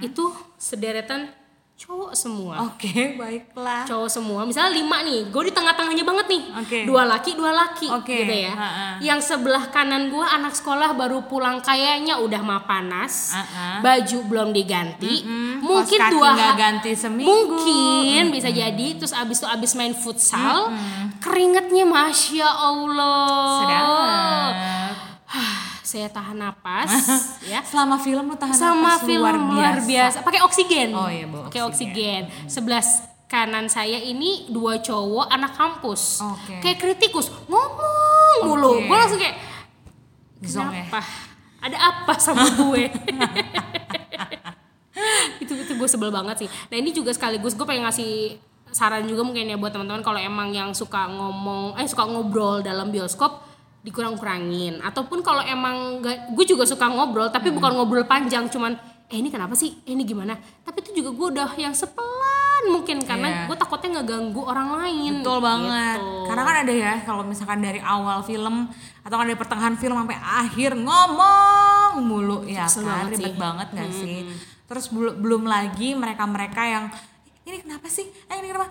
itu 0.00 0.20
sederetan 0.60 1.32
cowok 1.78 2.10
semua. 2.10 2.66
Oke 2.66 3.14
baiklah. 3.14 3.86
Cowok 3.86 4.10
semua. 4.10 4.42
Misalnya 4.42 4.74
lima 4.74 4.98
nih 5.00 5.30
gue 5.30 5.42
di 5.46 5.52
tengah-tengahnya 5.54 6.02
banget 6.02 6.26
nih. 6.26 6.42
Oke. 6.58 6.78
dua 6.82 7.06
laki 7.06 7.38
dua 7.38 7.54
laki 7.54 7.86
Oke, 7.86 8.18
gitu 8.18 8.34
ya. 8.34 8.50
Ha-ha. 8.52 8.86
yang 8.98 9.22
sebelah 9.22 9.70
kanan 9.70 10.10
gue 10.10 10.20
anak 10.20 10.58
sekolah 10.58 10.90
baru 10.92 11.22
pulang 11.24 11.62
kayaknya 11.62 12.18
udah 12.18 12.42
mah 12.42 12.66
panas. 12.66 13.30
Ha-ha. 13.30 13.78
baju 13.78 14.18
belum 14.26 14.48
diganti. 14.50 15.22
Mungkin 15.62 15.86
Kaos 15.94 16.10
kaki 16.10 16.14
dua 16.18 16.30
ha- 16.34 16.58
ganti 16.58 16.92
seminggu. 16.98 17.30
mungkin 17.30 18.34
bisa 18.34 18.50
jadi. 18.50 18.98
Terus 18.98 19.14
abis 19.14 19.38
itu 19.38 19.46
abis 19.46 19.70
main 19.72 19.94
futsal 19.94 20.74
keringetnya 21.22 21.86
masya 21.86 22.48
allah. 22.48 23.62
Sedap 23.62 24.54
saya 25.88 26.12
tahan 26.12 26.36
napas 26.36 26.92
ya. 27.52 27.64
Selama 27.64 27.96
film 27.96 28.28
lu 28.28 28.36
tahan 28.36 28.52
sama 28.52 29.00
napas 29.00 29.08
film 29.08 29.24
luar 29.24 29.80
biasa, 29.80 30.20
pakai 30.20 30.44
oksigen. 30.44 30.92
Oh 30.92 31.08
iya, 31.08 31.24
bawa 31.24 31.48
pakai 31.48 31.64
oksigen. 31.64 32.28
sebelah 32.44 32.84
kanan 33.24 33.72
saya 33.72 33.96
ini 33.96 34.52
dua 34.52 34.84
cowok 34.84 35.32
anak 35.32 35.56
kampus. 35.56 36.20
Oke. 36.20 36.60
kayak 36.60 36.76
kritikus. 36.76 37.32
Ngomong 37.48 38.44
mulu. 38.44 38.84
Oke. 38.84 38.84
gue 38.84 38.96
langsung 38.96 39.20
kayak 39.20 39.36
ya? 40.44 40.48
kenapa? 40.60 41.00
Ada 41.58 41.76
apa 41.80 42.14
sama 42.20 42.44
gue? 42.52 42.84
Itu 45.42 45.54
itu 45.54 45.72
gue 45.78 45.88
sebel 45.88 46.10
banget 46.12 46.44
sih. 46.44 46.48
Nah 46.68 46.76
ini 46.76 46.90
juga 46.92 47.14
sekaligus 47.14 47.56
gue 47.56 47.64
pengen 47.64 47.88
ngasih 47.88 48.36
saran 48.68 49.08
juga 49.08 49.24
mungkin 49.24 49.48
ya 49.48 49.56
buat 49.56 49.72
teman-teman 49.72 50.04
kalau 50.04 50.20
emang 50.20 50.52
yang 50.52 50.76
suka 50.76 51.08
ngomong 51.08 51.80
eh 51.80 51.88
suka 51.88 52.04
ngobrol 52.04 52.60
dalam 52.60 52.92
bioskop 52.92 53.47
dikurang-kurangin 53.88 54.78
ataupun 54.80 55.18
kalau 55.20 55.40
emang 55.40 55.98
gak, 55.98 56.30
gue 56.30 56.44
juga 56.46 56.62
suka 56.62 56.86
ngobrol 56.86 57.28
tapi 57.28 57.48
bukan 57.48 57.72
ngobrol 57.72 58.04
panjang 58.04 58.46
cuman 58.46 58.76
eh 59.06 59.16
ini 59.16 59.28
kenapa 59.28 59.52
sih 59.52 59.72
eh, 59.82 59.90
ini 59.90 60.04
gimana 60.04 60.36
tapi 60.60 60.80
itu 60.82 60.92
juga 60.94 61.10
gue 61.10 61.26
udah 61.32 61.50
yang 61.56 61.72
sepelan 61.72 62.14
mungkin 62.68 63.00
karena 63.00 63.26
Iya. 63.26 63.42
gue 63.46 63.56
takutnya 63.56 63.88
ngeganggu 63.96 64.42
orang 64.42 64.76
lain 64.76 65.12
Betul 65.18 65.38
banget. 65.40 65.96
gitu. 65.96 66.26
Karena 66.26 66.42
kan 66.42 66.56
ada 66.58 66.72
ya 66.74 66.92
kalau 67.00 67.22
misalkan 67.22 67.58
dari 67.58 67.80
awal 67.80 68.20
film 68.20 68.68
atau 69.00 69.14
kan 69.14 69.24
dari 69.24 69.38
pertengahan 69.38 69.74
film 69.74 69.96
sampai 69.96 70.18
akhir 70.18 70.76
ngomong 70.76 71.92
mulu 71.98 72.44
ya 72.44 72.66
Kesel 72.66 72.82
kan 72.82 73.06
banget 73.06 73.10
ribet 73.14 73.30
sih. 73.30 73.38
banget 73.38 73.68
gak 73.72 73.90
sih? 73.90 74.16
Terus 74.66 74.84
bel- 74.90 75.16
belum 75.16 75.42
lagi 75.44 75.94
mereka-mereka 75.94 76.62
yang 76.62 76.84
ini 77.42 77.62
kenapa 77.62 77.86
sih? 77.86 78.04
Eh 78.26 78.36
ini 78.36 78.50
kenapa? 78.50 78.68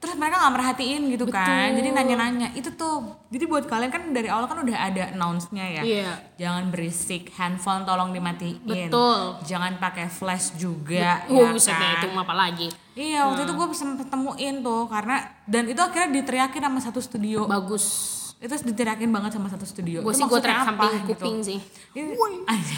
Terus 0.00 0.16
mereka 0.16 0.40
nggak 0.40 0.54
merhatiin 0.56 1.02
gitu 1.12 1.28
kan. 1.28 1.76
Jadi 1.76 1.88
nanya-nanya. 1.92 2.48
Itu 2.56 2.72
tuh. 2.72 3.20
Jadi 3.28 3.44
buat 3.44 3.68
kalian 3.68 3.92
kan 3.92 4.02
dari 4.16 4.32
awal 4.32 4.48
kan 4.48 4.64
udah 4.64 4.76
ada 4.76 5.12
announce-nya 5.12 5.80
ya. 5.80 5.82
Iya. 5.84 6.12
Jangan 6.40 6.72
berisik, 6.72 7.28
handphone 7.36 7.84
tolong 7.84 8.16
dimatiin. 8.16 8.64
Betul. 8.64 9.36
Jangan 9.44 9.76
pakai 9.76 10.08
flash 10.08 10.56
juga. 10.56 11.28
Oh, 11.28 11.36
ya 11.36 11.52
deh, 11.52 11.60
kan? 11.60 12.00
itu 12.00 12.06
apa 12.16 12.34
lagi 12.34 12.68
Iya 13.00 13.24
waktu 13.30 13.48
itu 13.48 13.52
gue 13.56 13.66
sempet 13.72 14.06
temuin 14.12 14.60
tuh 14.60 14.84
karena 14.90 15.24
dan 15.48 15.64
itu 15.70 15.80
akhirnya 15.80 16.20
diteriakin 16.20 16.62
sama 16.68 16.80
satu 16.82 17.00
studio. 17.00 17.48
bagus 17.48 18.18
Itu 18.40 18.56
diteriakin 18.64 19.10
banget 19.10 19.36
sama 19.36 19.46
satu 19.46 19.62
studio. 19.62 20.00
gue 20.00 20.08
Itu 20.08 20.16
sih 20.16 20.24
gue 20.24 20.40
track 20.40 20.56
apa 20.58 20.64
samping 20.66 20.92
gitu? 21.04 21.08
kuping 21.12 21.36
sih 21.40 21.58
Ini- 21.92 22.16
Aja. 22.46 22.76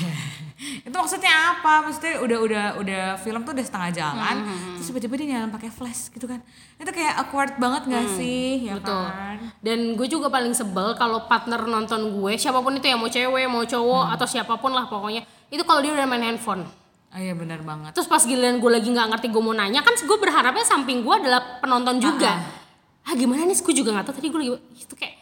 itu 0.82 0.90
maksudnya 0.92 1.30
apa? 1.52 1.72
Maksudnya 1.82 2.18
udah 2.18 2.38
udah 2.40 2.64
udah 2.76 3.02
film 3.16 3.40
tuh 3.40 3.52
udah 3.52 3.62
setengah 3.62 3.90
jalan, 3.92 4.36
Hmm, 4.42 4.74
terus 4.74 4.86
tiba-tiba 4.88 5.14
dia 5.16 5.26
nyalain 5.28 5.50
pakai 5.50 5.70
flash 5.70 6.10
gitu 6.10 6.24
kan? 6.24 6.42
Itu 6.76 6.90
kayak 6.90 7.14
awkward 7.16 7.54
banget 7.56 7.86
gak 7.88 8.06
sih? 8.12 8.62
Ya 8.64 8.74
Hmm, 8.74 8.78
betul 8.78 9.02
kan? 9.04 9.36
dan 9.60 9.78
gue 9.92 10.06
juga 10.08 10.26
paling 10.28 10.50
sebel 10.52 10.94
kalau 10.94 11.24
partner 11.24 11.62
nonton 11.64 12.10
gue 12.12 12.32
siapa 12.34 12.58
pun 12.58 12.74
itu 12.74 12.82
ya 12.84 12.94
mau 12.94 13.06
cewek 13.06 13.46
mau 13.46 13.62
cowok 13.62 14.04
Hmm. 14.04 14.14
atau 14.14 14.26
siapa 14.26 14.54
pun 14.56 14.70
lah 14.70 14.84
pokoknya 14.84 15.22
itu 15.48 15.62
kalau 15.62 15.78
dia 15.78 15.92
udah 15.92 16.04
main 16.04 16.22
handphone 16.24 16.66
Oh 17.08 17.20
iya 17.20 17.32
benar 17.32 17.60
banget. 17.60 17.92
terus 17.92 18.06
pas 18.06 18.18
giliran 18.20 18.56
gue 18.56 18.70
lagi 18.72 18.88
nggak 18.88 19.08
ngerti 19.10 19.26
gue 19.28 19.38
mau 19.40 19.52
nanya 19.52 19.78
kan 19.78 19.94
gue 19.94 20.16
berharapnya 20.16 20.64
samping 20.64 21.00
gue 21.00 21.14
adalah 21.14 21.58
penonton 21.58 21.98
juga 21.98 22.34
ah 23.00 23.12
gimana 23.12 23.44
nih 23.44 23.54
gue 23.54 23.74
juga 23.74 23.90
nggak 23.92 24.04
tahu 24.04 24.14
tadi 24.16 24.28
gue 24.28 24.40
lagi 24.40 24.50
itu 24.76 24.94
kayak 24.94 25.14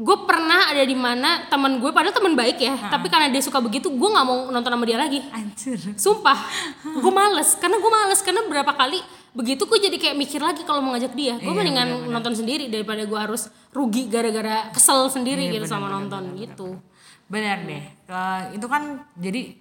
gue 0.00 0.16
pernah 0.24 0.72
ada 0.72 0.80
di 0.80 0.96
mana 0.96 1.44
teman 1.52 1.76
gue 1.76 1.92
padahal 1.92 2.16
teman 2.16 2.32
baik 2.32 2.56
ya 2.56 2.72
tapi 2.88 3.12
karena 3.12 3.28
dia 3.28 3.44
suka 3.44 3.60
begitu 3.60 3.92
gue 3.92 4.08
nggak 4.08 4.24
mau 4.24 4.48
nonton 4.48 4.72
sama 4.72 4.88
dia 4.88 4.96
lagi 4.96 5.20
Anjir. 5.28 5.76
Sumpah, 5.92 6.40
gue 7.04 7.12
males 7.12 7.52
karena 7.60 7.76
gue 7.76 7.90
males 7.92 8.20
karena 8.24 8.40
berapa 8.48 8.72
kali 8.72 8.96
begitu 9.36 9.68
gue 9.68 9.78
jadi 9.78 9.96
kayak 10.00 10.16
mikir 10.16 10.40
lagi 10.40 10.64
kalau 10.64 10.80
mau 10.82 10.96
ngajak 10.96 11.12
dia, 11.14 11.38
gue 11.38 11.46
Iya, 11.46 11.54
mendingan 11.54 11.88
nonton 12.10 12.34
sendiri 12.34 12.66
daripada 12.66 13.04
gue 13.06 13.14
harus 13.14 13.46
rugi 13.70 14.08
gara-gara 14.10 14.72
kesel 14.74 15.06
sendiri 15.06 15.46
Iya, 15.46 15.60
gitu 15.60 15.66
benar, 15.68 15.74
sama 15.76 15.86
nonton 15.86 16.22
benar, 16.32 16.40
gitu. 16.42 16.68
Benar 17.30 17.56
deh. 17.62 17.84
Ke- 18.10 18.58
itu 18.58 18.66
kan 18.66 19.06
jadi 19.14 19.54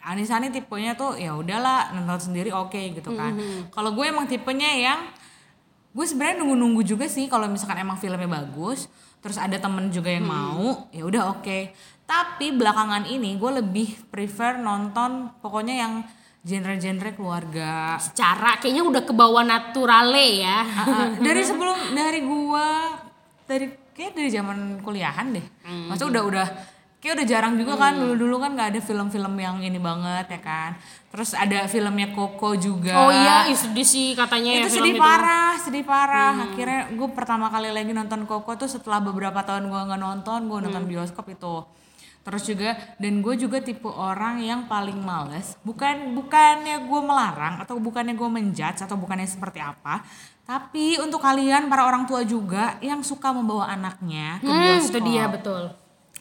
Anissa 0.00 0.40
nih 0.40 0.48
tipenya 0.48 0.96
tuh 0.96 1.20
ya 1.20 1.36
udahlah 1.36 1.92
nonton 1.92 2.32
sendiri 2.32 2.48
oke 2.48 2.80
gitu 2.96 3.12
kan. 3.12 3.36
Mm-hmm. 3.36 3.74
Kalau 3.76 3.92
gue 3.92 4.04
emang 4.08 4.24
tipenya 4.24 4.72
yang 4.72 5.04
gue 5.92 6.04
sebenarnya 6.06 6.40
nunggu-nunggu 6.40 6.80
juga 6.80 7.04
sih 7.10 7.28
kalau 7.28 7.44
misalkan 7.44 7.76
emang 7.76 8.00
filmnya 8.00 8.24
bagus. 8.24 8.88
Terus 9.18 9.36
ada 9.36 9.56
temen 9.56 9.88
juga 9.88 10.08
yang 10.08 10.24
mau 10.24 10.86
ya 10.88 11.02
udah 11.02 11.32
oke 11.32 11.58
tapi 12.04 12.50
belakangan 12.50 13.04
ini 13.04 13.34
gue 13.34 13.50
lebih 13.58 14.08
prefer 14.08 14.56
nonton 14.56 15.28
pokoknya 15.38 15.74
yang 15.76 15.94
genre-genre 16.40 17.10
keluarga 17.12 17.98
Secara 17.98 18.56
kayaknya 18.56 18.80
udah 18.82 19.02
ke 19.02 19.12
bawah 19.12 19.42
naturale 19.42 20.40
ya. 20.40 20.64
Ah, 20.64 20.80
ah. 20.80 21.08
dari 21.18 21.42
sebelum 21.50 21.76
dari 21.92 22.20
gua 22.22 22.94
dari 23.44 23.66
kayak 23.90 24.12
dari 24.14 24.30
zaman 24.30 24.58
kuliahan 24.80 25.34
deh 25.34 25.46
Hmm. 25.60 25.92
maksudnya 25.92 26.08
udah 26.08 26.22
udah 26.24 26.46
kayak 26.98 27.14
udah 27.14 27.26
jarang 27.26 27.54
juga 27.54 27.74
kan 27.74 27.94
dulu 27.94 28.14
dulu 28.16 28.36
kan 28.38 28.50
nggak 28.52 28.68
ada 28.70 28.80
film-film 28.80 29.34
yang 29.36 29.56
ini 29.58 29.78
banget 29.78 30.26
ya 30.28 30.40
kan 30.40 30.70
terus 31.08 31.30
ada 31.32 31.64
filmnya 31.64 32.10
Coco 32.10 32.52
juga 32.54 32.92
Oh 32.98 33.08
iya, 33.08 33.46
ih, 33.46 33.54
sedih 33.54 33.82
sih 33.82 34.12
katanya 34.12 34.50
ya 34.52 34.60
itu 34.60 34.68
film 34.72 34.82
sedih 34.82 34.92
itu. 34.92 34.98
Hmm. 34.98 35.08
parah 35.08 35.52
sedih 35.56 35.84
parah 35.84 36.32
akhirnya 36.44 36.80
gue 36.90 37.08
pertama 37.10 37.46
kali 37.46 37.70
lagi 37.70 37.90
nonton 37.90 38.22
Coco 38.24 38.52
tuh 38.56 38.66
setelah 38.66 38.98
beberapa 38.98 39.38
tahun 39.40 39.66
gue 39.66 39.80
nggak 39.80 40.00
nonton 40.00 40.40
gue 40.44 40.58
nonton 40.60 40.82
Hmm. 40.82 40.90
bioskop 40.90 41.26
itu 41.28 41.62
terus 42.20 42.44
juga 42.44 42.70
dan 42.96 43.12
gue 43.18 43.34
juga 43.38 43.56
tipe 43.58 43.88
orang 43.88 44.36
yang 44.38 44.66
paling 44.66 44.98
males 44.98 45.56
bukan 45.62 46.12
bukannya 46.12 46.82
gue 46.82 47.00
melarang 47.00 47.56
atau 47.58 47.78
bukannya 47.78 48.12
gue 48.12 48.28
menjudge 48.28 48.80
atau 48.80 48.96
bukannya 48.96 49.24
seperti 49.24 49.62
apa 49.62 50.02
tapi 50.42 50.98
untuk 50.98 51.20
kalian 51.20 51.68
para 51.68 51.84
orang 51.84 52.04
tua 52.04 52.20
juga 52.22 52.76
yang 52.80 53.00
suka 53.00 53.30
membawa 53.30 53.70
anaknya 53.70 54.40
ke 54.40 54.46
Hmm, 54.46 54.60
bioskop 54.60 54.92
itu 54.92 54.98
dia 55.06 55.24
betul. 55.26 55.72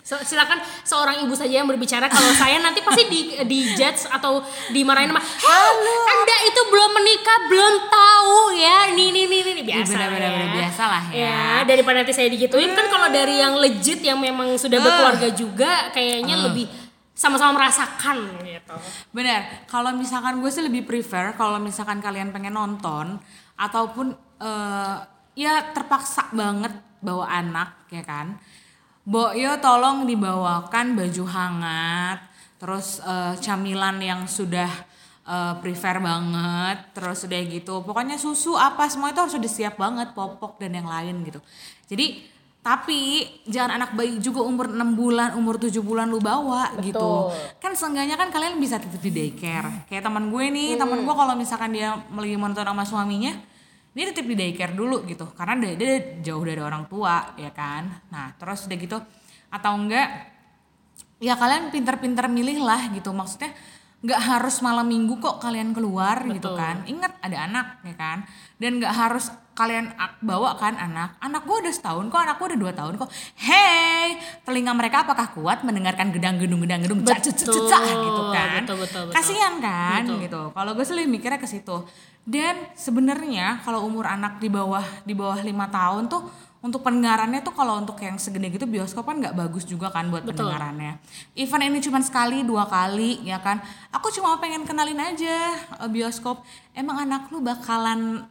So, 0.08 0.16
silakan 0.24 0.64
seorang 0.88 1.20
ibu 1.28 1.36
saja 1.36 1.60
yang 1.60 1.68
berbicara 1.68 2.08
kalau 2.08 2.32
saya 2.40 2.64
nanti 2.64 2.80
pasti 2.80 3.12
di 3.12 3.36
di 3.44 3.60
judge 3.76 4.08
atau 4.08 4.40
dimarahin 4.72 5.12
sama 5.12 5.20
Hei, 5.20 6.00
Anda 6.16 6.36
itu 6.48 6.62
belum 6.64 6.92
menikah, 6.96 7.40
belum 7.52 7.74
tahu 7.92 8.56
ya. 8.56 8.96
Nih 8.96 9.12
nih 9.12 9.28
nih 9.28 9.66
biasa. 9.68 9.84
Iya, 9.84 10.08
bener, 10.08 10.10
bener, 10.16 10.32
ya. 10.32 10.48
biasa 10.64 10.84
lah 10.88 11.04
ya. 11.12 11.20
Ya, 11.28 11.44
daripada 11.68 12.00
nanti 12.00 12.16
saya 12.16 12.32
digituin 12.32 12.72
kan 12.72 12.88
kalau 12.88 13.12
dari 13.12 13.36
yang 13.44 13.60
legit 13.60 14.00
yang 14.00 14.16
memang 14.16 14.56
sudah 14.56 14.80
berkeluarga 14.80 15.28
juga 15.36 15.92
kayaknya 15.92 16.40
lebih 16.40 16.72
sama-sama 17.12 17.60
merasakan 17.60 18.40
gitu. 18.48 18.76
Bener, 19.12 19.68
kalau 19.68 19.92
misalkan 19.92 20.40
gue 20.40 20.48
sih 20.48 20.64
lebih 20.64 20.88
prefer 20.88 21.36
kalau 21.36 21.60
misalkan 21.60 22.00
kalian 22.00 22.32
pengen 22.32 22.56
nonton 22.56 23.20
ataupun 23.60 24.16
eh, 24.40 24.96
ya 25.36 25.76
terpaksa 25.76 26.32
banget 26.32 26.72
bawa 27.04 27.28
anak 27.28 27.92
ya 27.92 28.08
kan. 28.08 28.40
Bo 29.08 29.32
yo 29.32 29.56
tolong 29.64 30.04
dibawakan 30.04 31.00
baju 31.00 31.24
hangat, 31.32 32.20
terus 32.60 33.00
eh, 33.00 33.40
camilan 33.40 33.96
yang 34.04 34.28
sudah 34.28 34.68
eh, 35.24 35.54
prefer 35.64 36.04
banget, 36.04 36.92
terus 36.92 37.24
udah 37.24 37.42
gitu. 37.48 37.88
Pokoknya 37.88 38.20
susu 38.20 38.60
apa 38.60 38.92
semua 38.92 39.16
itu 39.16 39.24
harus 39.24 39.32
sudah 39.32 39.48
siap 39.48 39.80
banget, 39.80 40.12
popok 40.12 40.60
dan 40.60 40.76
yang 40.76 40.92
lain 40.92 41.24
gitu. 41.24 41.40
Jadi 41.88 42.36
tapi 42.68 43.24
jangan 43.48 43.80
anak 43.80 43.96
bayi 43.96 44.20
juga 44.20 44.44
umur 44.44 44.68
6 44.68 44.76
bulan, 44.92 45.40
umur 45.40 45.56
7 45.56 45.72
bulan 45.80 46.12
lu 46.12 46.20
bawa 46.20 46.76
gitu. 46.84 47.32
Kan 47.64 47.72
seenggaknya 47.80 48.20
kan 48.20 48.28
kalian 48.28 48.60
bisa 48.60 48.76
titip 48.76 49.00
di 49.08 49.12
daycare. 49.16 49.88
Kayak 49.88 50.04
teman 50.04 50.28
gue 50.28 50.46
nih, 50.52 50.76
teman 50.76 51.08
gue 51.08 51.16
kalau 51.16 51.32
misalkan 51.40 51.72
dia 51.72 51.96
lagi 51.96 52.36
nonton 52.36 52.68
sama 52.68 52.84
suaminya, 52.84 53.40
dia 53.98 54.14
titip 54.14 54.30
di 54.30 54.38
daycare 54.38 54.78
dulu 54.78 55.02
gitu. 55.10 55.26
Karena 55.34 55.58
dia, 55.58 55.74
dia 55.74 55.94
jauh 56.22 56.46
dari 56.46 56.62
orang 56.62 56.86
tua, 56.86 57.34
ya 57.34 57.50
kan. 57.50 57.90
Nah, 58.14 58.38
terus 58.38 58.70
udah 58.70 58.78
gitu 58.78 58.98
atau 59.48 59.74
enggak 59.80 60.08
ya 61.18 61.34
kalian 61.34 61.74
pinter-pinter 61.74 62.30
milih 62.30 62.62
lah 62.62 62.94
gitu. 62.94 63.10
Maksudnya 63.10 63.58
nggak 63.98 64.22
harus 64.22 64.62
malam 64.62 64.86
minggu 64.86 65.18
kok 65.18 65.42
kalian 65.42 65.74
keluar 65.74 66.22
gitu 66.30 66.54
kan. 66.54 66.86
Ingat 66.86 67.18
ada 67.18 67.38
anak 67.50 67.68
ya 67.82 67.96
kan. 67.98 68.18
Dan 68.62 68.78
nggak 68.78 68.94
harus 68.94 69.34
kalian 69.58 69.90
bawa 70.22 70.54
kan 70.54 70.78
anak. 70.78 71.18
Anak 71.18 71.50
gue 71.50 71.58
udah 71.66 71.74
setahun 71.74 72.06
kok, 72.14 72.22
anak 72.22 72.38
gue 72.38 72.48
udah 72.54 72.60
dua 72.62 72.74
tahun 72.78 72.94
kok. 73.02 73.10
Hey, 73.42 74.22
telinga 74.46 74.70
mereka 74.78 75.02
apakah 75.02 75.34
kuat 75.34 75.66
mendengarkan 75.66 76.14
gedang-gedung 76.14 76.62
gedang-gedung 76.62 77.02
cak 77.02 77.26
cak 77.26 77.36
cak 77.42 77.50
cak 77.50 77.82
gitu 77.90 78.24
kan. 78.30 78.62
betul, 78.62 78.78
betul, 78.86 79.02
betul. 79.10 79.16
Kasihan 79.18 79.58
kan 79.58 80.06
gitu. 80.06 80.42
Kalau 80.54 80.72
gue 80.78 80.86
lebih 80.94 81.10
mikirnya 81.18 81.42
ke 81.42 81.50
situ. 81.50 81.82
Dan 82.28 82.60
sebenarnya 82.76 83.64
kalau 83.64 83.88
umur 83.88 84.04
anak 84.04 84.38
di 84.44 84.52
bawah 84.52 84.84
di 85.08 85.16
bawah 85.16 85.40
lima 85.42 85.72
tahun 85.72 86.12
tuh 86.12 86.28
untuk 86.68 86.84
pendengarannya 86.84 87.40
tuh 87.40 87.56
kalau 87.56 87.80
untuk 87.80 87.96
yang 88.04 88.20
segede 88.20 88.52
gitu 88.52 88.68
bioskop 88.68 89.08
kan 89.08 89.24
nggak 89.24 89.40
bagus 89.40 89.64
juga 89.64 89.88
kan 89.88 90.12
buat 90.12 90.28
pendengarannya. 90.28 91.00
Even 91.40 91.64
ini 91.64 91.80
cuma 91.80 92.04
sekali 92.04 92.44
dua 92.44 92.68
kali 92.68 93.24
ya 93.24 93.40
kan. 93.40 93.64
Aku 93.96 94.12
cuma 94.12 94.36
pengen 94.44 94.68
kenalin 94.68 95.00
aja 95.00 95.56
eh, 95.56 95.90
bioskop. 95.90 96.44
Emang 96.76 97.08
anak 97.08 97.32
lu 97.32 97.40
bakalan 97.40 98.28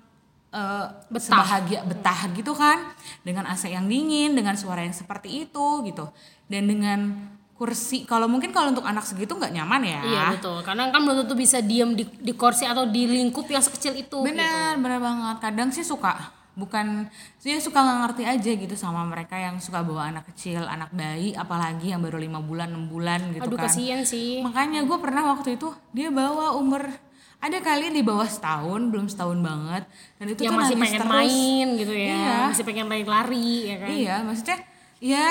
eh, 0.53 0.87
Betah. 1.09 1.25
sebahagia 1.25 1.81
betah 1.89 2.29
gitu 2.37 2.53
kan 2.53 2.93
dengan 3.25 3.49
AC 3.49 3.73
yang 3.73 3.89
dingin, 3.89 4.37
dengan 4.37 4.53
suara 4.53 4.85
yang 4.85 4.93
seperti 4.93 5.49
itu 5.49 5.67
gitu. 5.89 6.05
Dan 6.45 6.69
dengan 6.69 7.17
kursi 7.57 8.05
kalau 8.05 8.29
mungkin 8.29 8.53
kalau 8.53 8.69
untuk 8.69 8.85
anak 8.85 9.09
segitu 9.09 9.33
nggak 9.33 9.57
nyaman 9.57 9.81
ya. 9.81 10.01
Iya 10.05 10.23
betul, 10.37 10.61
karena 10.61 10.93
kan 10.93 11.01
belum 11.01 11.25
tentu 11.25 11.33
bisa 11.33 11.65
diem 11.65 11.97
di, 11.97 12.05
di 12.05 12.37
kursi 12.37 12.69
atau 12.69 12.85
di 12.85 13.09
lingkup 13.09 13.49
yang 13.49 13.65
sekecil 13.65 13.97
itu. 13.97 14.21
gitu. 14.21 14.29
Bener, 14.29 14.77
bener 14.77 15.01
banget. 15.01 15.37
Kadang 15.41 15.73
sih 15.73 15.81
suka 15.81 16.37
bukan 16.57 17.05
dia 17.45 17.61
suka 17.61 17.85
nggak 17.85 17.99
ngerti 18.03 18.23
aja 18.25 18.51
gitu 18.57 18.75
sama 18.75 19.05
mereka 19.05 19.37
yang 19.37 19.61
suka 19.61 19.85
bawa 19.85 20.09
anak 20.09 20.25
kecil, 20.33 20.65
anak 20.65 20.89
bayi, 20.91 21.37
apalagi 21.37 21.93
yang 21.93 22.01
baru 22.01 22.17
lima 22.17 22.41
bulan, 22.41 22.73
enam 22.73 22.89
bulan 22.89 23.37
gitu 23.37 23.45
Aduh 23.45 23.61
kan. 23.61 23.69
kasihan 23.69 24.01
sih. 24.03 24.41
Makanya 24.41 24.89
gue 24.89 24.99
pernah 24.99 25.37
waktu 25.37 25.61
itu 25.61 25.69
dia 25.93 26.09
bawa 26.09 26.57
umur 26.57 26.89
ada 27.37 27.61
kali 27.61 27.93
di 27.93 28.01
bawah 28.01 28.25
setahun, 28.25 28.89
belum 28.89 29.07
setahun 29.13 29.37
banget, 29.45 29.85
dan 30.17 30.27
itu 30.33 30.41
Yang 30.49 30.53
tuh 30.57 30.61
masih 30.65 30.77
pengen 30.81 31.01
terus. 31.05 31.13
main 31.13 31.67
gitu 31.77 31.93
ya, 31.95 32.09
Iya. 32.17 32.37
masih 32.49 32.65
pengen 32.65 32.87
lari-lari 32.89 33.53
ya 33.69 33.77
kan. 33.77 33.89
Iya, 33.93 34.15
maksudnya 34.25 34.59
ya 35.05 35.27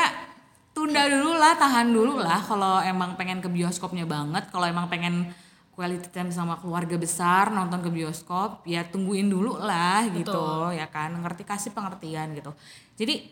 tunda 0.77 1.01
dulu 1.09 1.33
lah, 1.33 1.57
tahan 1.57 1.87
dulu 1.89 2.21
lah 2.21 2.37
kalau 2.45 2.77
emang 2.85 3.17
pengen 3.17 3.41
ke 3.41 3.49
bioskopnya 3.49 4.05
banget, 4.05 4.45
kalau 4.53 4.69
emang 4.69 4.85
pengen 4.85 5.33
quality 5.75 6.07
time 6.07 6.31
sama 6.31 6.55
keluarga 6.57 6.95
besar 6.95 7.51
nonton 7.51 7.83
ke 7.83 7.91
bioskop, 7.91 8.63
ya 8.63 8.87
tungguin 8.87 9.27
dulu 9.27 9.59
lah 9.59 10.07
gitu, 10.07 10.71
ya 10.71 10.87
kan, 10.87 11.11
ngerti 11.19 11.43
kasih 11.43 11.75
pengertian 11.75 12.31
gitu. 12.31 12.55
Jadi 12.95 13.27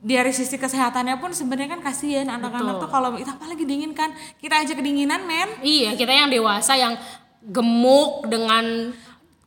dari 0.00 0.32
sisi 0.32 0.60
kesehatannya 0.60 1.16
pun 1.16 1.32
sebenarnya 1.32 1.76
kan 1.76 1.80
kasihan 1.80 2.28
anak-anak 2.28 2.84
tuh 2.84 2.88
kalau 2.92 3.16
itu 3.16 3.28
apalagi 3.32 3.64
dingin 3.64 3.96
kan, 3.96 4.12
kita 4.36 4.60
aja 4.60 4.72
kedinginan 4.76 5.24
men, 5.24 5.48
Iya, 5.64 5.96
kita 5.96 6.12
yang 6.12 6.28
dewasa 6.28 6.76
yang 6.76 7.00
gemuk 7.40 8.28
dengan 8.28 8.92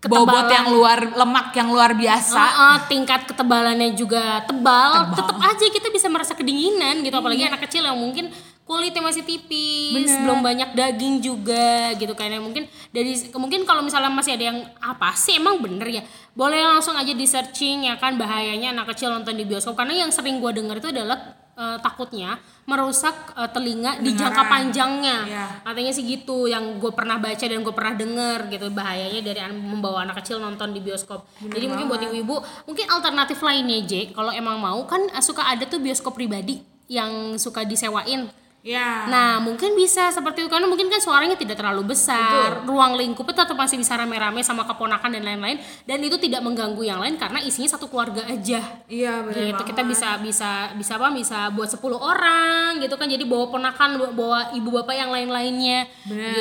bobot 0.04 0.28
ketebalan. 0.28 0.52
yang 0.52 0.68
luar 0.74 1.00
lemak 1.16 1.48
yang 1.56 1.70
luar 1.72 1.92
biasa. 1.96 2.42
Heeh, 2.44 2.76
tingkat 2.92 3.24
ketebalannya 3.24 3.96
juga 3.96 4.44
tebal, 4.44 5.16
tetap 5.16 5.38
aja 5.40 5.66
kita 5.70 5.88
bisa 5.94 6.12
merasa 6.12 6.36
kedinginan 6.36 7.06
gitu 7.06 7.16
apalagi 7.16 7.48
anak 7.48 7.64
kecil 7.70 7.88
yang 7.88 7.96
mungkin 7.96 8.28
kulitnya 8.64 9.03
masih 9.03 9.28
tipis, 9.28 10.07
belum 10.24 10.39
banyak 10.39 10.72
daging 10.72 11.20
juga 11.20 11.91
gitu 11.99 12.16
kan. 12.16 12.32
Ya 12.32 12.39
mungkin 12.39 12.64
dari 12.95 13.11
mungkin 13.36 13.68
kalau 13.68 13.84
misalnya 13.84 14.07
masih 14.07 14.39
ada 14.39 14.55
yang 14.55 14.59
apa 14.80 15.11
sih? 15.14 15.36
Emang 15.36 15.59
bener 15.59 15.84
ya? 15.86 16.01
Boleh 16.32 16.64
langsung 16.64 16.95
aja 16.95 17.11
di 17.11 17.28
searching 17.28 17.91
ya 17.91 17.99
kan. 17.99 18.16
Bahayanya 18.16 18.72
anak 18.72 18.95
kecil 18.95 19.11
nonton 19.11 19.36
di 19.36 19.43
bioskop. 19.43 19.76
Karena 19.76 20.07
yang 20.07 20.11
sering 20.16 20.39
gua 20.39 20.55
dengar 20.55 20.80
itu 20.80 20.89
adalah 20.89 21.20
eh, 21.53 21.78
takutnya 21.84 22.39
merusak 22.64 23.36
eh, 23.36 23.49
telinga 23.51 23.99
di 23.99 24.16
jangka 24.16 24.43
panjangnya. 24.47 25.18
Iya. 25.28 25.45
katanya 25.68 25.91
sih 25.91 26.07
gitu 26.07 26.47
yang 26.47 26.80
gue 26.80 26.91
pernah 26.95 27.20
baca 27.20 27.43
dan 27.43 27.59
gue 27.59 27.74
pernah 27.76 27.93
denger 27.99 28.39
gitu. 28.47 28.72
Bahayanya 28.72 29.22
dari 29.22 29.43
an- 29.43 29.59
membawa 29.59 30.07
anak 30.07 30.24
kecil 30.24 30.39
nonton 30.39 30.72
di 30.72 30.80
bioskop. 30.80 31.28
Jadi 31.43 31.68
mungkin 31.68 31.91
buat 31.91 31.99
ibu-ibu 31.99 32.39
mungkin 32.64 32.86
alternatif 32.88 33.43
lainnya 33.43 33.84
J 33.84 34.16
kalau 34.16 34.32
emang 34.32 34.55
mau 34.55 34.80
kan 34.88 35.03
suka 35.20 35.43
ada 35.51 35.68
tuh 35.68 35.84
bioskop 35.84 36.16
pribadi 36.16 36.64
yang 36.88 37.36
suka 37.36 37.68
disewain 37.68 38.32
Ya. 38.64 39.03
Nah, 39.05 39.32
mungkin 39.38 39.76
bisa 39.76 40.07
seperti 40.07 40.39
itu 40.39 40.47
karena 40.47 40.64
mungkin 40.64 40.88
kan 40.88 40.95
suaranya 40.97 41.36
tidak 41.36 41.59
terlalu 41.59 41.84
besar, 41.86 42.24
ruang 42.64 42.95
lingkupnya 42.95 43.43
tetap 43.43 43.53
masih 43.53 43.76
bisa 43.76 43.91
rame-rame 43.93 44.39
sama 44.39 44.64
keponakan 44.64 45.11
dan 45.11 45.20
lain-lain 45.22 45.59
dan 45.84 45.99
itu 45.99 46.16
tidak 46.16 46.39
mengganggu 46.39 46.80
yang 46.80 46.95
lain 46.97 47.20
karena 47.20 47.43
isinya 47.43 47.68
satu 47.68 47.86
keluarga 47.86 48.24
aja. 48.24 48.64
Iya 48.88 49.20
benar. 49.22 49.36
Gitu 49.51 49.61
kita 49.66 49.84
bisa 49.84 50.16
bisa 50.18 50.49
bisa 50.74 50.95
apa? 50.95 51.11
Bisa 51.11 51.51
buat 51.51 51.68
10 51.68 51.99
orang 51.99 52.80
gitu 52.80 52.95
kan. 52.95 53.05
Jadi 53.05 53.24
bawa 53.24 53.51
ponakan, 53.51 53.99
bawa- 53.99 54.16
bawa 54.16 54.39
ibu 54.53 54.72
bapak 54.72 54.95
yang 54.95 55.11
lain-lainnya. 55.11 55.84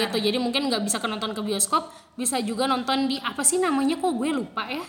Gitu. 0.07 0.23
Jadi 0.23 0.39
mungkin 0.39 0.71
nggak 0.71 0.81
bisa 0.81 0.97
ke 0.97 1.07
nonton 1.07 1.35
ke 1.35 1.43
bioskop, 1.43 1.91
bisa 2.15 2.39
juga 2.39 2.65
nonton 2.65 3.07
di 3.07 3.19
apa 3.19 3.43
sih 3.43 3.59
namanya 3.59 3.99
kok 3.99 4.15
gue 4.15 4.31
lupa 4.31 4.63
ya. 4.65 4.87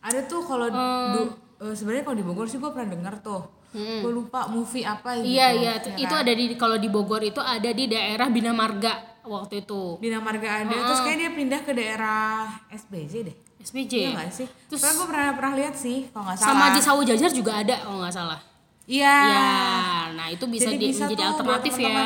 Ada 0.00 0.24
tuh 0.24 0.40
kalau 0.40 0.72
du- 1.12 1.36
eh, 1.60 1.76
sebenarnya 1.76 2.02
kalau 2.02 2.16
di 2.16 2.24
Bogor 2.24 2.48
sih 2.48 2.56
gue 2.56 2.70
pernah 2.70 2.88
dengar 2.90 3.20
tuh. 3.20 3.60
Gue 3.72 4.12
lupa 4.12 4.46
movie 4.52 4.84
apa 4.84 5.16
gitu. 5.20 5.32
Iya 5.32 5.46
iya, 5.56 5.72
ya 5.80 5.96
itu 5.96 6.12
kan? 6.12 6.22
ada 6.22 6.32
di 6.36 6.44
kalau 6.60 6.76
di 6.76 6.88
Bogor 6.92 7.24
itu 7.24 7.40
ada 7.40 7.70
di 7.72 7.84
daerah 7.88 8.28
Bina 8.28 8.52
Marga 8.52 9.20
waktu 9.24 9.64
itu. 9.64 9.96
Bina 9.96 10.20
Marga 10.20 10.64
ada. 10.64 10.76
Terus 10.76 11.00
kayak 11.00 11.18
dia 11.18 11.30
pindah 11.32 11.60
ke 11.64 11.72
daerah 11.72 12.46
SBJ 12.68 13.14
deh. 13.32 13.36
SBJ. 13.62 13.92
Iya 13.94 14.10
nggak 14.12 14.30
sih? 14.34 14.46
Terus 14.68 14.80
gue 14.82 15.06
pernah 15.08 15.32
pernah 15.32 15.52
lihat 15.56 15.74
sih 15.78 16.10
kalau 16.12 16.28
nggak 16.28 16.38
salah. 16.38 16.50
sama 16.52 16.66
di 16.74 16.80
Sawu 16.82 17.00
Jajar 17.06 17.30
juga 17.32 17.52
ada 17.64 17.76
kalau 17.80 17.98
nggak 18.04 18.14
salah. 18.14 18.40
Iya. 18.82 19.14
Ya, 19.14 19.50
nah 20.18 20.26
itu 20.26 20.44
bisa, 20.50 20.68
Jadi 20.68 20.76
di- 20.76 20.90
bisa 20.90 21.06
menjadi 21.06 21.24
alternatif 21.30 21.72
buat 21.78 21.86
ya. 21.86 22.02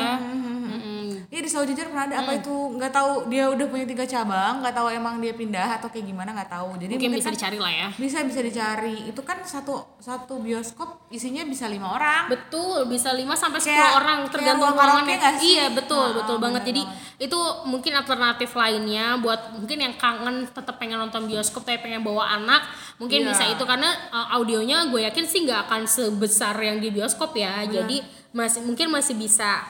Teman-teman. 1.49 1.65
Mm-mm. 1.67 1.67
Iya 1.67 1.73
di 1.73 1.73
Saujajar 1.73 1.85
pernah 1.87 2.05
ada 2.05 2.15
apa 2.19 2.31
itu 2.33 2.55
nggak 2.75 2.91
tahu 2.91 3.11
dia 3.27 3.43
udah 3.47 3.65
punya 3.67 3.85
tiga 3.85 4.03
cabang 4.03 4.59
nggak 4.59 4.73
tahu 4.73 4.87
emang 4.89 5.15
dia 5.17 5.31
pindah 5.31 5.69
atau 5.77 5.87
kayak 5.87 6.05
gimana 6.05 6.29
nggak 6.33 6.51
tahu 6.51 6.75
jadi 6.75 6.93
Mungkin 6.93 7.11
bisa 7.13 7.23
kan 7.23 7.33
dicari 7.33 7.57
lah 7.57 7.71
ya. 7.71 7.87
bisa 7.93 8.17
bisa 8.21 8.39
dicari 8.41 8.97
itu 9.05 9.21
kan 9.21 9.37
satu 9.41 9.73
satu 9.97 10.37
bioskop 10.37 11.07
isinya 11.07 11.43
bisa 11.43 11.67
lima 11.67 11.87
orang 11.89 12.27
Betul, 12.27 12.87
bisa 12.87 13.11
5 13.11 13.23
sampai 13.31 13.59
10 13.59 13.69
Kayak- 13.69 13.95
orang 13.95 14.19
tergantung 14.27 14.73
ruangannya. 14.73 15.39
Iya, 15.39 15.71
betul, 15.71 16.03
Ah, 16.03 16.15
betul 16.17 16.37
banget. 16.37 16.61
bener 16.61 16.67
Jadi 16.67 16.81
itu 17.19 17.39
mungkin 17.63 17.93
alternatif 17.93 18.51
lainnya 18.51 19.15
buat 19.17 19.53
mungkin 19.53 19.77
yang 19.77 19.93
kangen 19.95 20.43
tetap 20.45 20.75
pengen 20.75 20.97
nonton 20.97 21.23
bioskop 21.25 21.63
tapi 21.63 21.79
pengen 21.79 22.03
bawa 22.03 22.35
anak, 22.35 22.67
mungkin 22.97 23.23
Iya. 23.23 23.29
bisa 23.31 23.43
itu 23.45 23.63
karena 23.63 23.87
uh, 24.09 24.35
audionya 24.35 24.87
gue 24.87 25.01
yakin 25.01 25.23
sih 25.23 25.43
nggak 25.43 25.67
akan 25.67 25.81
sebesar 25.85 26.55
yang 26.57 26.77
di 26.77 26.89
bioskop 26.89 27.31
ya. 27.33 27.63
Jadi 27.63 28.03
masih 28.35 28.61
mungkin 28.63 28.91
masih 28.91 29.15
bisa 29.15 29.63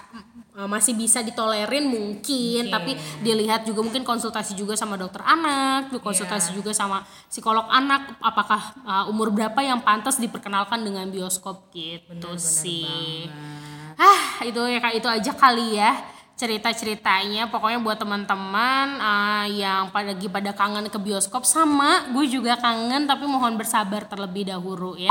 uh, 0.57 0.65
masih 0.65 0.97
bisa 0.97 1.21
ditolerin 1.21 1.85
mungkin, 1.85 2.73
tapi 2.73 2.97
dilihat 3.21 3.63
juga 3.63 3.85
mungkin 3.85 4.01
konsultasi 4.01 4.57
juga 4.57 4.73
sama 4.73 4.97
dokter 4.97 5.21
anak, 5.21 5.93
konsultasi 6.01 6.51
Iya. 6.51 6.55
juga 6.57 6.71
sama 6.73 7.05
psikolog 7.29 7.69
anak 7.69 8.17
apakah 8.19 8.61
uh, 8.83 9.11
umur 9.11 9.29
berapa 9.29 9.61
yang 9.61 9.85
pantas 9.85 10.17
diperkenalkan 10.17 10.81
dengan 10.81 11.05
bioskop 11.13 11.69
gitu 11.71 12.33
sih. 12.41 13.29
Ah, 13.97 14.45
itu 14.45 14.61
ya 14.61 14.77
Kak, 14.77 14.93
itu 14.93 15.09
aja 15.09 15.31
kali 15.33 15.77
ya 15.77 15.97
cerita-ceritanya. 16.37 17.49
Pokoknya 17.49 17.81
buat 17.81 17.97
teman-teman 17.97 19.01
uh, 19.01 19.45
yang 19.49 19.89
pada 19.89 20.13
lagi 20.13 20.29
pada 20.29 20.53
kangen 20.53 20.85
ke 20.87 21.01
bioskop 21.01 21.43
sama 21.43 22.05
gue 22.13 22.25
juga 22.29 22.55
kangen 22.61 23.09
tapi 23.09 23.25
mohon 23.25 23.57
bersabar 23.57 24.05
terlebih 24.05 24.53
dahulu 24.53 24.93
ya. 24.95 25.09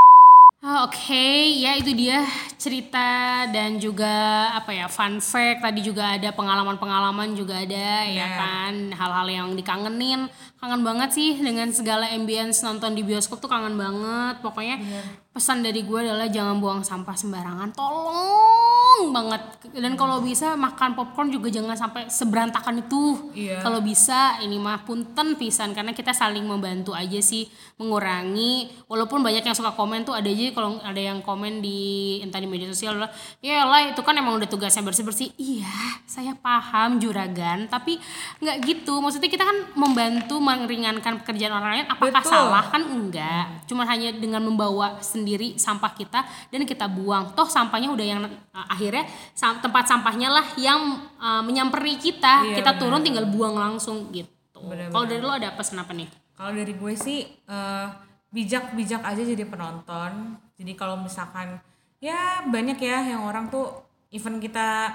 Ah, 0.67 0.83
Oke, 0.83 1.63
ya 1.63 1.79
itu 1.79 1.95
dia 1.95 2.27
cerita 2.59 3.47
dan 3.55 3.79
juga 3.79 4.51
apa 4.51 4.75
ya 4.75 4.91
fun 4.91 5.23
fact. 5.23 5.63
Tadi 5.63 5.79
juga 5.79 6.19
ada 6.19 6.27
pengalaman-pengalaman 6.35 7.39
juga 7.39 7.63
ada 7.63 8.03
ya 8.03 8.11
Iya. 8.11 8.27
kan, 8.35 8.73
hal-hal 8.91 9.27
yang 9.31 9.47
dikangenin. 9.55 10.27
Kangen 10.57 10.81
banget 10.81 11.09
sih 11.13 11.37
dengan 11.37 11.69
segala 11.69 12.09
ambience 12.09 12.65
nonton 12.65 12.97
di 12.97 13.05
bioskop 13.05 13.37
tuh 13.37 13.49
kangen 13.49 13.77
banget. 13.77 14.41
Pokoknya 14.41 14.81
pesan 15.29 15.61
dari 15.61 15.85
gue 15.85 15.99
adalah 16.01 16.25
jangan 16.25 16.57
buang 16.57 16.81
sampah 16.81 17.13
sembarangan. 17.13 17.77
Tolong 17.77 19.13
banget. 19.13 19.41
Dan 19.77 19.93
kalau 19.93 20.25
bisa 20.25 20.57
makan 20.57 20.97
popcorn 20.97 21.29
juga 21.29 21.53
jangan 21.53 21.77
sampai 21.77 22.09
seberantakan 22.09 22.81
itu. 22.81 23.29
Iya. 23.37 23.61
Kalau 23.61 23.85
bisa 23.85 24.41
ini 24.41 24.57
mah 24.57 24.81
punten 24.81 25.37
pisan 25.37 25.77
karena 25.77 25.93
kita 25.93 26.17
saling 26.17 26.41
membantu 26.41 26.97
aja 26.97 27.21
sih 27.21 27.45
mengurangi 27.77 28.73
walaupun 28.89 29.21
banyak 29.21 29.45
yang 29.45 29.53
suka 29.53 29.77
komen 29.77 30.01
tuh 30.01 30.17
ada 30.17 30.25
aja 30.25 30.49
kalau 30.49 30.81
ada 30.81 30.97
yang 30.97 31.21
komen 31.21 31.61
di 31.61 32.17
entah 32.25 32.41
di 32.41 32.49
media 32.49 32.65
sosial 32.73 32.97
lah 32.97 33.09
ya 33.37 33.69
lah 33.69 33.85
itu 33.85 34.01
kan 34.01 34.17
emang 34.17 34.41
udah 34.41 34.49
tugasnya 34.49 34.81
bersih 34.81 35.05
bersih 35.05 35.29
iya 35.37 36.01
saya 36.09 36.33
paham 36.33 36.97
juragan 36.97 37.69
tapi 37.69 38.01
nggak 38.41 38.57
gitu 38.65 38.97
maksudnya 38.97 39.29
kita 39.29 39.45
kan 39.45 39.57
membantu 39.77 40.41
meringankan 40.55 41.19
pekerjaan 41.19 41.51
orang 41.51 41.83
lain 41.83 41.87
apakah 41.91 42.23
Betul. 42.23 42.31
salah? 42.31 42.63
Kan 42.71 42.87
enggak. 42.87 43.67
Cuma 43.67 43.83
hanya 43.83 44.15
dengan 44.15 44.39
membawa 44.39 45.03
sendiri 45.03 45.59
sampah 45.59 45.91
kita 45.91 46.23
dan 46.53 46.63
kita 46.63 46.87
buang. 46.87 47.35
Toh 47.35 47.49
sampahnya 47.51 47.91
udah 47.91 48.05
yang 48.07 48.23
uh, 48.23 48.67
akhirnya 48.71 49.03
sam- 49.35 49.59
tempat 49.59 49.83
sampahnya 49.83 50.31
lah 50.31 50.47
yang 50.55 51.03
uh, 51.19 51.43
menyamperi 51.43 51.99
kita. 51.99 52.47
Iya, 52.47 52.63
kita 52.63 52.71
benar. 52.77 52.81
turun 52.81 53.01
tinggal 53.03 53.25
buang 53.27 53.59
langsung 53.59 54.07
gitu. 54.15 54.31
Kalau 54.93 55.05
dari 55.05 55.21
lo 55.21 55.35
ada 55.35 55.51
pesan 55.53 55.83
apa 55.83 55.91
nih? 55.91 56.09
Kalau 56.37 56.53
dari 56.53 56.73
gue 56.73 56.93
sih 56.97 57.25
eh, 57.25 57.87
bijak-bijak 58.33 59.01
aja 59.01 59.21
jadi 59.21 59.45
penonton. 59.45 60.37
Jadi 60.57 60.73
kalau 60.73 60.97
misalkan 60.97 61.61
ya 61.97 62.45
banyak 62.45 62.77
ya 62.77 63.05
yang 63.05 63.25
orang 63.25 63.49
tuh 63.49 63.69
even 64.13 64.37
kita 64.37 64.93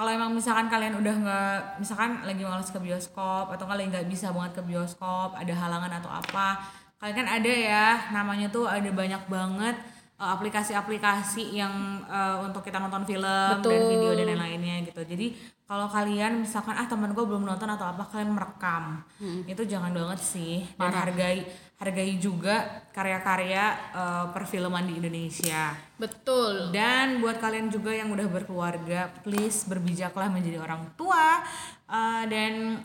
kalau 0.00 0.16
emang 0.16 0.32
misalkan 0.32 0.72
kalian 0.72 0.96
udah 0.96 1.14
nggak 1.20 1.58
misalkan 1.76 2.24
lagi 2.24 2.40
males 2.40 2.72
ke 2.72 2.80
bioskop 2.80 3.52
atau 3.52 3.68
kalian 3.68 3.92
nggak 3.92 4.08
bisa 4.08 4.32
banget 4.32 4.56
ke 4.56 4.62
bioskop 4.64 5.36
ada 5.36 5.52
halangan 5.52 5.92
atau 6.00 6.08
apa 6.08 6.56
kalian 6.96 7.20
kan 7.20 7.28
ada 7.28 7.52
ya 7.52 7.86
namanya 8.08 8.48
tuh 8.48 8.64
ada 8.64 8.88
banyak 8.88 9.20
banget 9.28 9.76
eh, 10.16 10.24
aplikasi-aplikasi 10.24 11.52
yang 11.52 12.00
eh, 12.08 12.36
untuk 12.40 12.64
kita 12.64 12.80
nonton 12.80 13.04
film 13.04 13.60
dan 13.60 13.60
Betul. 13.60 13.92
video 13.92 14.16
dan 14.16 14.26
lain-lainnya 14.32 14.88
gitu 14.88 15.04
jadi 15.04 15.36
kalau 15.70 15.86
kalian 15.86 16.42
misalkan 16.42 16.74
ah 16.74 16.90
teman 16.90 17.14
gue 17.14 17.22
belum 17.22 17.46
nonton 17.46 17.70
atau 17.70 17.94
apa 17.94 18.02
kalian 18.10 18.34
merekam. 18.34 19.06
Itu 19.46 19.62
jangan 19.62 19.94
banget 19.94 20.18
sih. 20.18 20.66
Dan 20.74 20.90
hargai 20.90 21.46
hargai 21.78 22.18
juga 22.18 22.82
karya-karya 22.90 23.94
eh, 23.94 24.26
perfilman 24.34 24.90
di 24.90 24.98
Indonesia. 24.98 25.70
Betul. 25.94 26.74
Dan 26.74 27.22
buat 27.22 27.38
kalian 27.38 27.70
juga 27.70 27.94
yang 27.94 28.10
udah 28.10 28.26
berkeluarga 28.26 29.14
please 29.22 29.62
berbijaklah 29.70 30.26
menjadi 30.26 30.58
orang 30.58 30.90
tua. 30.98 31.38
Eh, 31.86 32.24
dan 32.26 32.82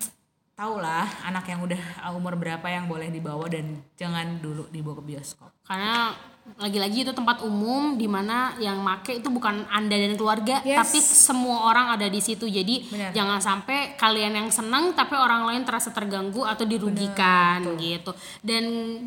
taulah 0.55 1.03
anak 1.27 1.51
yang 1.51 1.67
udah 1.67 1.81
uh, 2.07 2.15
umur 2.15 2.39
berapa 2.39 2.63
yang 2.71 2.87
boleh 2.87 3.11
dibawa 3.11 3.43
dan 3.51 3.75
jangan 3.99 4.39
dulu 4.39 4.71
dibawa 4.71 5.03
ke 5.03 5.03
bioskop. 5.03 5.51
Karena 5.67 6.15
lagi-lagi 6.55 7.01
itu 7.01 7.09
tempat 7.09 7.41
umum 7.41 7.93
di 7.93 8.05
mana 8.05 8.53
yang 8.57 8.77
make 8.77 9.11
itu 9.11 9.27
bukan 9.27 9.65
anda 9.67 9.91
dan 9.91 10.13
keluarga 10.13 10.61
Yes. 10.61 10.77
tapi 10.77 10.97
semua 10.99 11.65
orang 11.65 11.91
ada 11.91 12.05
di 12.05 12.17
situ 12.17 12.45
jadi 12.45 12.85
Benar. 12.85 13.11
jangan 13.11 13.39
sampai 13.39 13.77
kalian 13.95 14.33
yang 14.35 14.47
senang 14.47 14.93
tapi 14.93 15.13
orang 15.13 15.43
lain 15.43 15.61
terasa 15.61 15.89
terganggu 15.89 16.41
atau 16.41 16.63
dirugikan 16.63 17.65
gitu 17.75 18.13
dan 18.39 18.61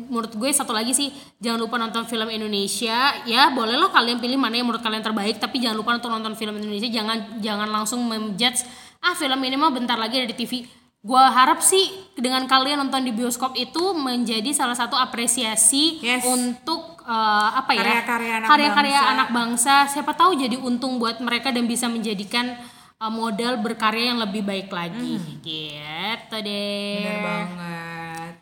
menurut 0.05 0.29
gue 0.31 0.49
satu 0.49 0.71
lagi 0.71 0.91
sih 0.91 1.09
jangan 1.37 1.59
lupa 1.59 1.75
nonton 1.77 2.03
film 2.03 2.27
Indonesia 2.27 3.17
ya 3.23 3.49
bolehlah 3.49 3.87
kalian 3.87 4.19
pilih 4.19 4.35
mana 4.35 4.53
yang 4.53 4.67
menurut 4.67 4.81
kalian 4.81 5.01
terbaik 5.01 5.39
tapi 5.39 5.57
jangan 5.57 5.75
lupa 5.75 5.95
untuk 5.95 6.11
nonton 6.11 6.35
film 6.35 6.53
Indonesia 6.53 6.87
jangan 6.87 7.39
jangan 7.39 7.67
langsung 7.67 8.03
menjudge 8.03 8.67
ah 8.99 9.13
film 9.13 9.39
ini 9.39 9.55
mah 9.55 9.71
bentar 9.71 9.95
lagi 9.95 10.19
ada 10.19 10.27
di 10.27 10.35
TV 10.35 10.67
Gua 10.99 11.31
harap 11.31 11.63
sih 11.63 11.87
dengan 12.13 12.43
kalian 12.43 12.75
nonton 12.77 12.99
di 12.99 13.15
bioskop 13.15 13.55
itu 13.55 13.95
menjadi 13.95 14.51
salah 14.51 14.75
satu 14.75 14.99
apresiasi 14.99 15.95
Yes. 15.97 16.27
untuk 16.27 16.88
eh, 17.09 17.15
apa 17.51 17.71
ya 17.71 17.81
Karya-karya 17.81 18.31
anak 18.37 18.47
karya-karya 18.47 18.93
bangsa. 18.95 19.11
anak 19.11 19.29
bangsa. 19.31 19.75
Siapa 19.87 20.11
tahu 20.13 20.31
jadi 20.35 20.55
untung 20.55 20.95
buat 20.95 21.17
mereka 21.19 21.49
dan 21.49 21.65
bisa 21.65 21.85
menjadikan 21.85 22.53
eh, 22.95 23.11
modal 23.11 23.57
berkarya 23.57 24.09
yang 24.09 24.19
lebih 24.19 24.41
baik 24.41 24.69
lagi. 24.69 25.17
Gitu 25.39 26.35
deh. 26.37 27.01
bener 27.01 27.19
banget 27.19 28.33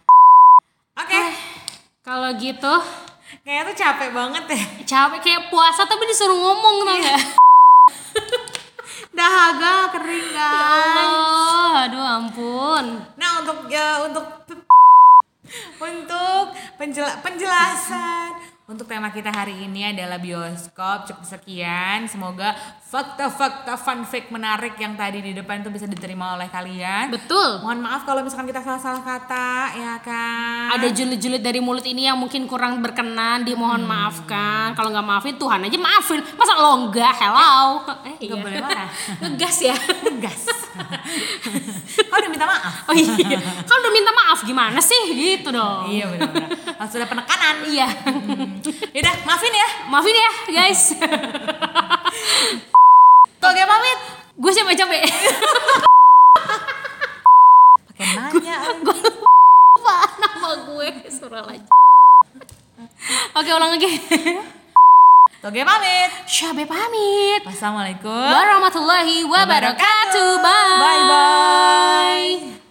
oke 0.97 1.23
Kalau 2.01 2.29
gitu 2.35 2.73
kayaknya 3.39 3.63
tuh 3.65 3.77
capek 3.77 4.09
banget 4.11 4.43
ya 4.49 4.61
capek 4.87 5.19
kayak 5.21 5.43
puasa 5.47 5.83
tapi 5.83 6.03
disuruh 6.05 6.33
ngomong 6.33 6.75
tau 6.81 6.95
Iya. 6.95 7.03
gak? 7.11 7.21
dahaga 9.13 9.73
kering 9.91 10.29
kan 10.29 11.09
Oh, 11.09 11.71
aduh 11.77 11.99
ampun. 12.01 12.85
Nah 13.13 13.31
untuk 13.41 13.67
ya 13.67 14.01
untuk 14.03 14.25
untuk 15.83 16.43
penjela- 16.75 17.17
penjelasan 17.19 18.31
untuk 18.67 18.83
tema 18.83 19.07
kita 19.07 19.31
hari 19.31 19.63
ini 19.63 19.95
adalah 19.95 20.19
bioskop 20.19 21.07
cukup 21.07 21.23
sekian 21.23 22.03
semoga 22.03 22.51
fakta-fakta 22.83 23.79
fun 23.79 24.03
fact 24.03 24.27
menarik 24.27 24.75
yang 24.75 24.91
tadi 24.93 25.23
di 25.23 25.31
depan 25.31 25.63
itu 25.63 25.71
bisa 25.71 25.87
diterima 25.87 26.35
oleh 26.35 26.47
kalian 26.47 27.07
Betul. 27.07 27.63
mohon 27.63 27.79
maaf 27.79 28.03
kalau 28.03 28.19
misalkan 28.19 28.43
kita 28.45 28.59
salah-salah 28.59 28.99
kata 28.99 29.47
ya 29.71 29.95
kan 30.03 30.67
Ada 30.67 30.91
julid-julid 30.91 31.39
dari 31.39 31.63
mulut 31.63 31.83
ini 31.83 32.05
yang 32.05 32.19
mungkin 32.19 32.43
kurang 32.43 32.83
berkenan, 32.83 33.47
dimohon 33.47 33.79
Hmm. 33.79 33.87
maafkan. 33.87 34.75
Kalau 34.75 34.91
nggak 34.91 35.05
maafin 35.05 35.35
Tuhan 35.37 35.63
aja 35.63 35.77
maafin. 35.79 36.19
Masa 36.35 36.53
lo 36.53 36.75
enggak? 36.83 37.13
Hello. 37.15 37.79
Eh, 38.03 38.19
Nggak 38.19 38.39
boleh 38.41 38.59
marah. 38.59 38.89
Ngegas 39.23 39.57
ya. 39.63 39.75
gas 40.19 40.43
kau 42.03 42.17
udah 42.19 42.29
minta 42.29 42.45
maaf 42.45 42.85
Oh 42.85 42.93
iya. 42.93 43.39
Kan 43.39 43.75
udah 43.79 43.93
minta 43.95 44.11
maaf 44.11 44.43
gimana 44.43 44.77
sih? 44.77 45.03
Gitu 45.09 45.47
dong. 45.49 45.87
iya 45.87 46.03
benar-benar 46.05 46.51
harus 46.77 46.93
ada 46.93 47.07
penekanan 47.07 47.55
Iya. 47.65 47.87
Yaudah 48.91 49.15
maafin 49.23 49.51
ya 49.51 49.67
Maafin 49.87 50.15
ya, 50.15 50.31
guys. 50.51 50.91
Toge 53.41 53.63
pamit 53.63 53.99
Gue 54.35 54.51
siapa 54.51 54.71
capek. 54.71 55.03
pakai 57.87 58.07
nanya 58.13 58.55
Apa 58.77 59.95
nama 60.19 60.49
gue? 60.67 60.89
Surah 61.07 61.41
lagi. 61.41 61.65
Oke, 63.33 63.49
ulang 63.49 63.73
lagi. 63.73 63.89
Toge 65.37 65.61
pamit 65.63 66.09
Syabe 66.25 66.63
pamit. 66.65 67.41
wassalamualaikum 67.43 68.09
Warahmatullahi 68.09 69.25
wabarakatuh. 69.25 70.29
Bye. 70.37 70.77
Bye 70.77 71.03
bye. 71.09 72.66